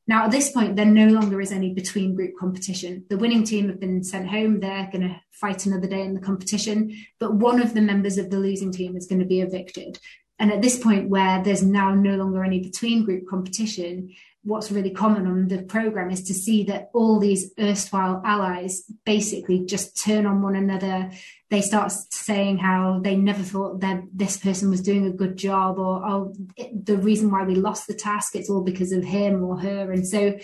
Now, 0.10 0.26
at 0.26 0.32
this 0.32 0.50
point, 0.50 0.76
there 0.76 0.88
no 0.88 1.06
longer 1.06 1.40
is 1.40 1.52
any 1.52 1.72
between 1.72 2.16
group 2.16 2.34
competition. 2.36 3.06
The 3.10 3.18
winning 3.20 3.44
team 3.44 3.68
have 3.68 3.80
been 3.80 4.04
sent 4.04 4.28
home. 4.28 4.60
They're 4.60 4.90
going 4.92 5.08
to 5.08 5.22
fight 5.30 5.68
another 5.68 5.86
day 5.86 6.02
in 6.02 6.16
the 6.16 6.20
competition, 6.20 6.98
but 7.20 7.36
one 7.36 7.62
of 7.62 7.76
the 7.76 7.82
members 7.82 8.18
of 8.18 8.32
the 8.32 8.40
losing 8.40 8.72
team 8.72 8.98
is 8.98 9.06
going 9.06 9.20
to 9.20 9.28
be 9.28 9.40
evicted. 9.40 10.00
And 10.40 10.52
at 10.52 10.64
this 10.64 10.80
point, 10.80 11.10
where 11.10 11.44
there's 11.44 11.62
now 11.62 11.94
no 11.94 12.16
longer 12.16 12.44
any 12.44 12.60
between 12.60 13.06
group 13.06 13.28
competition, 13.30 14.10
what's 14.44 14.72
really 14.72 14.92
common 14.92 15.28
on 15.28 15.48
the 15.48 15.62
program 15.64 16.10
is 16.12 16.24
to 16.24 16.34
see 16.34 16.64
that 16.64 16.90
all 16.94 17.20
these 17.20 17.52
erstwhile 17.60 18.22
allies 18.26 18.84
basically 19.06 19.66
just 19.66 20.02
turn 20.02 20.26
on 20.26 20.42
one 20.42 20.56
another. 20.56 21.12
They 21.50 21.62
start 21.62 21.92
saying 21.92 22.60
how 22.60 23.02
they 23.04 23.16
never 23.16 23.44
thought 23.44 23.82
that 23.82 24.04
this 24.14 24.38
person 24.38 24.70
was 24.70 24.82
doing 24.82 25.06
a 25.06 25.12
good 25.12 25.36
job, 25.36 25.78
or 25.78 26.06
oh, 26.06 26.34
it, 26.56 26.86
the 26.86 26.98
reason 26.98 27.32
why 27.32 27.44
we 27.44 27.56
lost 27.56 27.88
the 27.88 27.94
task 27.94 28.36
it's 28.36 28.50
all 28.50 28.64
because 28.64 28.92
of 28.92 29.04
him 29.04 29.44
or 29.44 29.60
her. 29.60 29.92
And 29.92 30.08
so, 30.08 30.38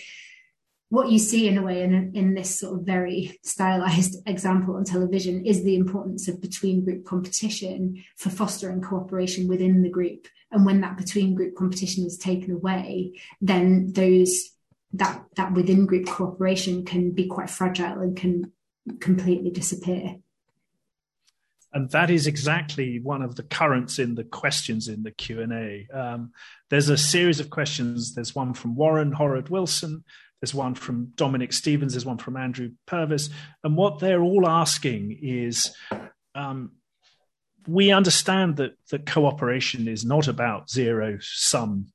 what 0.90 1.10
you 1.10 1.18
see 1.18 1.48
in 1.48 1.58
a 1.58 1.64
way 1.64 1.82
in, 1.82 2.12
in 2.14 2.36
this 2.36 2.60
sort 2.60 2.80
of 2.80 2.86
very 2.86 3.40
stylized 3.44 4.22
example 4.28 4.76
on 4.76 4.84
television 4.84 5.46
is 5.46 5.64
the 5.64 5.76
importance 5.76 6.28
of 6.28 6.42
between 6.42 6.84
group 6.84 7.06
competition 7.06 8.04
for 8.18 8.30
fostering 8.30 8.82
cooperation 8.82 9.48
within 9.48 9.82
the 9.82 9.90
group 9.90 10.28
and 10.52 10.66
when 10.66 10.82
that 10.82 10.98
between 10.98 11.36
group 11.36 11.56
competition 11.56 12.06
is 12.06 12.18
taken 12.18 12.52
away 12.52 13.12
then 13.42 13.92
those 13.94 14.56
that 14.98 15.26
that 15.36 15.54
within 15.54 15.86
group 15.86 16.08
cooperation 16.08 16.86
can 16.86 17.12
be 17.12 17.28
quite 17.28 17.50
fragile 17.50 18.00
and 18.00 18.16
can 18.16 18.52
completely 19.00 19.50
disappear. 19.50 20.18
And 21.74 21.90
that 21.92 22.10
is 22.10 22.26
exactly 22.26 23.00
one 23.00 23.22
of 23.22 23.36
the 23.36 23.44
currents 23.44 24.00
in 24.00 24.16
the 24.16 24.24
questions 24.24 24.88
in 24.88 25.04
the 25.04 25.12
Q 25.12 25.42
and 25.42 25.52
A. 25.52 25.88
Um, 25.94 26.32
there's 26.70 26.88
a 26.88 26.98
series 26.98 27.42
of 27.42 27.50
questions. 27.50 28.16
There's 28.16 28.34
one 28.34 28.54
from 28.54 28.76
Warren 28.76 29.12
Horrod 29.12 29.50
Wilson. 29.50 30.06
There's 30.42 30.54
one 30.54 30.76
from 30.76 31.14
Dominic 31.16 31.54
Stevens. 31.54 31.94
There's 31.94 32.06
one 32.06 32.18
from 32.18 32.38
Andrew 32.38 32.72
Purvis. 32.86 33.30
And 33.64 33.76
what 33.76 34.00
they're 34.00 34.22
all 34.22 34.48
asking 34.48 35.20
is, 35.22 35.76
um, 36.34 36.72
we 37.68 37.92
understand 37.92 38.58
that 38.58 38.74
that 38.92 39.06
cooperation 39.06 39.88
is 39.88 40.06
not 40.06 40.28
about 40.28 40.70
zero 40.70 41.18
sum 41.22 41.88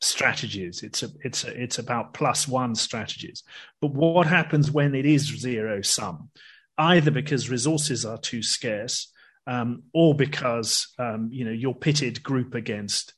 strategies. 0.00 0.82
It's 0.82 1.02
a, 1.02 1.08
it's 1.22 1.44
a, 1.44 1.62
it's 1.62 1.78
about 1.78 2.12
plus 2.12 2.46
one 2.46 2.74
strategies. 2.74 3.42
But 3.80 3.92
what 3.92 4.26
happens 4.26 4.70
when 4.70 4.94
it 4.94 5.06
is 5.06 5.22
zero 5.40 5.80
sum? 5.82 6.30
Either 6.76 7.10
because 7.10 7.50
resources 7.50 8.04
are 8.04 8.18
too 8.18 8.42
scarce, 8.42 9.12
um, 9.46 9.84
or 9.92 10.14
because 10.14 10.88
um, 10.98 11.30
you 11.32 11.44
know 11.44 11.50
you're 11.50 11.74
pitted 11.74 12.22
group 12.22 12.54
against 12.54 13.14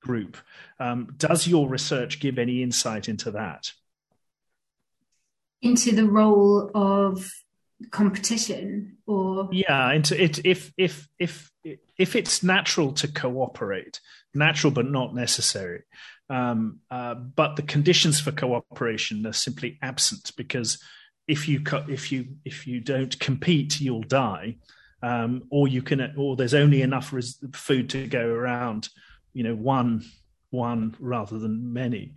group. 0.00 0.36
Um, 0.78 1.14
does 1.16 1.46
your 1.46 1.68
research 1.68 2.20
give 2.20 2.38
any 2.38 2.62
insight 2.62 3.08
into 3.08 3.30
that? 3.32 3.72
Into 5.62 5.94
the 5.94 6.06
role 6.06 6.70
of 6.74 7.30
competition, 7.90 8.98
or 9.06 9.48
yeah, 9.52 9.92
into 9.92 10.20
it 10.22 10.44
if 10.44 10.72
if 10.76 11.08
if 11.18 11.50
if 11.96 12.16
it's 12.16 12.42
natural 12.42 12.92
to 12.92 13.08
cooperate, 13.08 14.00
natural 14.34 14.72
but 14.72 14.90
not 14.90 15.14
necessary. 15.14 15.82
Um, 16.28 16.78
uh, 16.90 17.14
but 17.14 17.56
the 17.56 17.62
conditions 17.62 18.20
for 18.20 18.32
cooperation 18.32 19.26
are 19.26 19.32
simply 19.32 19.78
absent 19.82 20.30
because 20.36 20.82
if 21.26 21.48
you 21.48 21.60
co- 21.60 21.86
if 21.88 22.12
you 22.12 22.36
if 22.44 22.66
you 22.66 22.80
don't 22.80 23.18
compete, 23.18 23.80
you'll 23.80 24.02
die, 24.02 24.56
um, 25.02 25.42
or 25.50 25.68
you 25.68 25.82
can 25.82 26.14
or 26.16 26.36
there's 26.36 26.54
only 26.54 26.82
enough 26.82 27.12
res- 27.12 27.42
food 27.52 27.90
to 27.90 28.06
go 28.06 28.26
around. 28.28 28.88
You 29.32 29.44
know, 29.44 29.54
one 29.54 30.04
one 30.50 30.94
rather 30.98 31.38
than 31.38 31.72
many. 31.72 32.14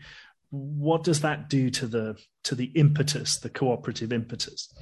What 0.50 1.04
does 1.04 1.22
that 1.22 1.50
do 1.50 1.70
to 1.72 1.88
the 1.88 2.18
to 2.44 2.56
the 2.56 2.72
impetus, 2.76 3.38
the 3.38 3.50
cooperative 3.50 4.14
impetus? 4.14 4.74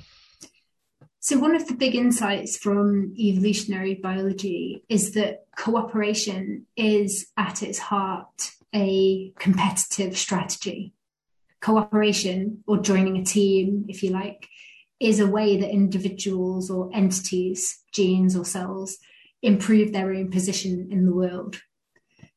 So, 1.20 1.38
one 1.38 1.56
of 1.56 1.68
the 1.68 1.76
big 1.76 1.96
insights 1.96 2.58
from 2.58 3.14
evolutionary 3.18 3.94
biology 3.96 4.84
is 4.90 5.12
that 5.12 5.46
cooperation 5.56 6.66
is 6.76 7.28
at 7.38 7.62
its 7.62 7.78
heart 7.78 8.52
a 8.74 9.32
competitive 9.38 10.18
strategy. 10.18 10.94
Cooperation, 11.62 12.64
or 12.66 12.80
joining 12.80 13.18
a 13.18 13.24
team, 13.24 13.86
if 13.88 14.02
you 14.02 14.10
like, 14.10 14.48
is 15.00 15.20
a 15.20 15.28
way 15.28 15.58
that 15.58 15.70
individuals 15.70 16.72
or 16.72 16.90
entities, 16.92 17.84
genes 17.92 18.36
or 18.36 18.44
cells, 18.44 18.98
improve 19.44 19.94
their 19.94 20.14
own 20.14 20.32
position 20.32 20.88
in 20.90 21.06
the 21.06 21.14
world. 21.14 21.62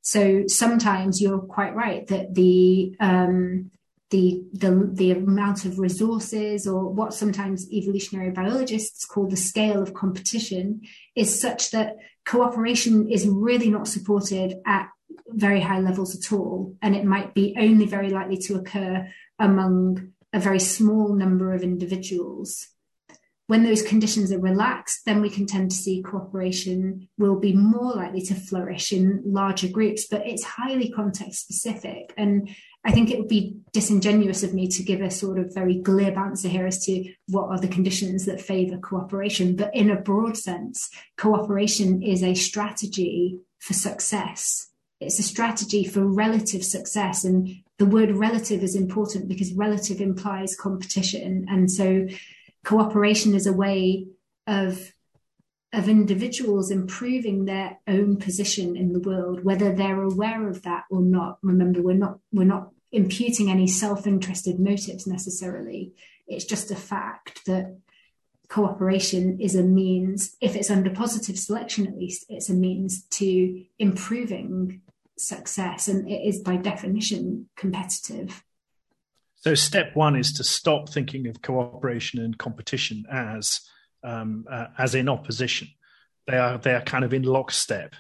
So 0.05 0.45
sometimes 0.47 1.21
you're 1.21 1.39
quite 1.41 1.75
right 1.75 2.07
that 2.09 2.35
the 2.35 2.95
um, 3.01 3.71
the, 4.11 4.45
the, 4.53 4.91
the 4.93 5.11
amount 5.11 5.65
of 5.65 5.81
resources 5.81 6.69
or 6.69 6.89
what 6.89 7.15
sometimes 7.15 7.69
evolutionary 7.73 8.31
biologists 8.31 9.05
call 9.07 9.27
the 9.29 9.37
scale 9.37 9.83
of 9.83 9.95
competition 9.95 10.83
is 11.17 11.41
such 11.41 11.73
that 11.73 11.97
cooperation 12.25 13.11
is 13.11 13.27
really 13.27 13.71
not 13.71 13.89
supported 13.89 14.55
at 14.67 14.89
very 15.31 15.61
high 15.61 15.81
levels 15.81 16.15
at 16.15 16.33
all. 16.33 16.77
And 16.81 16.95
it 16.95 17.05
might 17.05 17.35
be 17.35 17.57
only 17.59 17.87
very 17.87 18.11
likely 18.11 18.37
to 18.37 18.55
occur 18.55 19.09
among 19.41 20.13
a 20.33 20.39
very 20.39 20.61
small 20.61 21.15
number 21.15 21.53
of 21.53 21.63
individuals 21.63 22.69
when 23.47 23.63
those 23.63 23.83
conditions 23.83 24.33
are 24.33 24.41
relaxed, 24.41 25.05
then 25.05 25.21
we 25.21 25.29
can 25.29 25.47
tend 25.47 25.71
to 25.71 25.77
see 25.77 26.03
cooperation 26.03 27.09
will 27.19 27.39
be 27.39 27.53
more 27.53 27.93
likely 27.93 28.23
to 28.23 28.35
flourish 28.35 28.93
in 28.93 29.23
larger 29.27 29.69
groups, 29.69 30.07
but 30.07 30.27
it's 30.27 30.43
highly 30.43 30.91
context 30.91 31.43
specific. 31.43 32.15
And 32.17 32.49
I 32.85 32.93
think 32.93 33.11
it 33.11 33.19
would 33.19 33.29
be 33.29 33.57
disingenuous 33.73 34.43
of 34.43 34.55
me 34.55 34.69
to 34.69 34.83
give 34.83 35.03
a 35.03 35.11
sort 35.11 35.39
of 35.39 35.55
very 35.55 35.77
glib 35.77 36.17
answer 36.17 36.49
here 36.49 36.67
as 36.67 36.85
to 36.87 37.13
what 37.29 37.49
are 37.49 37.59
the 37.59 37.69
conditions 37.69 38.25
that 38.25 38.41
favor 38.41 38.79
cooperation. 38.79 39.57
But 39.57 39.75
in 39.75 39.91
a 39.91 40.01
broad 40.01 40.39
sense, 40.39 40.89
cooperation 41.19 42.03
is 42.03 42.23
a 42.23 42.35
strategy 42.35 43.41
for 43.59 43.75
success. 43.75 44.69
It's 45.01 45.19
a 45.19 45.23
strategy 45.23 45.85
for 45.85 46.07
relative 46.07 46.65
success. 46.65 47.25
And 47.25 47.57
the 47.79 47.87
word 47.87 48.11
relative 48.11 48.63
is 48.63 48.75
important 48.75 49.29
because 49.29 49.53
relative 49.53 50.01
implies 50.01 50.57
competition. 50.57 51.47
And 51.49 51.71
so 51.71 52.07
cooperation 52.65 53.35
is 53.35 53.47
a 53.47 53.53
way 53.53 54.07
of 54.47 54.93
of 55.73 55.89
individuals 55.89 56.71
improving 56.71 57.45
their 57.45 57.79
own 57.89 58.17
position 58.17 58.77
in 58.77 58.93
the 58.93 59.01
world 59.01 59.43
whether 59.43 59.75
they're 59.75 60.03
aware 60.03 60.49
of 60.49 60.63
that 60.63 60.85
or 60.91 61.03
not. 61.03 61.39
Remember 61.43 61.83
we're 61.83 61.95
not 61.95 62.19
we're 62.33 62.45
not 62.45 62.71
imputing 62.93 63.51
any 63.51 63.67
self-interested 63.67 64.61
motives 64.61 65.07
necessarily. 65.07 65.93
It's 66.29 66.45
just 66.45 66.71
a 66.71 66.77
fact 66.77 67.45
that 67.47 67.77
cooperation 68.49 69.41
is 69.41 69.57
a 69.57 69.63
means 69.63 70.37
if 70.41 70.55
it's 70.55 70.71
under 70.71 70.91
positive 70.91 71.39
selection 71.39 71.87
at 71.87 71.99
least 71.99 72.25
it's 72.29 72.51
a 72.51 72.55
means 72.55 73.05
to 73.07 73.65
improving 73.79 74.81
success 75.17 75.89
and 75.89 76.09
it 76.09 76.21
is 76.25 76.41
by 76.41 76.57
definition 76.57 77.49
competitive 77.57 78.45
so 79.45 79.55
step 79.55 79.95
one 79.95 80.17
is 80.17 80.33
to 80.33 80.43
stop 80.43 80.89
thinking 80.89 81.27
of 81.27 81.43
cooperation 81.43 82.19
and 82.19 82.39
competition 82.39 83.05
as 83.13 83.61
um, 84.03 84.47
uh, 84.51 84.69
as 84.79 84.95
in 84.95 85.09
opposition 85.09 85.69
they 86.27 86.39
are 86.39 86.57
they 86.57 86.75
are 86.75 86.81
kind 86.81 87.05
of 87.05 87.13
in 87.13 87.23
lockstep 87.23 87.95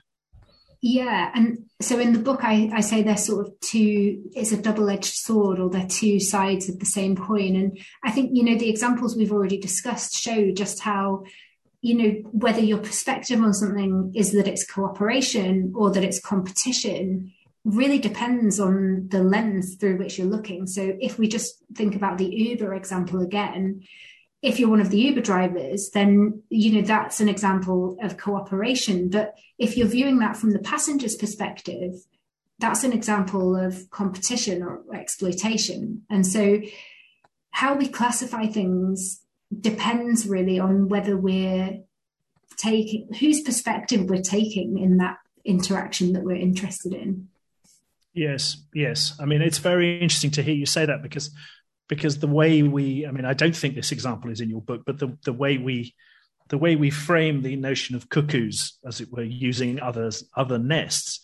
yeah, 0.86 1.30
and 1.34 1.64
so 1.80 1.98
in 1.98 2.12
the 2.12 2.18
book, 2.18 2.44
I, 2.44 2.70
I 2.70 2.82
say 2.82 3.02
they're 3.02 3.16
sort 3.16 3.46
of 3.46 3.58
two, 3.60 4.30
it's 4.34 4.52
a 4.52 4.60
double 4.60 4.90
edged 4.90 5.14
sword 5.14 5.58
or 5.58 5.70
they're 5.70 5.86
two 5.86 6.20
sides 6.20 6.68
of 6.68 6.78
the 6.78 6.84
same 6.84 7.16
coin. 7.16 7.56
And 7.56 7.78
I 8.04 8.10
think, 8.10 8.32
you 8.34 8.44
know, 8.44 8.58
the 8.58 8.68
examples 8.68 9.16
we've 9.16 9.32
already 9.32 9.56
discussed 9.56 10.14
show 10.14 10.50
just 10.50 10.80
how, 10.80 11.24
you 11.80 11.94
know, 11.94 12.10
whether 12.32 12.60
your 12.60 12.76
perspective 12.76 13.40
on 13.40 13.54
something 13.54 14.12
is 14.14 14.32
that 14.32 14.46
it's 14.46 14.70
cooperation 14.70 15.72
or 15.74 15.90
that 15.90 16.04
it's 16.04 16.20
competition 16.20 17.32
really 17.64 17.98
depends 17.98 18.60
on 18.60 19.08
the 19.08 19.22
lens 19.22 19.76
through 19.76 19.96
which 19.96 20.18
you're 20.18 20.26
looking. 20.26 20.66
So 20.66 20.96
if 21.00 21.18
we 21.18 21.28
just 21.28 21.62
think 21.74 21.96
about 21.96 22.18
the 22.18 22.26
Uber 22.26 22.74
example 22.74 23.20
again, 23.20 23.82
if 24.42 24.60
you're 24.60 24.68
one 24.68 24.82
of 24.82 24.90
the 24.90 25.00
Uber 25.00 25.22
drivers, 25.22 25.90
then 25.94 26.42
you 26.50 26.72
know 26.72 26.86
that's 26.86 27.20
an 27.20 27.30
example 27.30 27.96
of 28.02 28.18
cooperation. 28.18 29.08
But 29.08 29.34
if 29.58 29.76
you're 29.76 29.86
viewing 29.86 30.18
that 30.18 30.36
from 30.36 30.50
the 30.50 30.58
passenger's 30.58 31.16
perspective, 31.16 31.94
that's 32.58 32.84
an 32.84 32.92
example 32.92 33.56
of 33.56 33.88
competition 33.88 34.62
or 34.62 34.82
exploitation. 34.94 36.02
And 36.10 36.26
so, 36.26 36.60
how 37.50 37.74
we 37.74 37.88
classify 37.88 38.46
things 38.46 39.22
depends 39.58 40.26
really 40.26 40.58
on 40.58 40.88
whether 40.88 41.16
we're 41.16 41.78
taking 42.56 43.08
whose 43.18 43.40
perspective 43.40 44.10
we're 44.10 44.22
taking 44.22 44.78
in 44.78 44.98
that 44.98 45.16
interaction 45.44 46.12
that 46.12 46.22
we're 46.22 46.36
interested 46.36 46.92
in. 46.92 47.28
Yes, 48.14 48.56
yes. 48.72 49.14
I 49.20 49.24
mean, 49.24 49.42
it's 49.42 49.58
very 49.58 49.94
interesting 50.00 50.30
to 50.32 50.42
hear 50.42 50.54
you 50.54 50.66
say 50.66 50.86
that 50.86 51.02
because 51.02 51.30
because 51.88 52.18
the 52.18 52.26
way 52.26 52.62
we 52.62 53.06
i 53.06 53.10
mean 53.10 53.24
i 53.24 53.34
don't 53.34 53.56
think 53.56 53.74
this 53.74 53.92
example 53.92 54.30
is 54.30 54.40
in 54.40 54.50
your 54.50 54.62
book 54.62 54.82
but 54.86 54.98
the, 54.98 55.16
the 55.24 55.32
way 55.32 55.58
we 55.58 55.94
the 56.48 56.58
way 56.58 56.76
we 56.76 56.90
frame 56.90 57.42
the 57.42 57.56
notion 57.56 57.96
of 57.96 58.08
cuckoos 58.08 58.78
as 58.86 59.00
it 59.00 59.10
were 59.12 59.22
using 59.22 59.80
others 59.80 60.24
other 60.36 60.58
nests 60.58 61.20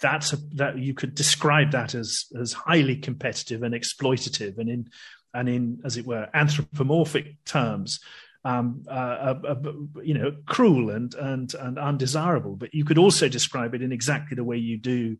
that's 0.00 0.32
a, 0.32 0.36
that 0.54 0.78
you 0.78 0.92
could 0.92 1.14
describe 1.14 1.70
that 1.72 1.94
as 1.94 2.26
as 2.40 2.52
highly 2.52 2.96
competitive 2.96 3.62
and 3.62 3.74
exploitative 3.74 4.58
and 4.58 4.68
in 4.68 4.88
and 5.32 5.48
in 5.48 5.80
as 5.84 5.96
it 5.96 6.06
were 6.06 6.28
anthropomorphic 6.34 7.44
terms 7.44 8.00
um, 8.46 8.84
uh, 8.88 8.90
uh, 8.90 9.34
uh, 9.48 9.72
you 10.02 10.12
know 10.14 10.36
cruel 10.46 10.90
and 10.90 11.14
and 11.14 11.54
and 11.54 11.78
undesirable 11.78 12.56
but 12.56 12.74
you 12.74 12.84
could 12.84 12.98
also 12.98 13.28
describe 13.28 13.74
it 13.74 13.80
in 13.80 13.90
exactly 13.90 14.34
the 14.34 14.44
way 14.44 14.58
you 14.58 14.76
do 14.76 15.16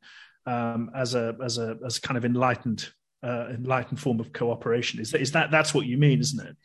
um, 0.46 0.90
as 0.94 1.14
a 1.14 1.36
as 1.42 1.58
a 1.58 1.76
as 1.84 1.98
kind 1.98 2.16
of 2.16 2.24
enlightened 2.24 2.88
uh, 3.22 3.48
enlightened 3.50 4.00
form 4.00 4.20
of 4.20 4.32
cooperation. 4.32 5.00
Is 5.00 5.10
that, 5.12 5.20
is 5.20 5.32
that 5.32 5.50
that's 5.50 5.72
what 5.74 5.86
you 5.86 5.96
mean, 5.96 6.20
isn't 6.20 6.46
it? 6.46 6.56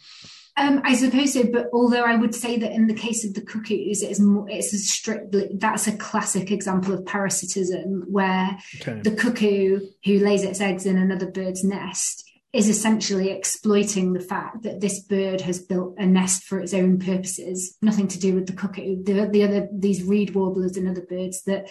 Um, 0.58 0.82
I 0.84 0.94
suppose 0.94 1.34
so, 1.34 1.50
but 1.50 1.70
although 1.72 2.04
I 2.04 2.16
would 2.16 2.36
say 2.36 2.58
that 2.58 2.74
in 2.74 2.88
the 2.88 2.94
case 2.94 3.24
of 3.24 3.34
the 3.34 3.42
cuckoos, 3.42 4.04
it 4.04 4.12
is 4.12 4.20
more, 4.20 4.50
it's 4.50 4.74
a 4.74 4.78
strictly 4.78 5.48
that's 5.54 5.88
a 5.88 5.96
classic 5.96 6.52
example 6.52 6.94
of 6.94 7.06
parasitism, 7.06 8.06
where 8.10 8.58
okay. 8.82 9.00
the 9.02 9.16
cuckoo 9.16 9.80
who 10.04 10.20
lays 10.20 10.44
its 10.44 10.60
eggs 10.60 10.86
in 10.86 10.98
another 10.98 11.32
bird's 11.32 11.64
nest 11.64 12.26
is 12.52 12.68
essentially 12.68 13.30
exploiting 13.30 14.12
the 14.12 14.20
fact 14.20 14.64
that 14.64 14.82
this 14.82 15.00
bird 15.00 15.40
has 15.40 15.60
built 15.60 15.96
a 15.98 16.06
nest 16.06 16.44
for 16.44 16.60
its 16.60 16.74
own 16.74 16.98
purposes, 16.98 17.78
nothing 17.82 18.08
to 18.08 18.20
do 18.20 18.34
with 18.34 18.48
the 18.48 18.54
cuckoo. 18.54 19.02
The, 19.02 19.30
the 19.32 19.44
other 19.44 19.70
these 19.72 20.04
reed 20.04 20.36
warblers 20.36 20.76
and 20.76 20.90
other 20.90 21.06
birds 21.08 21.44
that 21.44 21.70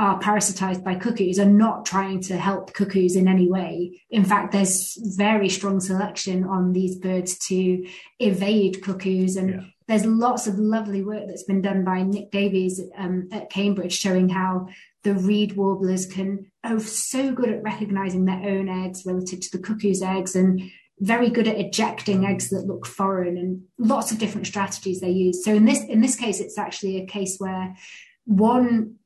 are 0.00 0.18
parasitized 0.18 0.82
by 0.82 0.94
cuckoos 0.94 1.38
are 1.38 1.44
not 1.44 1.84
trying 1.84 2.22
to 2.22 2.38
help 2.38 2.72
cuckoos 2.72 3.16
in 3.16 3.28
any 3.28 3.46
way. 3.46 4.00
In 4.08 4.24
fact, 4.24 4.50
there's 4.50 4.96
very 5.14 5.50
strong 5.50 5.78
selection 5.78 6.42
on 6.42 6.72
these 6.72 6.96
birds 6.96 7.36
to 7.48 7.86
evade 8.18 8.82
cuckoos. 8.82 9.36
And 9.36 9.50
yeah. 9.50 9.60
there's 9.88 10.06
lots 10.06 10.46
of 10.46 10.58
lovely 10.58 11.02
work 11.02 11.24
that's 11.26 11.42
been 11.42 11.60
done 11.60 11.84
by 11.84 12.02
Nick 12.02 12.30
Davies 12.30 12.80
um, 12.96 13.28
at 13.30 13.50
Cambridge 13.50 13.92
showing 13.92 14.30
how 14.30 14.68
the 15.02 15.12
reed 15.12 15.52
warblers 15.52 16.06
can 16.06 16.50
are 16.64 16.80
so 16.80 17.32
good 17.32 17.50
at 17.50 17.62
recognizing 17.62 18.24
their 18.24 18.42
own 18.42 18.70
eggs 18.70 19.04
relative 19.04 19.40
to 19.40 19.50
the 19.52 19.62
cuckoo's 19.62 20.00
eggs 20.00 20.34
and 20.34 20.62
very 21.00 21.28
good 21.28 21.46
at 21.46 21.58
ejecting 21.58 22.24
eggs 22.24 22.48
that 22.48 22.66
look 22.66 22.86
foreign 22.86 23.36
and 23.36 23.64
lots 23.78 24.12
of 24.12 24.18
different 24.18 24.46
strategies 24.46 25.00
they 25.02 25.10
use. 25.10 25.44
So 25.44 25.52
in 25.52 25.66
this 25.66 25.84
in 25.84 26.00
this 26.00 26.16
case, 26.16 26.40
it's 26.40 26.56
actually 26.56 26.96
a 26.96 27.06
case 27.06 27.36
where 27.36 27.76
one 28.24 28.96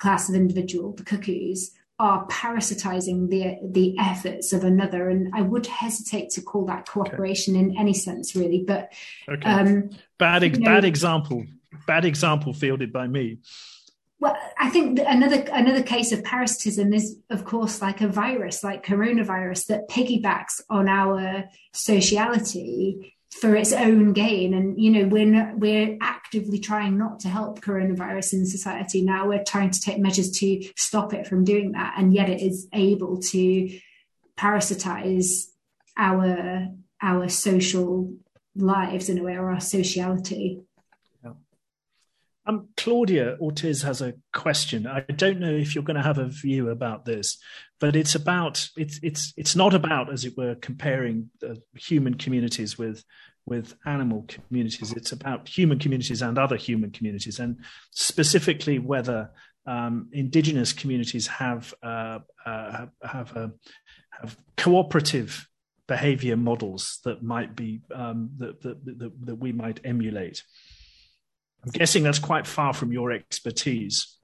class 0.00 0.28
of 0.28 0.34
individual, 0.34 0.92
the 0.92 1.04
cuckoos, 1.04 1.70
are 2.00 2.26
parasitizing 2.28 3.28
the 3.28 3.58
the 3.62 3.94
efforts 3.98 4.54
of 4.54 4.64
another, 4.64 5.10
and 5.10 5.30
I 5.34 5.42
would 5.42 5.66
hesitate 5.66 6.30
to 6.30 6.40
call 6.40 6.64
that 6.66 6.88
cooperation 6.88 7.54
okay. 7.54 7.64
in 7.64 7.78
any 7.78 7.92
sense, 7.92 8.34
really. 8.34 8.64
But 8.66 8.92
okay. 9.28 9.48
um, 9.48 9.90
bad 10.18 10.42
ex- 10.42 10.58
you 10.58 10.64
know, 10.64 10.70
bad 10.70 10.84
example, 10.86 11.44
bad 11.86 12.06
example 12.06 12.54
fielded 12.54 12.90
by 12.90 13.06
me. 13.06 13.38
Well, 14.18 14.36
I 14.58 14.70
think 14.70 14.98
another 14.98 15.44
another 15.52 15.82
case 15.82 16.10
of 16.12 16.24
parasitism 16.24 16.94
is, 16.94 17.18
of 17.28 17.44
course, 17.44 17.82
like 17.82 18.00
a 18.00 18.08
virus, 18.08 18.64
like 18.64 18.84
coronavirus, 18.84 19.66
that 19.66 19.88
piggybacks 19.90 20.62
on 20.70 20.88
our 20.88 21.44
sociality 21.72 23.14
for 23.32 23.54
its 23.54 23.72
own 23.72 24.12
gain. 24.12 24.54
And 24.54 24.80
you 24.80 24.90
know, 24.90 25.08
we're 25.08 25.26
not, 25.26 25.58
we're 25.58 25.96
actively 26.00 26.58
trying 26.58 26.98
not 26.98 27.20
to 27.20 27.28
help 27.28 27.60
coronavirus 27.60 28.34
in 28.34 28.46
society 28.46 29.02
now. 29.02 29.28
We're 29.28 29.44
trying 29.44 29.70
to 29.70 29.80
take 29.80 29.98
measures 29.98 30.30
to 30.38 30.62
stop 30.76 31.14
it 31.14 31.26
from 31.26 31.44
doing 31.44 31.72
that, 31.72 31.94
and 31.96 32.12
yet 32.12 32.28
it 32.28 32.42
is 32.42 32.68
able 32.72 33.18
to 33.18 33.78
parasitize 34.36 35.46
our 35.96 36.68
our 37.02 37.28
social 37.28 38.14
lives 38.56 39.08
in 39.08 39.18
a 39.18 39.22
way, 39.22 39.34
or 39.34 39.50
our 39.50 39.60
sociality. 39.60 40.60
Um, 42.50 42.68
Claudia 42.76 43.36
Ortiz 43.40 43.82
has 43.82 44.02
a 44.02 44.14
question. 44.34 44.86
I 44.86 45.00
don't 45.00 45.38
know 45.38 45.52
if 45.52 45.74
you're 45.74 45.84
going 45.84 45.96
to 45.96 46.02
have 46.02 46.18
a 46.18 46.26
view 46.26 46.68
about 46.68 47.04
this, 47.04 47.38
but 47.78 47.94
it's 47.94 48.16
about 48.16 48.68
it's 48.76 48.98
it's 49.02 49.32
it's 49.36 49.54
not 49.54 49.72
about, 49.72 50.12
as 50.12 50.24
it 50.24 50.36
were, 50.36 50.56
comparing 50.56 51.30
human 51.76 52.14
communities 52.14 52.76
with 52.76 53.04
with 53.46 53.76
animal 53.86 54.26
communities. 54.28 54.92
It's 54.92 55.12
about 55.12 55.48
human 55.48 55.78
communities 55.78 56.22
and 56.22 56.38
other 56.38 56.56
human 56.56 56.90
communities, 56.90 57.38
and 57.38 57.58
specifically 57.92 58.80
whether 58.80 59.30
um, 59.66 60.08
indigenous 60.12 60.72
communities 60.72 61.28
have 61.28 61.72
uh, 61.84 62.18
uh, 62.44 62.72
have 62.72 62.90
have, 63.02 63.36
uh, 63.36 63.48
have 64.20 64.36
cooperative 64.56 65.46
behavior 65.86 66.36
models 66.36 66.98
that 67.04 67.22
might 67.22 67.54
be 67.54 67.80
um, 67.94 68.30
that, 68.38 68.60
that, 68.62 68.84
that, 68.84 69.12
that 69.26 69.34
we 69.36 69.52
might 69.52 69.80
emulate. 69.84 70.42
I'm 71.64 71.70
guessing 71.72 72.02
that's 72.02 72.18
quite 72.18 72.46
far 72.46 72.72
from 72.72 72.92
your 72.92 73.12
expertise. 73.12 74.16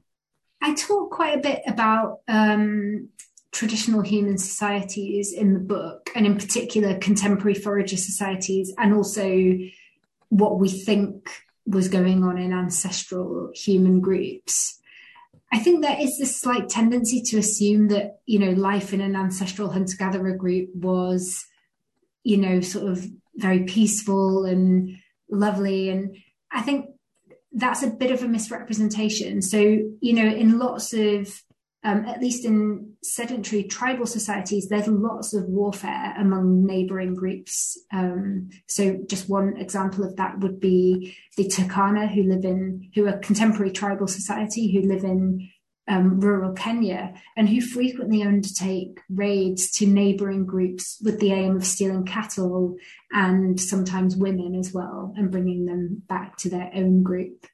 I 0.62 0.74
talk 0.74 1.11
quite 1.11 1.37
a 1.37 1.41
bit 1.41 1.62
about 1.66 2.20
um, 2.28 3.11
traditional 3.53 4.01
human 4.01 4.39
societies 4.39 5.32
in 5.32 5.53
the 5.53 5.61
book, 5.61 6.11
and 6.14 6.24
in 6.26 6.37
particular 6.39 6.99
contemporary 6.99 7.55
forager 7.55 7.97
societies, 7.97 8.72
and 8.78 8.95
also 8.95 9.59
what 10.28 10.59
we 10.59 10.68
think 10.68 11.30
was 11.66 11.89
going 11.89 12.24
on 12.24 12.39
in 12.39 12.53
ancestral 12.53 13.51
human 13.55 14.01
groups. 14.01 14.80
I 15.53 15.59
think 15.59 15.82
there 15.82 15.97
is 16.01 16.18
this 16.18 16.41
slight 16.41 16.68
tendency 16.68 17.22
to 17.22 17.39
assume 17.39 17.89
that, 17.89 18.20
you 18.26 18.39
know, 18.39 18.51
life 18.51 18.93
in 18.93 19.01
an 19.01 19.14
ancestral 19.14 19.70
hunter 19.70 19.97
gatherer 19.97 20.34
group 20.34 20.70
was, 20.74 21.45
you 22.24 22.37
know, 22.37 22.61
sort 22.61 22.91
of 22.91 23.07
very 23.37 23.64
peaceful 23.64 24.45
and 24.45 24.97
lovely. 25.30 25.91
And 25.91 26.16
I 26.51 26.62
think 26.62 26.91
that's 27.57 27.82
a 27.82 27.88
bit 27.88 28.11
of 28.11 28.22
a 28.22 28.28
misrepresentation. 28.28 29.40
So, 29.40 29.59
you 29.59 30.12
know, 30.12 30.26
in 30.26 30.59
lots 30.59 30.92
of, 30.92 31.42
um, 31.82 32.04
at 32.04 32.20
least 32.20 32.44
in 32.44 32.92
sedentary 33.02 33.64
tribal 33.64 34.07
societies, 34.07 34.68
there's 34.68 34.88
lots 34.88 35.32
of 35.32 35.44
warfare 35.44 36.14
among 36.18 36.66
neighboring 36.66 37.14
groups. 37.14 37.78
Um, 37.90 38.50
so, 38.66 38.98
just 39.07 39.30
one 39.30 39.57
example 39.57 40.04
of 40.04 40.16
that 40.16 40.40
would 40.40 40.61
be 40.61 41.16
the 41.38 41.44
Turkana, 41.44 42.12
who 42.12 42.24
live 42.24 42.44
in, 42.44 42.90
who 42.94 43.07
are 43.09 43.18
contemporary 43.18 43.72
tribal 43.72 44.07
society, 44.07 44.72
who 44.72 44.86
live 44.86 45.04
in 45.04 45.48
um, 45.89 46.20
rural 46.20 46.53
Kenya 46.53 47.14
and 47.37 47.49
who 47.49 47.61
frequently 47.61 48.22
undertake 48.22 49.01
raids 49.09 49.70
to 49.72 49.87
neighboring 49.87 50.45
groups 50.45 50.99
with 51.03 51.20
the 51.20 51.32
aim 51.32 51.57
of 51.57 51.64
stealing 51.64 52.05
cattle 52.05 52.76
and 53.12 53.61
sometimes 53.61 54.16
women 54.16 54.55
as 54.55 54.72
well 54.72 55.14
and 55.16 55.30
bringing 55.30 55.66
them 55.66 56.03
back 56.09 56.37
to 56.39 56.51
their 56.51 56.70
own 56.74 57.03
group. 57.03 57.47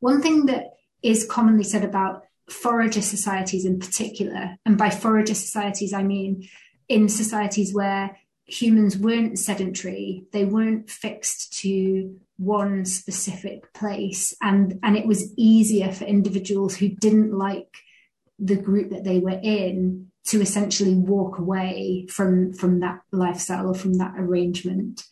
One 0.00 0.22
thing 0.22 0.46
that 0.46 0.74
is 1.02 1.26
commonly 1.26 1.64
said 1.64 1.84
about 1.84 2.22
forager 2.48 3.02
societies 3.02 3.64
in 3.64 3.80
particular, 3.80 4.56
and 4.64 4.78
by 4.78 4.90
forager 4.90 5.34
societies, 5.34 5.92
I 5.92 6.02
mean 6.02 6.48
in 6.88 7.08
societies 7.08 7.74
where 7.74 8.16
humans 8.46 8.96
weren't 8.96 9.38
sedentary, 9.38 10.24
they 10.32 10.44
weren't 10.44 10.88
fixed 10.88 11.58
to 11.60 12.18
one 12.38 12.84
specific 12.84 13.72
place. 13.72 14.34
And 14.40 14.78
and 14.82 14.96
it 14.96 15.06
was 15.06 15.32
easier 15.36 15.92
for 15.92 16.04
individuals 16.04 16.76
who 16.76 16.88
didn't 16.88 17.36
like 17.36 17.74
the 18.38 18.56
group 18.56 18.90
that 18.90 19.04
they 19.04 19.18
were 19.18 19.40
in 19.42 20.10
to 20.26 20.40
essentially 20.40 20.94
walk 20.94 21.38
away 21.38 22.06
from 22.08 22.52
from 22.52 22.80
that 22.80 23.00
lifestyle 23.12 23.68
or 23.68 23.74
from 23.74 23.94
that 23.94 24.14
arrangement. 24.16 25.04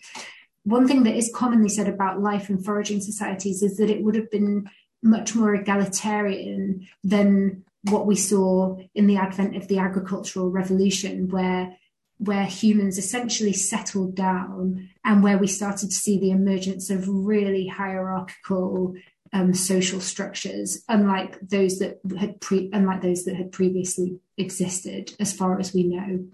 One 0.65 0.89
thing 0.89 1.03
that 1.03 1.17
is 1.17 1.31
commonly 1.35 1.69
said 1.69 1.89
about 1.89 2.21
life 2.21 2.49
in 2.49 2.63
foraging 2.63 3.01
societies 3.01 3.63
is 3.63 3.77
that 3.77 3.91
it 3.91 4.03
would 4.03 4.15
have 4.15 4.31
been 4.31 4.71
much 5.03 5.35
more 5.35 5.55
egalitarian 5.55 6.89
than 7.03 7.65
what 7.91 8.07
we 8.07 8.17
saw 8.17 8.79
in 8.95 9.07
the 9.07 9.19
advent 9.19 9.57
of 9.57 9.69
the 9.69 9.79
agricultural 9.79 10.51
revolution 10.51 11.29
where 11.29 11.77
where 12.19 12.45
humans 12.45 12.99
essentially 12.99 13.53
settled 13.53 14.15
down 14.15 14.89
and 15.05 15.23
where 15.23 15.39
we 15.39 15.47
started 15.47 15.91
to 15.91 15.95
see 15.95 16.19
the 16.19 16.31
emergence 16.31 16.91
of 16.91 17.09
really 17.09 17.67
hierarchical 17.67 18.95
um, 19.33 19.53
social 19.53 20.01
structures, 20.01 20.85
unlike 20.89 21.41
those 21.41 21.81
that 21.81 21.99
had 22.19 22.41
pre- 22.41 22.71
unlike 22.73 23.03
those 23.03 23.25
that 23.25 23.35
had 23.35 23.51
previously 23.51 24.21
existed, 24.39 25.13
as 25.19 25.33
far 25.33 25.59
as 25.59 25.75
we 25.75 25.83
know, 25.83 26.25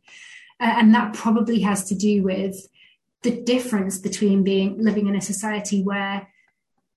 uh, 0.61 0.75
and 0.77 0.95
that 0.95 1.15
probably 1.15 1.61
has 1.61 1.85
to 1.87 1.95
do 1.95 2.23
with 2.23 2.69
the 3.23 3.43
difference 3.43 3.99
between 3.99 4.45
being 4.45 4.83
living 4.83 5.09
in 5.09 5.17
a 5.17 5.21
society 5.21 5.83
where 5.83 6.29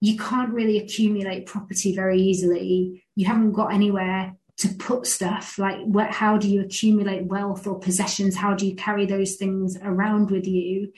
you 0.01 0.17
can't 0.17 0.53
really 0.53 0.77
accumulate 0.77 1.45
property 1.45 1.95
very 1.95 2.21
easily. 2.21 3.05
You 3.15 3.25
haven't 3.27 3.53
got 3.53 3.73
anywhere 3.73 4.35
to 4.57 4.69
put 4.69 5.07
stuff 5.07 5.57
like 5.57 5.79
what, 5.83 6.11
how 6.11 6.37
do 6.37 6.47
you 6.49 6.61
accumulate 6.61 7.25
wealth 7.25 7.65
or 7.65 7.79
possessions? 7.79 8.35
How 8.35 8.53
do 8.53 8.67
you 8.67 8.75
carry 8.75 9.05
those 9.05 9.35
things 9.35 9.77
around 9.81 10.29
with 10.31 10.47
you? 10.47 10.93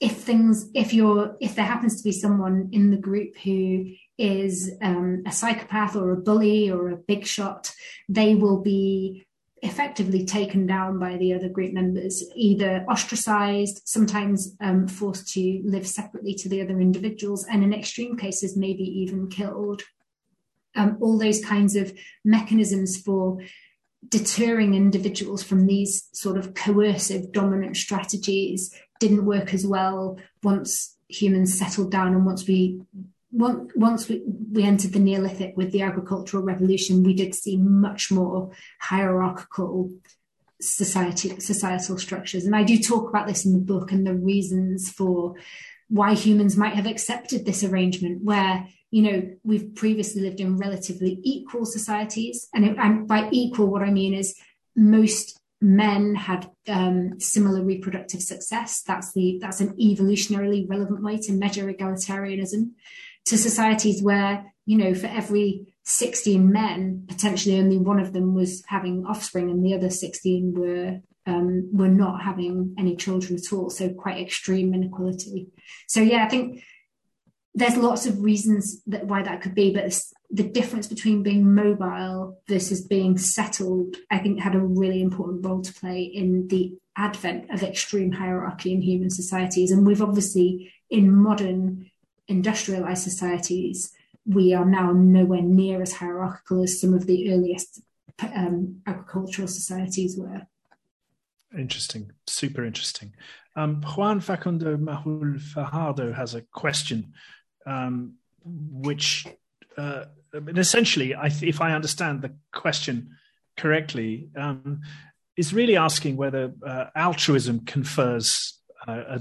If 0.00 0.16
things 0.16 0.68
if 0.74 0.92
you're 0.92 1.36
if 1.40 1.54
there 1.54 1.64
happens 1.64 1.98
to 1.98 2.04
be 2.04 2.12
someone 2.12 2.70
in 2.72 2.90
the 2.90 2.96
group 2.96 3.36
who 3.38 3.92
is 4.18 4.70
um, 4.82 5.22
a 5.26 5.32
psychopath 5.32 5.96
or 5.96 6.12
a 6.12 6.16
bully 6.16 6.70
or 6.70 6.90
a 6.90 6.96
big 6.96 7.26
shot 7.26 7.72
they 8.08 8.34
will 8.34 8.60
be 8.60 9.24
effectively 9.62 10.24
taken 10.24 10.66
down 10.66 10.98
by 10.98 11.16
the 11.16 11.32
other 11.32 11.48
group 11.48 11.72
members 11.72 12.22
either 12.34 12.84
ostracized 12.88 13.82
sometimes 13.84 14.56
um, 14.60 14.86
forced 14.88 15.32
to 15.32 15.62
live 15.64 15.86
separately 15.86 16.34
to 16.34 16.48
the 16.48 16.60
other 16.60 16.80
individuals 16.80 17.46
and 17.46 17.62
in 17.62 17.72
extreme 17.72 18.16
cases 18.16 18.56
maybe 18.56 18.82
even 18.82 19.28
killed 19.28 19.82
um, 20.74 20.96
all 21.00 21.18
those 21.18 21.44
kinds 21.44 21.76
of 21.76 21.92
mechanisms 22.24 22.96
for 22.96 23.38
deterring 24.08 24.74
individuals 24.74 25.42
from 25.42 25.66
these 25.66 26.08
sort 26.12 26.36
of 26.36 26.54
coercive 26.54 27.32
dominant 27.32 27.76
strategies 27.76 28.74
didn't 28.98 29.24
work 29.24 29.54
as 29.54 29.66
well 29.66 30.18
once 30.42 30.96
humans 31.08 31.56
settled 31.56 31.90
down 31.90 32.08
and 32.08 32.26
once 32.26 32.46
we 32.46 32.80
once 33.34 34.08
we, 34.08 34.22
we 34.52 34.62
entered 34.62 34.92
the 34.92 34.98
Neolithic 34.98 35.56
with 35.56 35.72
the 35.72 35.80
agricultural 35.80 36.42
revolution, 36.42 37.02
we 37.02 37.14
did 37.14 37.34
see 37.34 37.56
much 37.56 38.10
more 38.10 38.50
hierarchical 38.78 39.90
society 40.60 41.40
societal 41.40 41.98
structures. 41.98 42.44
And 42.44 42.54
I 42.54 42.62
do 42.62 42.78
talk 42.78 43.08
about 43.08 43.26
this 43.26 43.44
in 43.44 43.52
the 43.52 43.58
book 43.58 43.90
and 43.90 44.06
the 44.06 44.14
reasons 44.14 44.90
for 44.90 45.34
why 45.92 46.14
humans 46.14 46.56
might 46.56 46.74
have 46.74 46.86
accepted 46.86 47.44
this 47.44 47.62
arrangement 47.62 48.24
where 48.24 48.66
you 48.90 49.02
know 49.02 49.30
we've 49.44 49.74
previously 49.74 50.22
lived 50.22 50.40
in 50.40 50.56
relatively 50.56 51.18
equal 51.22 51.66
societies. 51.66 52.48
And, 52.54 52.64
it, 52.64 52.78
and 52.78 53.06
by 53.06 53.28
equal 53.30 53.66
what 53.66 53.82
i 53.82 53.90
mean 53.90 54.14
is 54.14 54.34
most 54.74 55.38
men 55.60 56.14
had 56.14 56.50
um, 56.66 57.20
similar 57.20 57.62
reproductive 57.62 58.22
success. 58.22 58.82
That's 58.82 59.12
the 59.12 59.38
that's 59.40 59.60
an 59.60 59.76
evolutionarily 59.76 60.68
relevant 60.68 61.02
way 61.02 61.18
to 61.18 61.32
measure 61.32 61.72
egalitarianism. 61.72 62.70
To 63.26 63.38
societies 63.38 64.02
where 64.02 64.52
you 64.64 64.78
know 64.78 64.94
for 64.94 65.06
every 65.06 65.74
16 65.84 66.50
men, 66.50 67.04
potentially 67.06 67.58
only 67.58 67.76
one 67.76 68.00
of 68.00 68.12
them 68.12 68.34
was 68.34 68.62
having 68.66 69.04
offspring 69.04 69.50
and 69.50 69.64
the 69.64 69.74
other 69.74 69.90
16 69.90 70.54
were 70.54 71.00
um, 71.26 71.68
were 71.72 71.88
not 71.88 72.22
having 72.22 72.74
any 72.78 72.96
children 72.96 73.38
at 73.38 73.52
all. 73.52 73.70
So 73.70 73.90
quite 73.90 74.20
extreme 74.20 74.74
inequality. 74.74 75.48
So 75.86 76.00
yeah, 76.00 76.24
I 76.24 76.28
think 76.28 76.62
there's 77.54 77.76
lots 77.76 78.06
of 78.06 78.22
reasons 78.22 78.82
that 78.86 79.06
why 79.06 79.22
that 79.22 79.42
could 79.42 79.54
be, 79.54 79.72
but 79.72 79.92
the 80.30 80.42
difference 80.42 80.86
between 80.86 81.22
being 81.22 81.54
mobile 81.54 82.40
versus 82.48 82.86
being 82.86 83.18
settled, 83.18 83.96
I 84.10 84.18
think 84.18 84.40
had 84.40 84.54
a 84.54 84.60
really 84.60 85.02
important 85.02 85.44
role 85.44 85.60
to 85.60 85.74
play 85.74 86.02
in 86.02 86.48
the 86.48 86.74
advent 86.96 87.50
of 87.50 87.62
extreme 87.62 88.12
hierarchy 88.12 88.72
in 88.72 88.80
human 88.80 89.10
societies. 89.10 89.70
And 89.70 89.86
we've 89.86 90.02
obviously, 90.02 90.72
in 90.88 91.14
modern 91.14 91.90
industrialized 92.28 93.02
societies, 93.02 93.92
we 94.24 94.54
are 94.54 94.64
now 94.64 94.92
nowhere 94.92 95.42
near 95.42 95.82
as 95.82 95.92
hierarchical 95.92 96.62
as 96.62 96.80
some 96.80 96.94
of 96.94 97.06
the 97.06 97.32
earliest 97.32 97.82
um, 98.22 98.80
agricultural 98.86 99.48
societies 99.48 100.16
were. 100.16 100.46
Interesting, 101.56 102.12
super 102.26 102.64
interesting. 102.64 103.14
Um, 103.56 103.82
Juan 103.82 104.20
Facundo 104.20 104.76
Mahul 104.76 105.40
Fajardo 105.40 106.12
has 106.12 106.34
a 106.34 106.40
question, 106.40 107.12
um, 107.66 108.14
which 108.44 109.26
uh, 109.76 110.04
essentially, 110.56 111.14
I, 111.14 111.30
if 111.42 111.60
I 111.60 111.72
understand 111.72 112.22
the 112.22 112.34
question 112.52 113.16
correctly, 113.56 114.30
um, 114.36 114.80
is 115.36 115.52
really 115.52 115.76
asking 115.76 116.16
whether 116.16 116.52
uh, 116.66 116.86
altruism 116.94 117.60
confers 117.60 118.58
uh, 118.86 119.18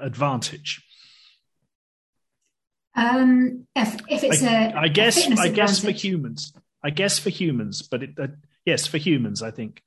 advantage. 0.00 0.82
Um, 2.96 3.66
if, 3.74 3.96
if 4.08 4.24
it's 4.24 4.42
I, 4.42 4.46
a, 4.46 4.74
I 4.74 4.88
guess, 4.88 5.18
I 5.18 5.48
guess 5.48 5.78
advantage. 5.78 5.80
for 5.80 5.90
humans, 5.90 6.52
I 6.82 6.90
guess 6.90 7.18
for 7.18 7.30
humans, 7.30 7.82
but 7.82 8.02
it, 8.02 8.10
uh, 8.18 8.28
yes, 8.64 8.86
for 8.86 8.98
humans, 8.98 9.42
I 9.42 9.50
think. 9.50 9.82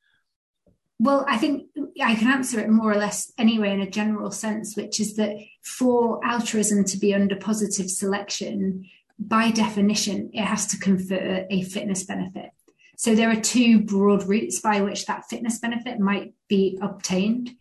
Well, 0.99 1.25
I 1.27 1.37
think 1.37 1.67
I 2.03 2.15
can 2.15 2.27
answer 2.27 2.59
it 2.59 2.69
more 2.69 2.91
or 2.91 2.97
less 2.97 3.31
anyway 3.37 3.71
in 3.71 3.81
a 3.81 3.89
general 3.89 4.31
sense, 4.31 4.75
which 4.75 4.99
is 4.99 5.15
that 5.17 5.37
for 5.63 6.19
altruism 6.25 6.85
to 6.85 6.97
be 6.97 7.13
under 7.13 7.35
positive 7.35 7.89
selection, 7.89 8.85
by 9.19 9.51
definition, 9.51 10.31
it 10.33 10.43
has 10.43 10.65
to 10.67 10.79
confer 10.79 11.45
a 11.49 11.61
fitness 11.63 12.03
benefit. 12.03 12.49
So 12.97 13.13
there 13.13 13.29
are 13.29 13.39
two 13.39 13.81
broad 13.81 14.23
routes 14.27 14.59
by 14.59 14.81
which 14.81 15.05
that 15.05 15.29
fitness 15.29 15.59
benefit 15.59 15.99
might 15.99 16.33
be 16.47 16.79
obtained. 16.81 17.51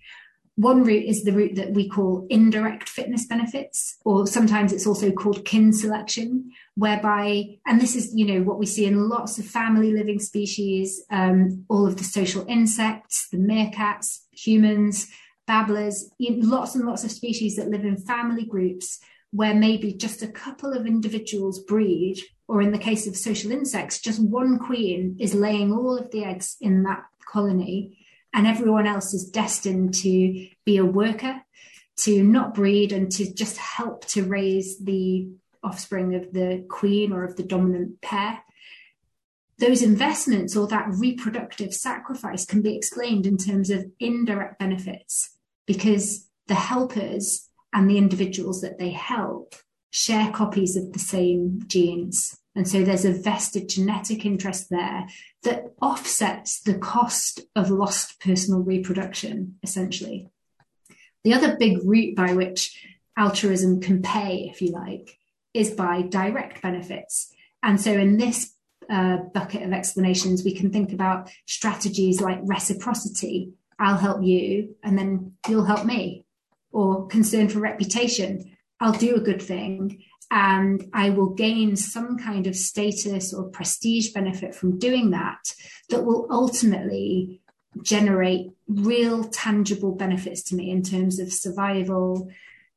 One 0.57 0.85
route 0.85 1.05
is 1.05 1.23
the 1.23 1.33
route 1.33 1.57
that 1.57 1.73
we 1.73 1.87
call 1.87 2.27
indirect 2.31 2.89
fitness 2.89 3.27
benefits, 3.27 3.99
or 4.07 4.27
sometimes 4.27 4.73
it's 4.73 4.87
also 4.87 5.13
called 5.13 5.45
kin 5.45 5.71
selection, 5.71 6.51
whereby, 6.77 7.59
and 7.67 7.79
this 7.79 7.95
is, 7.95 8.15
you 8.15 8.25
know, 8.25 8.43
what 8.43 8.59
we 8.59 8.65
see 8.65 8.87
in 8.87 9.09
lots 9.09 9.39
of 9.39 9.45
family 9.45 9.93
living 9.93 10.19
species, 10.19 11.03
um, 11.11 11.67
all 11.69 11.87
of 11.87 11.99
the 11.99 12.05
social 12.05 12.47
insects, 12.49 13.29
the 13.29 13.37
meerkats, 13.37 14.21
humans, 14.33 15.09
babblers, 15.47 16.11
lots 16.19 16.75
and 16.75 16.87
lots 16.87 17.05
of 17.05 17.11
species 17.11 17.57
that 17.57 17.69
live 17.69 17.85
in 17.85 17.99
family 17.99 18.47
groups 18.47 19.01
where 19.33 19.55
maybe 19.55 19.93
just 19.93 20.23
a 20.23 20.29
couple 20.29 20.73
of 20.73 20.87
individuals 20.87 21.61
breed, 21.65 22.19
or 22.49 22.63
in 22.63 22.73
the 22.73 22.79
case 22.79 23.07
of 23.07 23.15
social 23.15 23.51
insects, 23.51 24.01
just 24.01 24.23
one 24.23 24.59
queen 24.59 25.17
is 25.21 25.35
laying 25.35 25.71
all 25.71 25.99
of 25.99 26.11
the 26.13 26.25
eggs 26.25 26.57
in 26.63 26.83
that 26.85 27.05
colony 27.31 27.99
and 28.33 28.47
everyone 28.47 28.87
else 28.87 29.15
is 29.15 29.31
destined 29.31 29.95
to 29.95 30.49
be 30.65 30.77
a 30.77 30.85
worker, 30.85 31.43
to 31.99 32.23
not 32.23 32.55
breed, 32.55 32.93
and 32.93 33.11
to 33.13 33.33
just 33.33 33.57
help 33.57 34.07
to 34.07 34.25
raise 34.25 34.79
the 34.79 35.29
offspring 35.63 36.15
of 36.15 36.33
the 36.33 36.65
queen 36.69 37.13
or 37.13 37.25
of 37.25 37.37
the 37.37 37.43
dominant 37.43 38.01
pair. 38.01 38.43
Those 39.59 39.83
investments 39.83 40.55
or 40.55 40.67
that 40.69 40.89
reproductive 40.91 41.73
sacrifice 41.73 42.45
can 42.45 42.61
be 42.61 42.77
explained 42.77 43.27
in 43.27 43.39
terms 43.39 43.71
of 43.71 43.87
indirect 43.99 44.59
benefits 44.59 45.37
because 45.67 46.29
the 46.47 46.55
helpers 46.55 47.49
and 47.73 47.91
the 47.91 47.99
individuals 47.99 48.61
that 48.61 48.79
they 48.79 48.91
help 48.91 49.55
share 49.91 50.31
copies 50.31 50.77
of 50.77 50.93
the 50.93 50.99
same 50.99 51.61
genes. 51.67 52.39
And 52.57 52.67
so 52.67 52.83
there's 52.83 53.05
a 53.05 53.13
vested 53.13 53.69
genetic 53.69 54.25
interest 54.25 54.71
there 54.71 55.07
that 55.43 55.67
offsets 55.81 56.63
the 56.63 56.79
cost 56.79 57.41
of 57.55 57.71
lost 57.71 58.19
personal 58.19 58.61
reproduction, 58.61 59.59
essentially. 59.63 60.31
The 61.23 61.35
other 61.35 61.57
big 61.59 61.79
route 61.85 62.17
by 62.17 62.33
which 62.33 62.83
altruism 63.17 63.81
can 63.81 64.01
pay, 64.01 64.51
if 64.51 64.63
you 64.63 64.73
like, 64.73 65.19
is 65.53 65.71
by 65.71 66.03
direct 66.03 66.63
benefits. 66.63 67.31
And 67.63 67.79
so 67.79 67.93
in 67.93 68.17
this 68.17 68.55
uh, 68.89 69.19
bucket 69.35 69.63
of 69.63 69.73
explanations, 69.73 70.43
we 70.43 70.55
can 70.55 70.71
think 70.71 70.93
about 70.93 71.31
strategies 71.45 72.23
like 72.23 72.39
reciprocity. 72.43 73.53
I'll 73.79 73.99
help 73.99 74.23
you, 74.23 74.77
and 74.83 74.97
then 74.99 75.33
you'll 75.47 75.65
help 75.65 75.85
me. 75.85 76.25
Or 76.73 77.07
concern 77.07 77.49
for 77.49 77.59
reputation. 77.59 78.57
I'll 78.81 78.93
do 78.93 79.17
a 79.17 79.21
good 79.21 79.43
thing, 79.43 80.05
and 80.31 80.89
I 80.93 81.11
will 81.11 81.31
gain 81.31 81.77
some 81.77 82.19
kind 82.19 82.47
of 82.47 82.57
status 82.57 83.33
or 83.33 83.45
prestige 83.45 84.13
benefit 84.13 84.55
from 84.55 84.79
doing 84.79 85.11
that 85.11 85.55
that 85.91 86.05
will 86.05 86.27
ultimately 86.31 87.41
generate 87.83 88.51
real 88.67 89.25
tangible 89.25 89.95
benefits 89.95 90.43
to 90.45 90.57
me 90.57 90.71
in 90.71 90.83
terms 90.83 91.21
of 91.21 91.33
survival, 91.33 92.29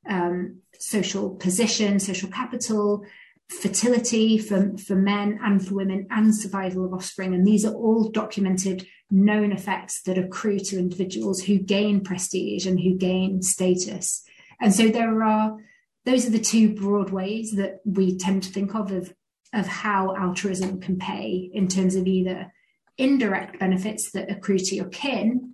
um, 0.07 0.57
social 0.77 1.31
position, 1.31 1.99
social 1.99 2.29
capital, 2.29 3.03
fertility 3.47 4.37
for, 4.37 4.77
for 4.77 4.95
men 4.95 5.39
and 5.43 5.65
for 5.65 5.75
women, 5.75 6.05
and 6.11 6.35
survival 6.35 6.85
of 6.85 6.93
offspring. 6.93 7.33
And 7.33 7.47
these 7.47 7.65
are 7.65 7.73
all 7.73 8.09
documented 8.09 8.85
known 9.09 9.51
effects 9.51 10.03
that 10.03 10.19
accrue 10.19 10.59
to 10.59 10.77
individuals 10.77 11.43
who 11.43 11.57
gain 11.57 12.01
prestige 12.01 12.67
and 12.67 12.79
who 12.79 12.95
gain 12.95 13.41
status. 13.41 14.23
And 14.61 14.73
so 14.73 14.89
there 14.89 15.23
are 15.23 15.57
those 16.09 16.25
are 16.25 16.31
the 16.31 16.39
two 16.39 16.73
broad 16.73 17.11
ways 17.11 17.51
that 17.51 17.81
we 17.85 18.17
tend 18.17 18.41
to 18.41 18.51
think 18.51 18.73
of 18.73 18.91
of, 18.91 19.13
of 19.53 19.67
how 19.67 20.15
altruism 20.15 20.81
can 20.81 20.97
pay 20.97 21.51
in 21.53 21.67
terms 21.67 21.95
of 21.95 22.07
either 22.07 22.51
indirect 22.97 23.59
benefits 23.59 24.11
that 24.11 24.31
accrue 24.31 24.57
to 24.57 24.75
your 24.75 24.89
kin 24.89 25.53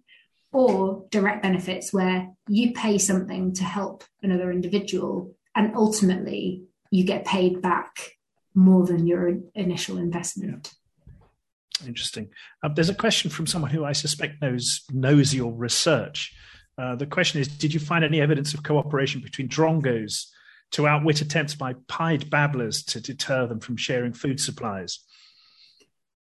or 0.53 1.06
direct 1.12 1.43
benefits 1.43 1.91
where 1.91 2.30
you 2.47 2.72
pay 2.72 2.97
something 2.97 3.53
to 3.53 3.66
help 3.66 4.06
another 4.24 4.49
individual 4.49 5.36
and 5.56 5.76
ultimately 5.76 6.64
you 6.89 7.03
get 7.03 7.26
paid 7.26 7.62
back 7.62 8.12
more 8.53 8.86
than 8.86 9.06
your 9.06 9.38
initial 9.56 9.97
investment. 9.97 10.74
Yeah. 11.82 11.88
Interesting. 11.88 12.30
Uh, 12.64 12.70
there's 12.70 12.88
a 12.88 12.95
question 12.95 13.30
from 13.30 13.45
someone 13.45 13.72
who 13.72 13.84
I 13.84 13.91
suspect 13.91 14.41
knows 14.41 14.86
knows 14.89 15.36
your 15.36 15.51
research. 15.51 16.34
Uh, 16.78 16.95
the 16.95 17.06
question 17.06 17.41
is: 17.41 17.49
Did 17.49 17.74
you 17.74 17.82
find 17.82 18.06
any 18.06 18.22
evidence 18.22 18.53
of 18.53 18.64
cooperation 18.64 19.20
between 19.20 19.49
drongos 19.49 20.28
to 20.72 20.88
outwit 20.88 21.22
attempts 21.22 21.55
by 21.55 21.74
pied 21.88 22.30
babblers 22.30 22.84
to 22.84 22.99
deter 22.99 23.47
them 23.47 23.59
from 23.59 23.78
sharing 23.78 24.13
food 24.13 24.39
supplies? 24.39 24.99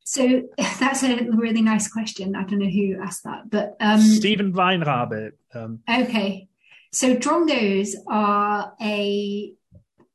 So 0.05 0.43
that's 0.81 1.03
a 1.03 1.29
really 1.31 1.63
nice 1.63 1.91
question. 1.91 2.35
I 2.35 2.45
don't 2.45 2.59
know 2.59 2.67
who 2.69 3.01
asked 3.01 3.25
that, 3.25 3.51
but 3.51 3.77
um, 3.81 4.01
Stephen 4.01 4.53
Weinrabe. 4.53 5.33
Um, 5.55 5.81
okay, 5.89 6.49
so 6.93 7.17
drongos 7.17 7.91
are 8.09 8.75
a 8.81 9.55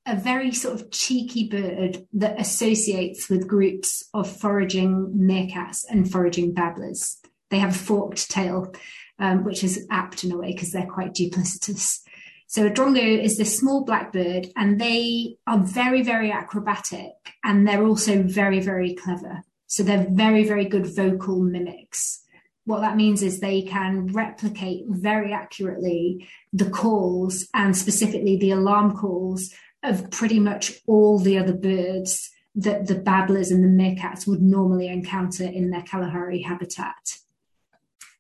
a 0.07 0.15
very 0.15 0.51
sort 0.51 0.79
of 0.79 0.91
cheeky 0.91 1.47
bird 1.49 2.05
that 2.13 2.39
associates 2.39 3.27
with 3.27 3.47
groups 3.47 4.07
of 4.13 4.29
foraging 4.29 5.13
meerkats 5.17 5.83
and 5.89 6.11
foraging 6.11 6.53
babblers. 6.53 7.17
They 7.49 7.57
have 7.57 7.71
a 7.71 7.77
forked 7.77 8.29
tail, 8.29 8.73
um, 9.17 9.43
which 9.43 9.63
is 9.63 9.87
apt 9.89 10.23
in 10.23 10.31
a 10.31 10.37
way 10.37 10.51
because 10.51 10.71
they're 10.71 10.85
quite 10.85 11.13
duplicitous. 11.13 12.01
So 12.47 12.67
a 12.67 12.69
drongo 12.69 13.23
is 13.23 13.37
this 13.37 13.57
small 13.57 13.83
black 13.83 14.13
bird, 14.13 14.47
and 14.55 14.79
they 14.79 15.37
are 15.47 15.59
very, 15.59 16.03
very 16.03 16.31
acrobatic, 16.31 17.11
and 17.43 17.67
they're 17.67 17.85
also 17.85 18.21
very, 18.21 18.59
very 18.59 18.93
clever. 18.93 19.43
So 19.67 19.83
they're 19.83 20.07
very, 20.09 20.45
very 20.45 20.65
good 20.65 20.85
vocal 20.85 21.41
mimics. 21.41 22.21
What 22.65 22.81
that 22.81 22.95
means 22.95 23.21
is 23.21 23.39
they 23.39 23.61
can 23.61 24.07
replicate 24.07 24.85
very 24.87 25.33
accurately 25.33 26.27
the 26.53 26.69
calls 26.69 27.47
and 27.53 27.77
specifically 27.77 28.37
the 28.37 28.51
alarm 28.51 28.95
calls 28.95 29.53
of 29.83 30.09
pretty 30.09 30.39
much 30.39 30.73
all 30.87 31.19
the 31.19 31.37
other 31.37 31.53
birds 31.53 32.31
that 32.55 32.87
the 32.87 32.95
babblers 32.95 33.51
and 33.51 33.63
the 33.63 33.83
meerkats 33.83 34.25
would 34.25 34.41
normally 34.41 34.87
encounter 34.87 35.43
in 35.43 35.69
their 35.69 35.83
Kalahari 35.83 36.41
habitat. 36.41 37.17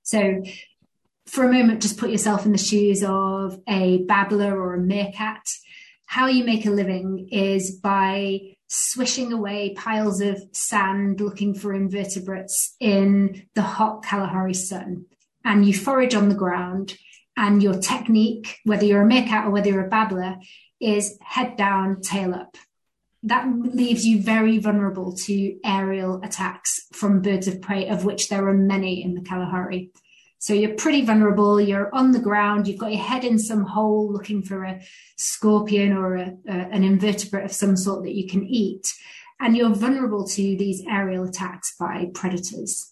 So 0.03 0.43
for 1.25 1.43
a 1.43 1.51
moment, 1.51 1.81
just 1.81 1.97
put 1.97 2.11
yourself 2.11 2.45
in 2.45 2.51
the 2.51 2.57
shoes 2.57 3.03
of 3.03 3.59
a 3.67 4.03
babbler 4.03 4.59
or 4.59 4.75
a 4.75 4.79
meerkat. 4.79 5.41
How 6.05 6.27
you 6.27 6.43
make 6.43 6.65
a 6.65 6.71
living 6.71 7.29
is 7.31 7.71
by 7.71 8.55
swishing 8.67 9.33
away 9.33 9.73
piles 9.75 10.21
of 10.21 10.41
sand 10.51 11.21
looking 11.21 11.53
for 11.53 11.73
invertebrates 11.73 12.75
in 12.79 13.47
the 13.55 13.61
hot 13.61 14.03
Kalahari 14.03 14.53
sun. 14.53 15.05
And 15.43 15.65
you 15.65 15.73
forage 15.73 16.15
on 16.15 16.29
the 16.29 16.35
ground, 16.35 16.97
and 17.37 17.61
your 17.61 17.79
technique, 17.79 18.59
whether 18.63 18.85
you're 18.85 19.01
a 19.01 19.05
meerkat 19.05 19.45
or 19.45 19.51
whether 19.51 19.69
you're 19.69 19.85
a 19.85 19.89
babbler, 19.89 20.37
is 20.79 21.17
head 21.21 21.57
down, 21.57 22.01
tail 22.01 22.33
up. 22.33 22.57
that 23.25 23.47
leaves 23.73 24.05
you 24.05 24.21
very 24.21 24.59
vulnerable 24.59 25.11
to 25.11 25.57
aerial 25.65 26.21
attacks 26.23 26.87
from 26.93 27.23
birds 27.23 27.47
of 27.47 27.59
prey, 27.59 27.89
of 27.89 28.05
which 28.05 28.29
there 28.29 28.47
are 28.47 28.53
many 28.53 29.03
in 29.03 29.15
the 29.15 29.21
Kalahari. 29.21 29.91
So 30.45 30.53
you're 30.53 30.75
pretty 30.75 31.03
vulnerable. 31.03 31.59
You're 31.59 31.89
on 31.91 32.11
the 32.11 32.19
ground. 32.19 32.67
You've 32.67 32.77
got 32.77 32.91
your 32.91 33.01
head 33.01 33.23
in 33.23 33.39
some 33.39 33.63
hole 33.63 34.13
looking 34.13 34.43
for 34.43 34.63
a 34.63 34.79
scorpion 35.15 35.91
or 35.91 36.17
a, 36.17 36.37
a, 36.47 36.51
an 36.51 36.83
invertebrate 36.83 37.45
of 37.45 37.51
some 37.51 37.75
sort 37.75 38.03
that 38.03 38.13
you 38.13 38.27
can 38.27 38.45
eat. 38.45 38.93
And 39.39 39.57
you're 39.57 39.73
vulnerable 39.73 40.23
to 40.27 40.41
these 40.55 40.83
aerial 40.87 41.23
attacks 41.23 41.73
by 41.79 42.11
predators. 42.13 42.91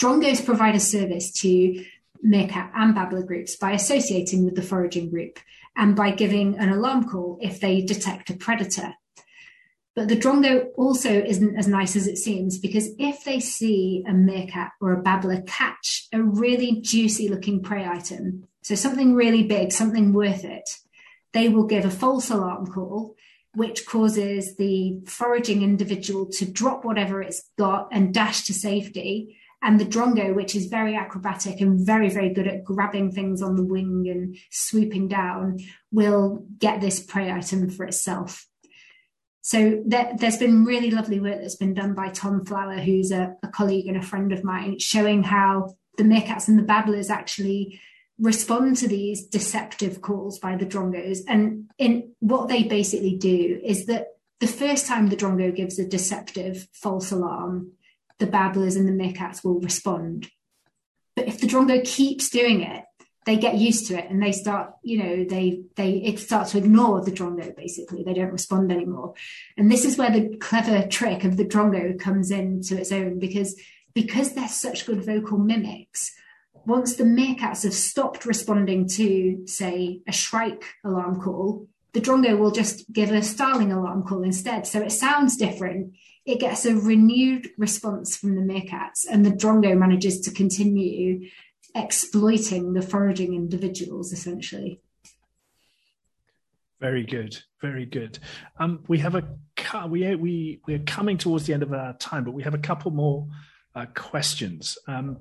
Drongos 0.00 0.44
provide 0.44 0.76
a 0.76 0.78
service 0.78 1.32
to 1.40 1.84
meerkat 2.22 2.70
and 2.76 2.94
babbler 2.94 3.24
groups 3.24 3.56
by 3.56 3.72
associating 3.72 4.44
with 4.44 4.54
the 4.54 4.62
foraging 4.62 5.10
group 5.10 5.40
and 5.74 5.96
by 5.96 6.12
giving 6.12 6.56
an 6.58 6.68
alarm 6.68 7.08
call 7.08 7.40
if 7.42 7.58
they 7.58 7.80
detect 7.80 8.30
a 8.30 8.34
predator. 8.34 8.94
But 9.94 10.08
the 10.08 10.16
drongo 10.16 10.68
also 10.76 11.10
isn't 11.10 11.56
as 11.56 11.68
nice 11.68 11.96
as 11.96 12.06
it 12.06 12.16
seems 12.16 12.58
because 12.58 12.88
if 12.98 13.24
they 13.24 13.40
see 13.40 14.02
a 14.08 14.12
meerkat 14.14 14.72
or 14.80 14.92
a 14.92 15.02
babbler 15.02 15.42
catch 15.42 16.08
a 16.12 16.22
really 16.22 16.80
juicy 16.80 17.28
looking 17.28 17.62
prey 17.62 17.84
item, 17.84 18.48
so 18.62 18.74
something 18.74 19.14
really 19.14 19.42
big, 19.42 19.70
something 19.70 20.14
worth 20.14 20.44
it, 20.44 20.78
they 21.32 21.50
will 21.50 21.66
give 21.66 21.84
a 21.84 21.90
false 21.90 22.30
alarm 22.30 22.66
call, 22.68 23.16
which 23.54 23.84
causes 23.84 24.56
the 24.56 25.00
foraging 25.06 25.62
individual 25.62 26.26
to 26.26 26.50
drop 26.50 26.84
whatever 26.86 27.20
it's 27.20 27.50
got 27.58 27.88
and 27.92 28.14
dash 28.14 28.44
to 28.44 28.54
safety. 28.54 29.36
And 29.60 29.78
the 29.78 29.84
drongo, 29.84 30.34
which 30.34 30.56
is 30.56 30.66
very 30.66 30.96
acrobatic 30.96 31.60
and 31.60 31.86
very, 31.86 32.08
very 32.08 32.32
good 32.32 32.48
at 32.48 32.64
grabbing 32.64 33.12
things 33.12 33.42
on 33.42 33.56
the 33.56 33.62
wing 33.62 34.08
and 34.08 34.36
swooping 34.50 35.08
down, 35.08 35.58
will 35.92 36.46
get 36.58 36.80
this 36.80 36.98
prey 36.98 37.30
item 37.30 37.68
for 37.68 37.84
itself. 37.84 38.48
So 39.42 39.82
there, 39.84 40.16
has 40.20 40.38
been 40.38 40.64
really 40.64 40.92
lovely 40.92 41.18
work 41.18 41.40
that's 41.40 41.56
been 41.56 41.74
done 41.74 41.94
by 41.94 42.10
Tom 42.10 42.44
Flower, 42.44 42.76
who's 42.76 43.10
a, 43.10 43.34
a, 43.42 43.48
colleague 43.48 43.88
and 43.88 43.96
a 43.96 44.02
friend 44.02 44.32
of 44.32 44.44
mine, 44.44 44.78
showing 44.78 45.24
how 45.24 45.74
the 45.98 46.04
meerkats 46.04 46.46
and 46.46 46.56
the 46.56 46.62
babblers 46.62 47.10
actually 47.10 47.80
respond 48.20 48.76
to 48.76 48.86
these 48.86 49.26
deceptive 49.26 50.00
calls 50.00 50.38
by 50.38 50.54
the 50.54 50.64
drongos. 50.64 51.18
And 51.26 51.68
in 51.76 52.12
what 52.20 52.48
they 52.48 52.62
basically 52.62 53.16
do 53.16 53.60
is 53.64 53.86
that 53.86 54.06
the 54.38 54.46
first 54.46 54.86
time 54.86 55.08
the 55.08 55.16
drongo 55.16 55.54
gives 55.54 55.76
a 55.78 55.88
deceptive 55.88 56.68
false 56.72 57.10
alarm, 57.10 57.72
the 58.18 58.26
babblers 58.28 58.76
and 58.76 58.86
the 58.86 58.92
meerkats 58.92 59.42
will 59.42 59.58
respond. 59.58 60.30
But 61.16 61.26
if 61.26 61.40
the 61.40 61.48
drongo 61.48 61.84
keeps 61.84 62.30
doing 62.30 62.62
it, 62.62 62.84
they 63.24 63.36
get 63.36 63.56
used 63.56 63.86
to 63.86 63.98
it 63.98 64.10
and 64.10 64.22
they 64.22 64.32
start 64.32 64.74
you 64.82 64.98
know 64.98 65.24
they 65.24 65.62
they 65.76 65.92
it 65.92 66.18
starts 66.18 66.52
to 66.52 66.58
ignore 66.58 67.04
the 67.04 67.12
drongo 67.12 67.54
basically. 67.56 68.02
They 68.02 68.14
don't 68.14 68.32
respond 68.32 68.72
anymore. 68.72 69.14
And 69.56 69.70
this 69.70 69.84
is 69.84 69.96
where 69.96 70.10
the 70.10 70.36
clever 70.38 70.86
trick 70.86 71.24
of 71.24 71.36
the 71.36 71.44
drongo 71.44 71.98
comes 71.98 72.30
into 72.30 72.78
its 72.78 72.92
own 72.92 73.18
because 73.18 73.60
because 73.94 74.32
they're 74.32 74.48
such 74.48 74.86
good 74.86 75.04
vocal 75.04 75.38
mimics 75.38 76.12
once 76.64 76.94
the 76.94 77.04
meerkats 77.04 77.64
have 77.64 77.74
stopped 77.74 78.24
responding 78.24 78.86
to 78.86 79.42
say 79.46 80.00
a 80.06 80.12
shrike 80.12 80.64
alarm 80.84 81.20
call 81.20 81.66
the 81.92 82.00
drongo 82.00 82.38
will 82.38 82.50
just 82.50 82.90
give 82.92 83.10
a 83.10 83.22
starling 83.22 83.70
alarm 83.70 84.02
call 84.02 84.22
instead. 84.22 84.66
So 84.66 84.80
it 84.80 84.92
sounds 84.92 85.36
different. 85.36 85.94
It 86.24 86.40
gets 86.40 86.64
a 86.64 86.74
renewed 86.74 87.50
response 87.58 88.16
from 88.16 88.34
the 88.34 88.40
meerkats 88.40 89.04
and 89.10 89.26
the 89.26 89.30
drongo 89.30 89.76
manages 89.76 90.20
to 90.22 90.30
continue 90.30 91.28
exploiting 91.74 92.72
the 92.72 92.82
foraging 92.82 93.34
individuals 93.34 94.12
essentially. 94.12 94.80
Very 96.80 97.04
good, 97.04 97.38
very 97.60 97.86
good. 97.86 98.18
Um, 98.58 98.82
we 98.88 98.98
have 98.98 99.14
a 99.14 99.22
we 99.88 100.14
we 100.16 100.60
we're 100.66 100.80
coming 100.80 101.16
towards 101.16 101.46
the 101.46 101.54
end 101.54 101.62
of 101.62 101.72
our 101.72 101.92
time, 101.94 102.24
but 102.24 102.32
we 102.32 102.42
have 102.42 102.54
a 102.54 102.58
couple 102.58 102.90
more 102.90 103.28
uh, 103.74 103.86
questions. 103.94 104.76
Um, 104.88 105.18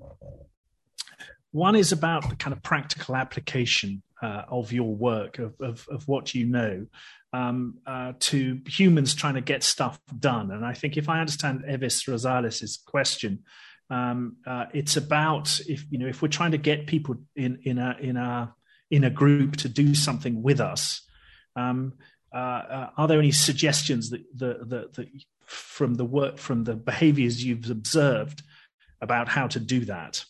one 1.52 1.76
is 1.76 1.92
about 1.92 2.30
the 2.30 2.36
kind 2.36 2.54
of 2.54 2.64
practical 2.64 3.16
application 3.16 4.02
uh, 4.22 4.44
of 4.50 4.72
your 4.72 4.96
work, 4.96 5.40
of, 5.40 5.54
of, 5.60 5.86
of 5.90 6.08
what 6.08 6.34
you 6.34 6.46
know, 6.46 6.86
um, 7.34 7.78
uh, 7.86 8.14
to 8.20 8.62
humans 8.68 9.14
trying 9.14 9.36
to 9.36 9.42
get 9.42 9.64
stuff 9.64 10.00
done. 10.18 10.52
And 10.52 10.66
I 10.66 10.74
think 10.74 10.98
if 10.98 11.10
I 11.10 11.20
understand 11.20 11.64
Evis 11.68 12.08
Rosales' 12.08 12.84
question, 12.86 13.44
um, 13.92 14.38
uh, 14.48 14.66
it's 14.74 14.96
about 14.96 15.60
if 15.68 15.86
you 15.92 15.98
know 15.98 16.08
if 16.08 16.22
we're 16.22 16.30
trying 16.30 16.52
to 16.52 16.58
get 16.58 16.88
people 16.88 17.18
in 17.36 17.60
in 17.64 17.78
a 17.78 17.98
in 18.00 18.16
a 18.16 18.56
in 18.90 19.04
a 19.04 19.10
group 19.10 19.58
to 19.58 19.70
do 19.70 19.94
something 19.94 20.42
with 20.42 20.62
us. 20.62 21.02
Um, 21.56 21.94
uh, 22.34 22.38
uh, 22.38 22.90
are 22.98 23.08
there 23.10 23.20
any 23.20 23.32
suggestions 23.32 24.10
that 24.10 24.24
the, 24.34 24.60
the, 24.66 24.90
the 24.94 25.08
from 25.46 25.96
the 25.96 26.06
work 26.06 26.38
from 26.38 26.64
the 26.64 26.76
behaviors 26.76 27.44
you've 27.44 27.70
observed 27.70 28.42
about 29.02 29.28
how 29.28 29.48
to 29.48 29.60
do 29.60 29.84
that? 29.86 30.24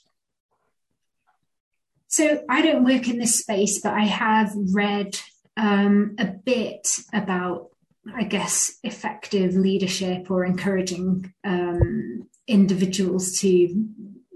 So 2.08 2.44
I 2.50 2.64
don't 2.64 2.84
work 2.84 3.08
in 3.08 3.20
this 3.20 3.40
space, 3.40 3.80
but 3.82 3.94
I 3.94 4.06
have 4.06 4.54
read 4.74 5.18
um, 5.56 6.16
a 6.18 6.26
bit 6.26 7.00
about, 7.14 7.70
I 8.14 8.24
guess, 8.24 8.80
effective 8.84 9.54
leadership 9.54 10.32
or 10.32 10.44
encouraging 10.44 11.32
um, 11.44 12.28
individuals 12.52 13.40
to 13.40 13.48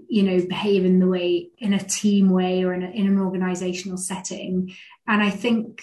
you 0.08 0.22
know 0.22 0.46
behave 0.46 0.84
in 0.84 0.98
the 0.98 1.06
way 1.06 1.50
in 1.58 1.72
a 1.72 1.82
team 1.82 2.30
way 2.30 2.64
or 2.64 2.72
in, 2.72 2.82
a, 2.82 2.90
in 2.90 3.06
an 3.06 3.18
organizational 3.18 3.98
setting. 3.98 4.72
And 5.06 5.22
i 5.22 5.30
think 5.30 5.82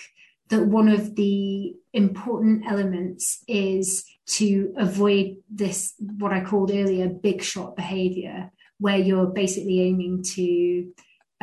that 0.49 0.65
one 0.65 0.89
of 0.89 1.15
the 1.15 1.73
important 1.93 2.63
elements 2.67 3.43
is 3.47 4.05
to 4.25 4.73
avoid 4.77 5.37
this 5.49 5.93
what 6.19 6.33
i 6.33 6.43
called 6.43 6.71
earlier 6.71 7.07
big 7.07 7.41
shot 7.41 7.75
behavior 7.75 8.51
where 8.79 8.97
you're 8.97 9.27
basically 9.27 9.81
aiming 9.81 10.23
to 10.23 10.91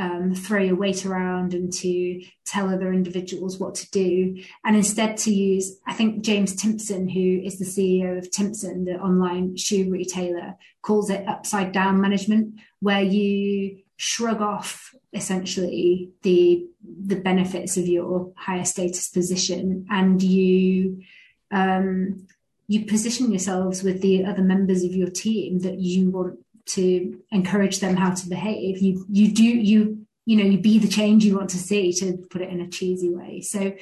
um, 0.00 0.34
throw 0.34 0.60
your 0.60 0.76
weight 0.76 1.04
around 1.04 1.52
and 1.52 1.70
to 1.74 2.24
tell 2.46 2.70
other 2.70 2.90
individuals 2.90 3.58
what 3.58 3.74
to 3.74 3.90
do, 3.90 4.42
and 4.64 4.74
instead 4.74 5.18
to 5.18 5.30
use, 5.30 5.76
I 5.86 5.92
think 5.92 6.24
James 6.24 6.56
Timpson, 6.56 7.06
who 7.06 7.42
is 7.44 7.58
the 7.58 7.66
CEO 7.66 8.16
of 8.16 8.30
Timpson, 8.30 8.86
the 8.86 8.94
online 8.94 9.56
shoe 9.56 9.90
retailer, 9.90 10.56
calls 10.80 11.10
it 11.10 11.28
upside 11.28 11.72
down 11.72 12.00
management, 12.00 12.54
where 12.80 13.02
you 13.02 13.80
shrug 13.98 14.40
off 14.40 14.94
essentially 15.12 16.10
the 16.22 16.66
the 16.82 17.16
benefits 17.16 17.76
of 17.76 17.86
your 17.86 18.32
higher 18.38 18.64
status 18.64 19.08
position 19.10 19.86
and 19.90 20.22
you 20.22 21.02
um, 21.50 22.26
you 22.68 22.86
position 22.86 23.30
yourselves 23.30 23.82
with 23.82 24.00
the 24.00 24.24
other 24.24 24.42
members 24.42 24.82
of 24.82 24.92
your 24.92 25.10
team 25.10 25.58
that 25.58 25.78
you 25.78 26.10
want 26.10 26.38
to 26.74 27.20
encourage 27.30 27.80
them 27.80 27.96
how 27.96 28.14
to 28.14 28.28
behave. 28.28 28.78
You 28.78 29.04
you 29.08 29.32
do 29.32 29.44
you 29.44 30.06
you 30.26 30.36
know 30.36 30.44
you 30.44 30.58
be 30.58 30.78
the 30.78 30.88
change 30.88 31.24
you 31.24 31.36
want 31.36 31.50
to 31.50 31.58
see 31.58 31.92
to 31.94 32.18
put 32.30 32.42
it 32.42 32.50
in 32.50 32.60
a 32.60 32.68
cheesy 32.68 33.10
way. 33.10 33.40
So 33.40 33.72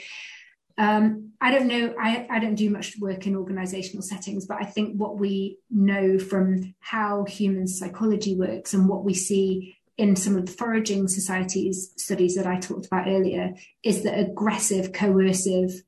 um, 0.78 1.32
I 1.40 1.50
don't 1.50 1.66
know. 1.66 1.94
I, 2.00 2.26
I 2.30 2.38
don't 2.38 2.54
do 2.54 2.70
much 2.70 2.94
work 3.00 3.26
in 3.26 3.34
organizational 3.34 4.02
settings, 4.02 4.46
but 4.46 4.58
I 4.60 4.64
think 4.64 4.96
what 4.96 5.18
we 5.18 5.58
know 5.70 6.18
from 6.20 6.74
how 6.78 7.24
human 7.24 7.66
psychology 7.66 8.36
works 8.36 8.74
and 8.74 8.88
what 8.88 9.04
we 9.04 9.12
see 9.12 9.76
in 9.96 10.14
some 10.14 10.36
of 10.36 10.46
the 10.46 10.52
foraging 10.52 11.08
societies 11.08 11.92
studies 11.96 12.36
that 12.36 12.46
I 12.46 12.60
talked 12.60 12.86
about 12.86 13.08
earlier 13.08 13.54
is 13.82 14.04
that 14.04 14.18
aggressive, 14.18 14.92
coercive 14.92 15.82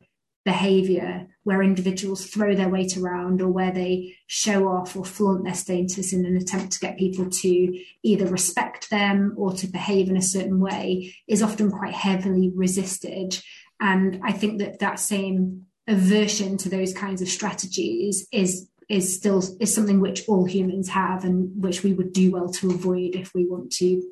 behavior 0.44 1.26
where 1.42 1.62
individuals 1.62 2.26
throw 2.26 2.54
their 2.54 2.68
weight 2.68 2.96
around 2.96 3.42
or 3.42 3.48
where 3.48 3.72
they 3.72 4.14
show 4.26 4.68
off 4.68 4.96
or 4.96 5.04
flaunt 5.04 5.44
their 5.44 5.54
status 5.54 6.12
in 6.12 6.24
an 6.24 6.36
attempt 6.36 6.72
to 6.72 6.80
get 6.80 6.98
people 6.98 7.28
to 7.28 7.78
either 8.02 8.26
respect 8.26 8.90
them 8.90 9.34
or 9.36 9.52
to 9.52 9.66
behave 9.66 10.08
in 10.08 10.16
a 10.16 10.22
certain 10.22 10.60
way 10.60 11.14
is 11.26 11.42
often 11.42 11.70
quite 11.70 11.94
heavily 11.94 12.50
resisted. 12.54 13.42
And 13.80 14.20
I 14.22 14.32
think 14.32 14.58
that 14.60 14.78
that 14.80 15.00
same 15.00 15.66
aversion 15.86 16.56
to 16.58 16.68
those 16.68 16.92
kinds 16.94 17.20
of 17.20 17.28
strategies 17.28 18.26
is 18.32 18.68
is 18.88 19.14
still 19.14 19.42
is 19.60 19.72
something 19.72 20.00
which 20.00 20.28
all 20.28 20.44
humans 20.44 20.88
have 20.88 21.24
and 21.24 21.50
which 21.62 21.84
we 21.84 21.92
would 21.92 22.12
do 22.12 22.32
well 22.32 22.48
to 22.48 22.70
avoid 22.70 23.14
if 23.14 23.32
we 23.34 23.46
want 23.46 23.70
to 23.70 24.02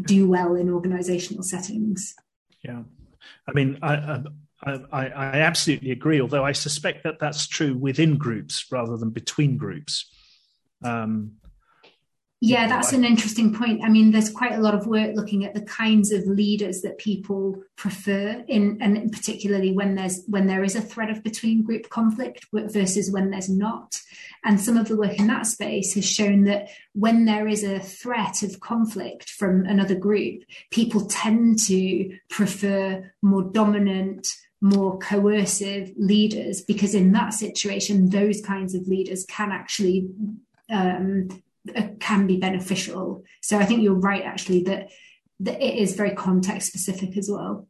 do 0.00 0.28
well 0.28 0.54
in 0.54 0.70
organizational 0.70 1.42
settings. 1.42 2.14
Yeah. 2.62 2.82
I 3.48 3.52
mean, 3.52 3.78
I, 3.82 3.94
I, 3.94 4.22
I, 4.62 5.40
absolutely 5.40 5.90
agree, 5.90 6.20
although 6.20 6.44
I 6.44 6.52
suspect 6.52 7.04
that 7.04 7.18
that's 7.18 7.46
true 7.46 7.76
within 7.76 8.18
groups 8.18 8.66
rather 8.70 8.96
than 8.96 9.10
between 9.10 9.56
groups. 9.56 10.10
Um, 10.84 11.32
yeah, 12.42 12.68
that's 12.68 12.94
an 12.94 13.04
interesting 13.04 13.54
point. 13.54 13.84
I 13.84 13.90
mean, 13.90 14.12
there's 14.12 14.30
quite 14.30 14.52
a 14.52 14.60
lot 14.62 14.74
of 14.74 14.86
work 14.86 15.14
looking 15.14 15.44
at 15.44 15.52
the 15.52 15.60
kinds 15.60 16.10
of 16.10 16.24
leaders 16.24 16.80
that 16.80 16.96
people 16.96 17.62
prefer 17.76 18.42
in 18.48 18.78
and 18.80 19.12
particularly 19.12 19.72
when 19.72 19.94
there's 19.94 20.24
when 20.26 20.46
there 20.46 20.64
is 20.64 20.74
a 20.74 20.80
threat 20.80 21.10
of 21.10 21.22
between 21.22 21.62
group 21.62 21.90
conflict 21.90 22.46
versus 22.50 23.10
when 23.10 23.30
there's 23.30 23.50
not. 23.50 24.00
And 24.42 24.58
some 24.58 24.78
of 24.78 24.88
the 24.88 24.96
work 24.96 25.18
in 25.18 25.26
that 25.26 25.46
space 25.46 25.94
has 25.96 26.06
shown 26.06 26.44
that 26.44 26.70
when 26.94 27.26
there 27.26 27.46
is 27.46 27.62
a 27.62 27.78
threat 27.78 28.42
of 28.42 28.60
conflict 28.60 29.28
from 29.28 29.66
another 29.66 29.94
group, 29.94 30.44
people 30.70 31.06
tend 31.08 31.58
to 31.66 32.16
prefer 32.30 33.12
more 33.20 33.42
dominant, 33.42 34.28
more 34.60 34.98
coercive 34.98 35.92
leaders 35.96 36.60
because 36.60 36.94
in 36.94 37.12
that 37.12 37.32
situation 37.32 38.10
those 38.10 38.40
kinds 38.42 38.74
of 38.74 38.86
leaders 38.86 39.24
can 39.26 39.50
actually 39.52 40.08
um, 40.70 41.28
uh, 41.74 41.88
can 41.98 42.26
be 42.26 42.36
beneficial 42.36 43.24
so 43.40 43.58
i 43.58 43.64
think 43.64 43.82
you're 43.82 43.94
right 43.94 44.22
actually 44.24 44.62
that, 44.62 44.90
that 45.38 45.60
it 45.62 45.76
is 45.76 45.94
very 45.94 46.14
context 46.14 46.68
specific 46.68 47.16
as 47.16 47.30
well 47.30 47.66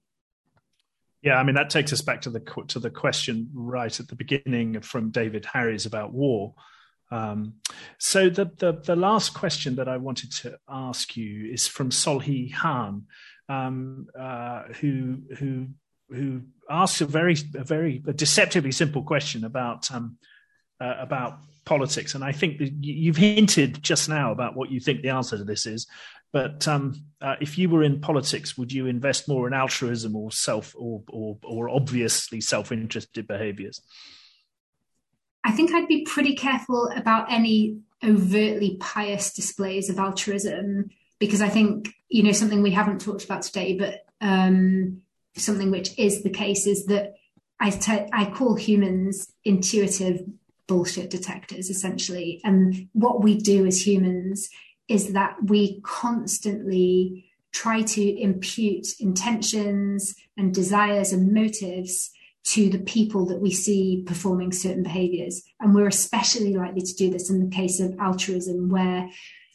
yeah, 1.22 1.36
I 1.36 1.42
mean 1.42 1.54
that 1.56 1.68
takes 1.68 1.92
us 1.92 2.00
back 2.00 2.22
to 2.22 2.30
the 2.30 2.40
to 2.68 2.78
the 2.78 2.90
question 2.90 3.50
right 3.52 4.00
at 4.00 4.08
the 4.08 4.16
beginning 4.16 4.80
from 4.80 5.10
David 5.10 5.44
Harries 5.44 5.84
about 5.84 6.12
war. 6.12 6.54
Um, 7.10 7.54
so 7.98 8.30
the, 8.30 8.50
the, 8.56 8.72
the 8.72 8.96
last 8.96 9.34
question 9.34 9.76
that 9.76 9.88
I 9.88 9.96
wanted 9.96 10.32
to 10.32 10.58
ask 10.68 11.16
you 11.16 11.52
is 11.52 11.66
from 11.66 11.90
Solhi 11.90 12.54
Khan, 12.54 13.06
um, 13.48 14.06
uh, 14.18 14.62
who 14.80 15.18
who 15.38 15.68
who 16.10 16.42
asks 16.68 17.00
a 17.00 17.06
very 17.06 17.36
a 17.54 17.64
very 17.64 18.02
a 18.06 18.12
deceptively 18.12 18.72
simple 18.72 19.02
question 19.02 19.44
about 19.44 19.90
um, 19.90 20.16
uh, 20.80 20.94
about 20.98 21.38
politics, 21.64 22.14
and 22.14 22.24
I 22.24 22.32
think 22.32 22.60
you've 22.80 23.16
hinted 23.16 23.82
just 23.82 24.08
now 24.08 24.32
about 24.32 24.56
what 24.56 24.70
you 24.70 24.80
think 24.80 25.02
the 25.02 25.10
answer 25.10 25.36
to 25.36 25.44
this 25.44 25.66
is. 25.66 25.86
But 26.32 26.66
um, 26.68 26.94
uh, 27.20 27.36
if 27.40 27.58
you 27.58 27.68
were 27.68 27.82
in 27.82 28.00
politics, 28.00 28.56
would 28.56 28.72
you 28.72 28.86
invest 28.86 29.28
more 29.28 29.48
in 29.48 29.54
altruism 29.54 30.14
or 30.14 30.30
self 30.30 30.74
or 30.78 31.02
or, 31.08 31.38
or 31.44 31.68
obviously 31.68 32.40
self-interested 32.40 33.26
behaviours? 33.26 33.80
I 35.42 35.52
think 35.52 35.72
I'd 35.72 35.88
be 35.88 36.02
pretty 36.04 36.34
careful 36.34 36.90
about 36.94 37.32
any 37.32 37.78
overtly 38.04 38.76
pious 38.80 39.32
displays 39.32 39.90
of 39.90 39.98
altruism 39.98 40.90
because 41.18 41.42
I 41.42 41.48
think 41.48 41.94
you 42.08 42.22
know 42.22 42.32
something 42.32 42.62
we 42.62 42.70
haven't 42.70 43.00
talked 43.00 43.24
about 43.24 43.42
today, 43.42 43.76
but 43.76 44.04
um, 44.20 45.02
something 45.36 45.70
which 45.70 45.98
is 45.98 46.22
the 46.22 46.30
case 46.30 46.66
is 46.66 46.86
that 46.86 47.14
I, 47.58 47.70
te- 47.70 48.08
I 48.12 48.30
call 48.30 48.54
humans 48.54 49.32
intuitive 49.44 50.22
bullshit 50.66 51.10
detectors 51.10 51.68
essentially, 51.68 52.40
and 52.44 52.88
what 52.92 53.22
we 53.22 53.36
do 53.36 53.66
as 53.66 53.86
humans 53.86 54.48
is 54.88 55.12
that 55.12 55.36
we 55.44 55.80
constantly 55.82 57.26
try 57.52 57.82
to 57.82 58.20
impute 58.20 58.86
intentions 59.00 60.14
and 60.36 60.54
desires 60.54 61.12
and 61.12 61.32
motives 61.32 62.10
to 62.42 62.70
the 62.70 62.78
people 62.78 63.26
that 63.26 63.40
we 63.40 63.50
see 63.50 64.02
performing 64.06 64.52
certain 64.52 64.82
behaviors. 64.82 65.42
And 65.60 65.74
we're 65.74 65.88
especially 65.88 66.54
likely 66.54 66.80
to 66.80 66.94
do 66.94 67.10
this 67.10 67.28
in 67.28 67.40
the 67.40 67.54
case 67.54 67.80
of 67.80 67.98
altruism, 68.00 68.70
where 68.70 69.08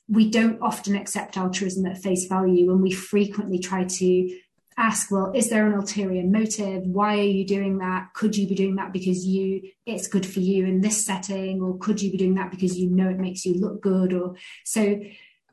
we 0.07 0.29
don't 0.29 0.61
often 0.61 0.95
accept 0.95 1.37
altruism 1.37 1.85
at 1.85 1.97
face 1.97 2.27
value 2.27 2.71
and 2.71 2.81
we 2.81 2.91
frequently 2.91 3.57
try 3.57 3.85
to 3.85 4.39
ask 4.77 5.09
well 5.09 5.31
is 5.33 5.49
there 5.49 5.65
an 5.65 5.73
ulterior 5.73 6.23
motive? 6.23 6.83
Why 6.83 7.17
are 7.17 7.21
you 7.21 7.45
doing 7.45 7.77
that? 7.79 8.13
Could 8.13 8.35
you 8.35 8.47
be 8.47 8.55
doing 8.55 8.75
that 8.75 8.91
because 8.91 9.25
you 9.25 9.71
it's 9.85 10.07
good 10.07 10.25
for 10.25 10.39
you 10.39 10.65
in 10.65 10.81
this 10.81 11.05
setting? 11.05 11.61
Or 11.61 11.77
could 11.77 12.01
you 12.01 12.11
be 12.11 12.17
doing 12.17 12.35
that 12.35 12.51
because 12.51 12.77
you 12.77 12.89
know 12.89 13.09
it 13.09 13.19
makes 13.19 13.45
you 13.45 13.55
look 13.55 13.81
good? 13.81 14.13
Or 14.13 14.35
so 14.63 14.99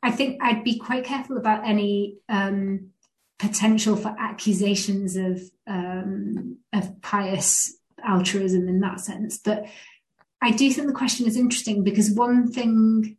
I 0.01 0.11
think 0.11 0.43
I'd 0.43 0.63
be 0.63 0.77
quite 0.77 1.05
careful 1.05 1.37
about 1.37 1.65
any 1.67 2.17
um, 2.27 2.89
potential 3.39 3.95
for 3.95 4.15
accusations 4.19 5.15
of 5.15 5.41
um, 5.67 6.57
of 6.73 7.01
pious 7.01 7.77
altruism 8.03 8.67
in 8.67 8.81
that 8.81 8.99
sense. 8.99 9.37
But 9.37 9.65
I 10.41 10.51
do 10.51 10.69
think 10.71 10.87
the 10.87 10.93
question 10.93 11.25
is 11.25 11.37
interesting 11.37 11.83
because 11.83 12.11
one 12.11 12.51
thing 12.51 13.15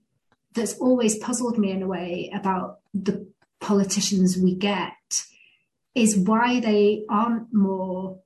that's 0.52 0.78
always 0.78 1.16
puzzled 1.18 1.58
me 1.58 1.70
in 1.70 1.82
a 1.82 1.86
way 1.88 2.30
about 2.34 2.80
the 2.92 3.26
politicians 3.60 4.36
we 4.36 4.54
get 4.54 4.92
is 5.94 6.16
why 6.16 6.60
they 6.60 7.04
aren't 7.08 7.52
more 7.52 8.20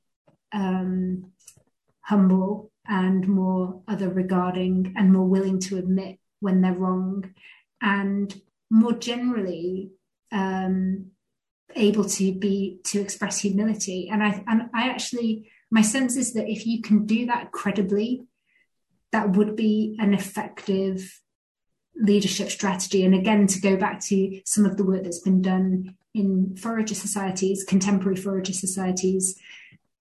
um, 0.52 1.32
humble 2.00 2.70
and 2.86 3.28
more 3.28 3.82
other 3.86 4.08
regarding 4.08 4.94
and 4.96 5.12
more 5.12 5.26
willing 5.26 5.60
to 5.60 5.76
admit 5.76 6.18
when 6.40 6.60
they're 6.60 6.72
wrong 6.72 7.34
and 7.82 8.40
more 8.70 8.94
generally 8.94 9.90
um, 10.32 11.10
able 11.76 12.04
to 12.04 12.32
be 12.32 12.80
to 12.84 13.00
express 13.00 13.40
humility. 13.40 14.08
And 14.10 14.22
i 14.22 14.42
and 14.46 14.70
i 14.74 14.88
actually 14.88 15.50
my 15.70 15.82
sense 15.82 16.16
is 16.16 16.32
that 16.32 16.48
if 16.48 16.66
you 16.66 16.80
can 16.80 17.04
do 17.04 17.26
that 17.26 17.52
credibly 17.52 18.26
that 19.12 19.30
would 19.30 19.56
be 19.56 19.96
an 19.98 20.14
effective 20.14 21.20
leadership 22.00 22.50
strategy. 22.50 23.04
And 23.04 23.14
again 23.14 23.46
to 23.48 23.60
go 23.60 23.76
back 23.76 24.00
to 24.06 24.40
some 24.44 24.64
of 24.64 24.76
the 24.76 24.84
work 24.84 25.02
that's 25.02 25.20
been 25.20 25.42
done 25.42 25.96
in 26.18 26.56
forager 26.56 26.94
societies 26.94 27.64
contemporary 27.64 28.16
forager 28.16 28.52
societies 28.52 29.38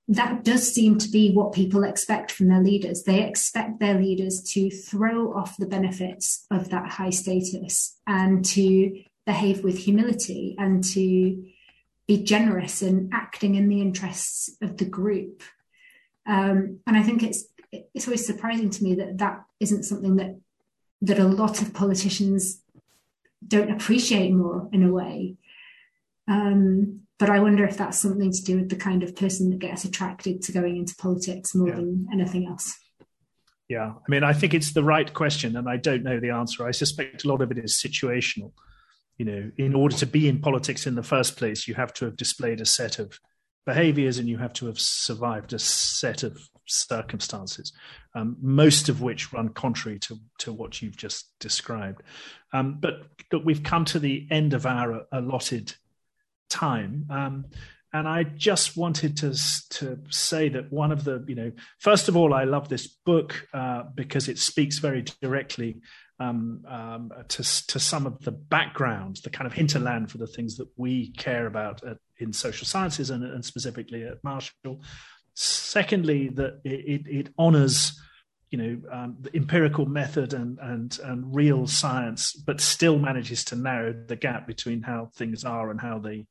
that 0.07 0.43
does 0.43 0.73
seem 0.73 0.97
to 0.97 1.09
be 1.09 1.31
what 1.31 1.51
people 1.51 1.83
expect 1.83 2.31
from 2.31 2.47
their 2.47 2.63
leaders. 2.63 3.03
They 3.03 3.23
expect 3.23 3.79
their 3.79 3.95
leaders 3.95 4.41
to 4.53 4.69
throw 4.69 5.33
off 5.33 5.57
the 5.57 5.65
benefits 5.65 6.45
of 6.49 6.69
that 6.69 6.87
high 6.91 7.09
status 7.09 7.97
and 8.07 8.43
to 8.45 9.03
behave 9.25 9.63
with 9.63 9.77
humility 9.77 10.55
and 10.57 10.81
to 10.95 11.45
be 12.07 12.23
generous 12.23 12.81
and 12.81 13.13
acting 13.13 13.55
in 13.55 13.67
the 13.67 13.81
interests 13.81 14.49
of 14.61 14.77
the 14.77 14.85
group. 14.85 15.43
Um, 16.25 16.79
and 16.87 16.95
I 16.95 17.03
think 17.03 17.23
it's 17.23 17.45
it's 17.93 18.07
always 18.07 18.25
surprising 18.25 18.69
to 18.69 18.83
me 18.83 18.95
that 18.95 19.17
that 19.17 19.43
isn't 19.59 19.83
something 19.83 20.15
that 20.15 20.37
that 21.01 21.19
a 21.19 21.27
lot 21.27 21.61
of 21.61 21.73
politicians 21.73 22.61
don't 23.45 23.71
appreciate 23.71 24.31
more 24.31 24.69
in 24.71 24.83
a 24.83 24.91
way. 24.91 25.35
Um, 26.27 27.01
but 27.19 27.29
I 27.29 27.39
wonder 27.39 27.65
if 27.65 27.77
that's 27.77 27.97
something 27.97 28.31
to 28.31 28.43
do 28.43 28.57
with 28.57 28.69
the 28.69 28.75
kind 28.75 29.01
of 29.01 29.15
person 29.15 29.49
that 29.49 29.59
gets 29.59 29.85
attracted 29.85 30.41
to 30.43 30.51
going 30.51 30.77
into 30.77 30.95
politics 30.95 31.55
more 31.55 31.69
yeah. 31.69 31.75
than 31.75 32.07
anything 32.13 32.47
else. 32.47 32.77
Yeah, 33.67 33.87
I 33.87 34.09
mean, 34.09 34.23
I 34.23 34.33
think 34.33 34.53
it's 34.53 34.73
the 34.73 34.83
right 34.83 35.13
question, 35.13 35.57
and 35.57 35.67
I 35.67 35.77
don't 35.77 36.03
know 36.03 36.19
the 36.19 36.29
answer. 36.29 36.65
I 36.65 36.71
suspect 36.71 37.25
a 37.25 37.27
lot 37.27 37.41
of 37.41 37.51
it 37.51 37.57
is 37.57 37.73
situational. 37.73 38.53
You 39.17 39.25
know, 39.25 39.51
in 39.57 39.73
order 39.73 39.95
to 39.97 40.05
be 40.05 40.29
in 40.29 40.39
politics 40.39 40.85
in 40.87 40.95
the 40.95 41.03
first 41.03 41.37
place, 41.37 41.67
you 41.67 41.73
have 41.73 41.93
to 41.95 42.05
have 42.05 42.15
displayed 42.15 42.61
a 42.61 42.65
set 42.65 42.99
of 42.99 43.19
behaviors 43.65 44.17
and 44.17 44.29
you 44.29 44.37
have 44.37 44.53
to 44.53 44.67
have 44.67 44.79
survived 44.79 45.51
a 45.53 45.59
set 45.59 46.23
of 46.23 46.39
circumstances, 46.67 47.73
um, 48.15 48.37
most 48.41 48.89
of 48.89 49.01
which 49.01 49.33
run 49.33 49.49
contrary 49.49 49.99
to, 49.99 50.17
to 50.39 50.53
what 50.53 50.81
you've 50.81 50.95
just 50.95 51.31
described. 51.39 52.01
Um, 52.53 52.77
but 52.79 53.03
look, 53.31 53.43
we've 53.43 53.63
come 53.63 53.85
to 53.85 53.99
the 53.99 54.25
end 54.31 54.53
of 54.53 54.65
our 54.65 55.05
allotted 55.11 55.73
time. 56.49 57.07
Um, 57.09 57.45
and 57.93 58.07
I 58.07 58.23
just 58.23 58.77
wanted 58.77 59.17
to 59.17 59.33
to 59.69 59.99
say 60.09 60.49
that 60.49 60.71
one 60.71 60.91
of 60.91 61.03
the 61.03 61.23
you 61.27 61.35
know 61.35 61.51
first 61.79 62.09
of 62.09 62.17
all 62.17 62.33
I 62.33 62.43
love 62.43 62.69
this 62.69 62.87
book 62.87 63.47
uh, 63.53 63.83
because 63.95 64.27
it 64.27 64.37
speaks 64.37 64.79
very 64.79 65.05
directly 65.21 65.81
um, 66.19 66.65
um, 66.67 67.11
to 67.27 67.67
to 67.67 67.79
some 67.79 68.05
of 68.05 68.19
the 68.23 68.31
background, 68.31 69.19
the 69.23 69.29
kind 69.29 69.47
of 69.47 69.53
hinterland 69.53 70.11
for 70.11 70.17
the 70.17 70.27
things 70.27 70.57
that 70.57 70.67
we 70.75 71.11
care 71.11 71.45
about 71.45 71.83
at, 71.83 71.97
in 72.17 72.33
social 72.33 72.65
sciences 72.65 73.09
and, 73.09 73.23
and, 73.23 73.45
specifically 73.45 74.03
at 74.03 74.23
Marshall. 74.23 74.81
Secondly, 75.35 76.29
that 76.29 76.59
it, 76.63 77.05
it, 77.05 77.07
it 77.07 77.33
honors 77.37 77.99
you 78.49 78.57
know 78.57 78.81
um, 78.91 79.17
the 79.21 79.35
empirical 79.35 79.85
method 79.85 80.33
and 80.33 80.57
and 80.59 80.99
and 81.03 81.35
real 81.35 81.67
science, 81.67 82.33
but 82.33 82.61
still 82.61 82.97
manages 82.97 83.45
to 83.45 83.55
narrow 83.55 83.93
the 83.93 84.15
gap 84.15 84.47
between 84.47 84.81
how 84.81 85.11
things 85.15 85.43
are 85.45 85.69
and 85.69 85.79
how 85.79 85.99
they 85.99 86.25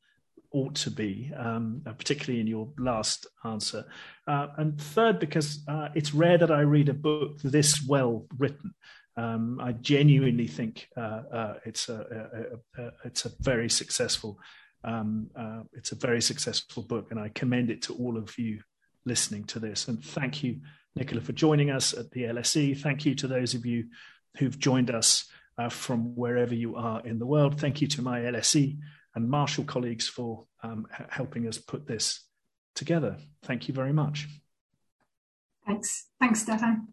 ought 0.53 0.75
to 0.75 0.91
be, 0.91 1.33
um, 1.37 1.83
uh, 1.87 1.93
particularly 1.93 2.41
in 2.41 2.47
your 2.47 2.69
last 2.79 3.27
answer. 3.45 3.85
Uh, 4.27 4.49
and 4.57 4.81
third, 4.81 5.19
because 5.19 5.63
uh, 5.69 5.89
it's 5.95 6.15
rare 6.15 6.39
that 6.39 6.51
I 6.51 6.61
read 6.61 6.89
a 6.89 6.95
book 6.95 7.41
this 7.43 7.83
well 7.87 8.27
written. 8.39 8.75
Um, 9.17 9.61
I 9.63 9.73
genuinely 9.73 10.47
think 10.47 10.89
uh, 10.95 11.23
uh 11.33 11.55
it's 11.65 11.89
a, 11.89 12.59
a, 12.77 12.83
a, 12.83 12.93
it's 13.05 13.25
a 13.25 13.31
very 13.41 13.71
successful 13.71 14.39
um, 14.85 15.31
uh, 15.35 15.63
it's 15.73 15.91
a 15.91 15.97
very 15.97 16.23
successful 16.23 16.83
book, 16.83 17.11
and 17.11 17.19
I 17.19 17.31
commend 17.31 17.71
it 17.71 17.83
to 17.83 17.95
all 17.95 18.17
of 18.17 18.39
you 18.39 18.61
listening 19.05 19.43
to 19.45 19.59
this. 19.59 19.89
And 19.89 20.05
thank 20.05 20.45
you, 20.45 20.61
Nichola, 20.97 21.23
for 21.23 21.33
joining 21.33 21.71
us 21.71 21.93
at 21.93 22.13
the 22.13 22.23
LSE. 22.25 22.79
Thank 22.79 23.05
you 23.05 23.17
to 23.17 23.27
those 23.27 23.55
of 23.55 23.67
you 23.67 23.87
who've 24.37 24.57
joined 24.57 24.91
us 24.91 25.29
from 25.71 26.15
wherever 26.15 26.55
you 26.55 26.77
are 26.77 27.05
in 27.05 27.19
the 27.19 27.27
world. 27.27 27.59
Thank 27.59 27.81
you 27.81 27.89
to 27.89 28.03
my 28.03 28.21
LSE 28.21 28.79
and 29.17 29.29
Marshall 29.29 29.65
colleagues 29.65 30.07
for 30.07 30.45
um, 30.63 30.87
helping 31.09 31.49
us 31.49 31.59
put 31.59 31.87
this 31.87 32.21
together. 32.75 33.17
Thank 33.43 33.67
you 33.67 33.75
very 33.75 33.93
much. 33.93 34.29
Thanks. 35.67 36.07
Thanks, 36.21 36.43
Stephan. 36.43 36.93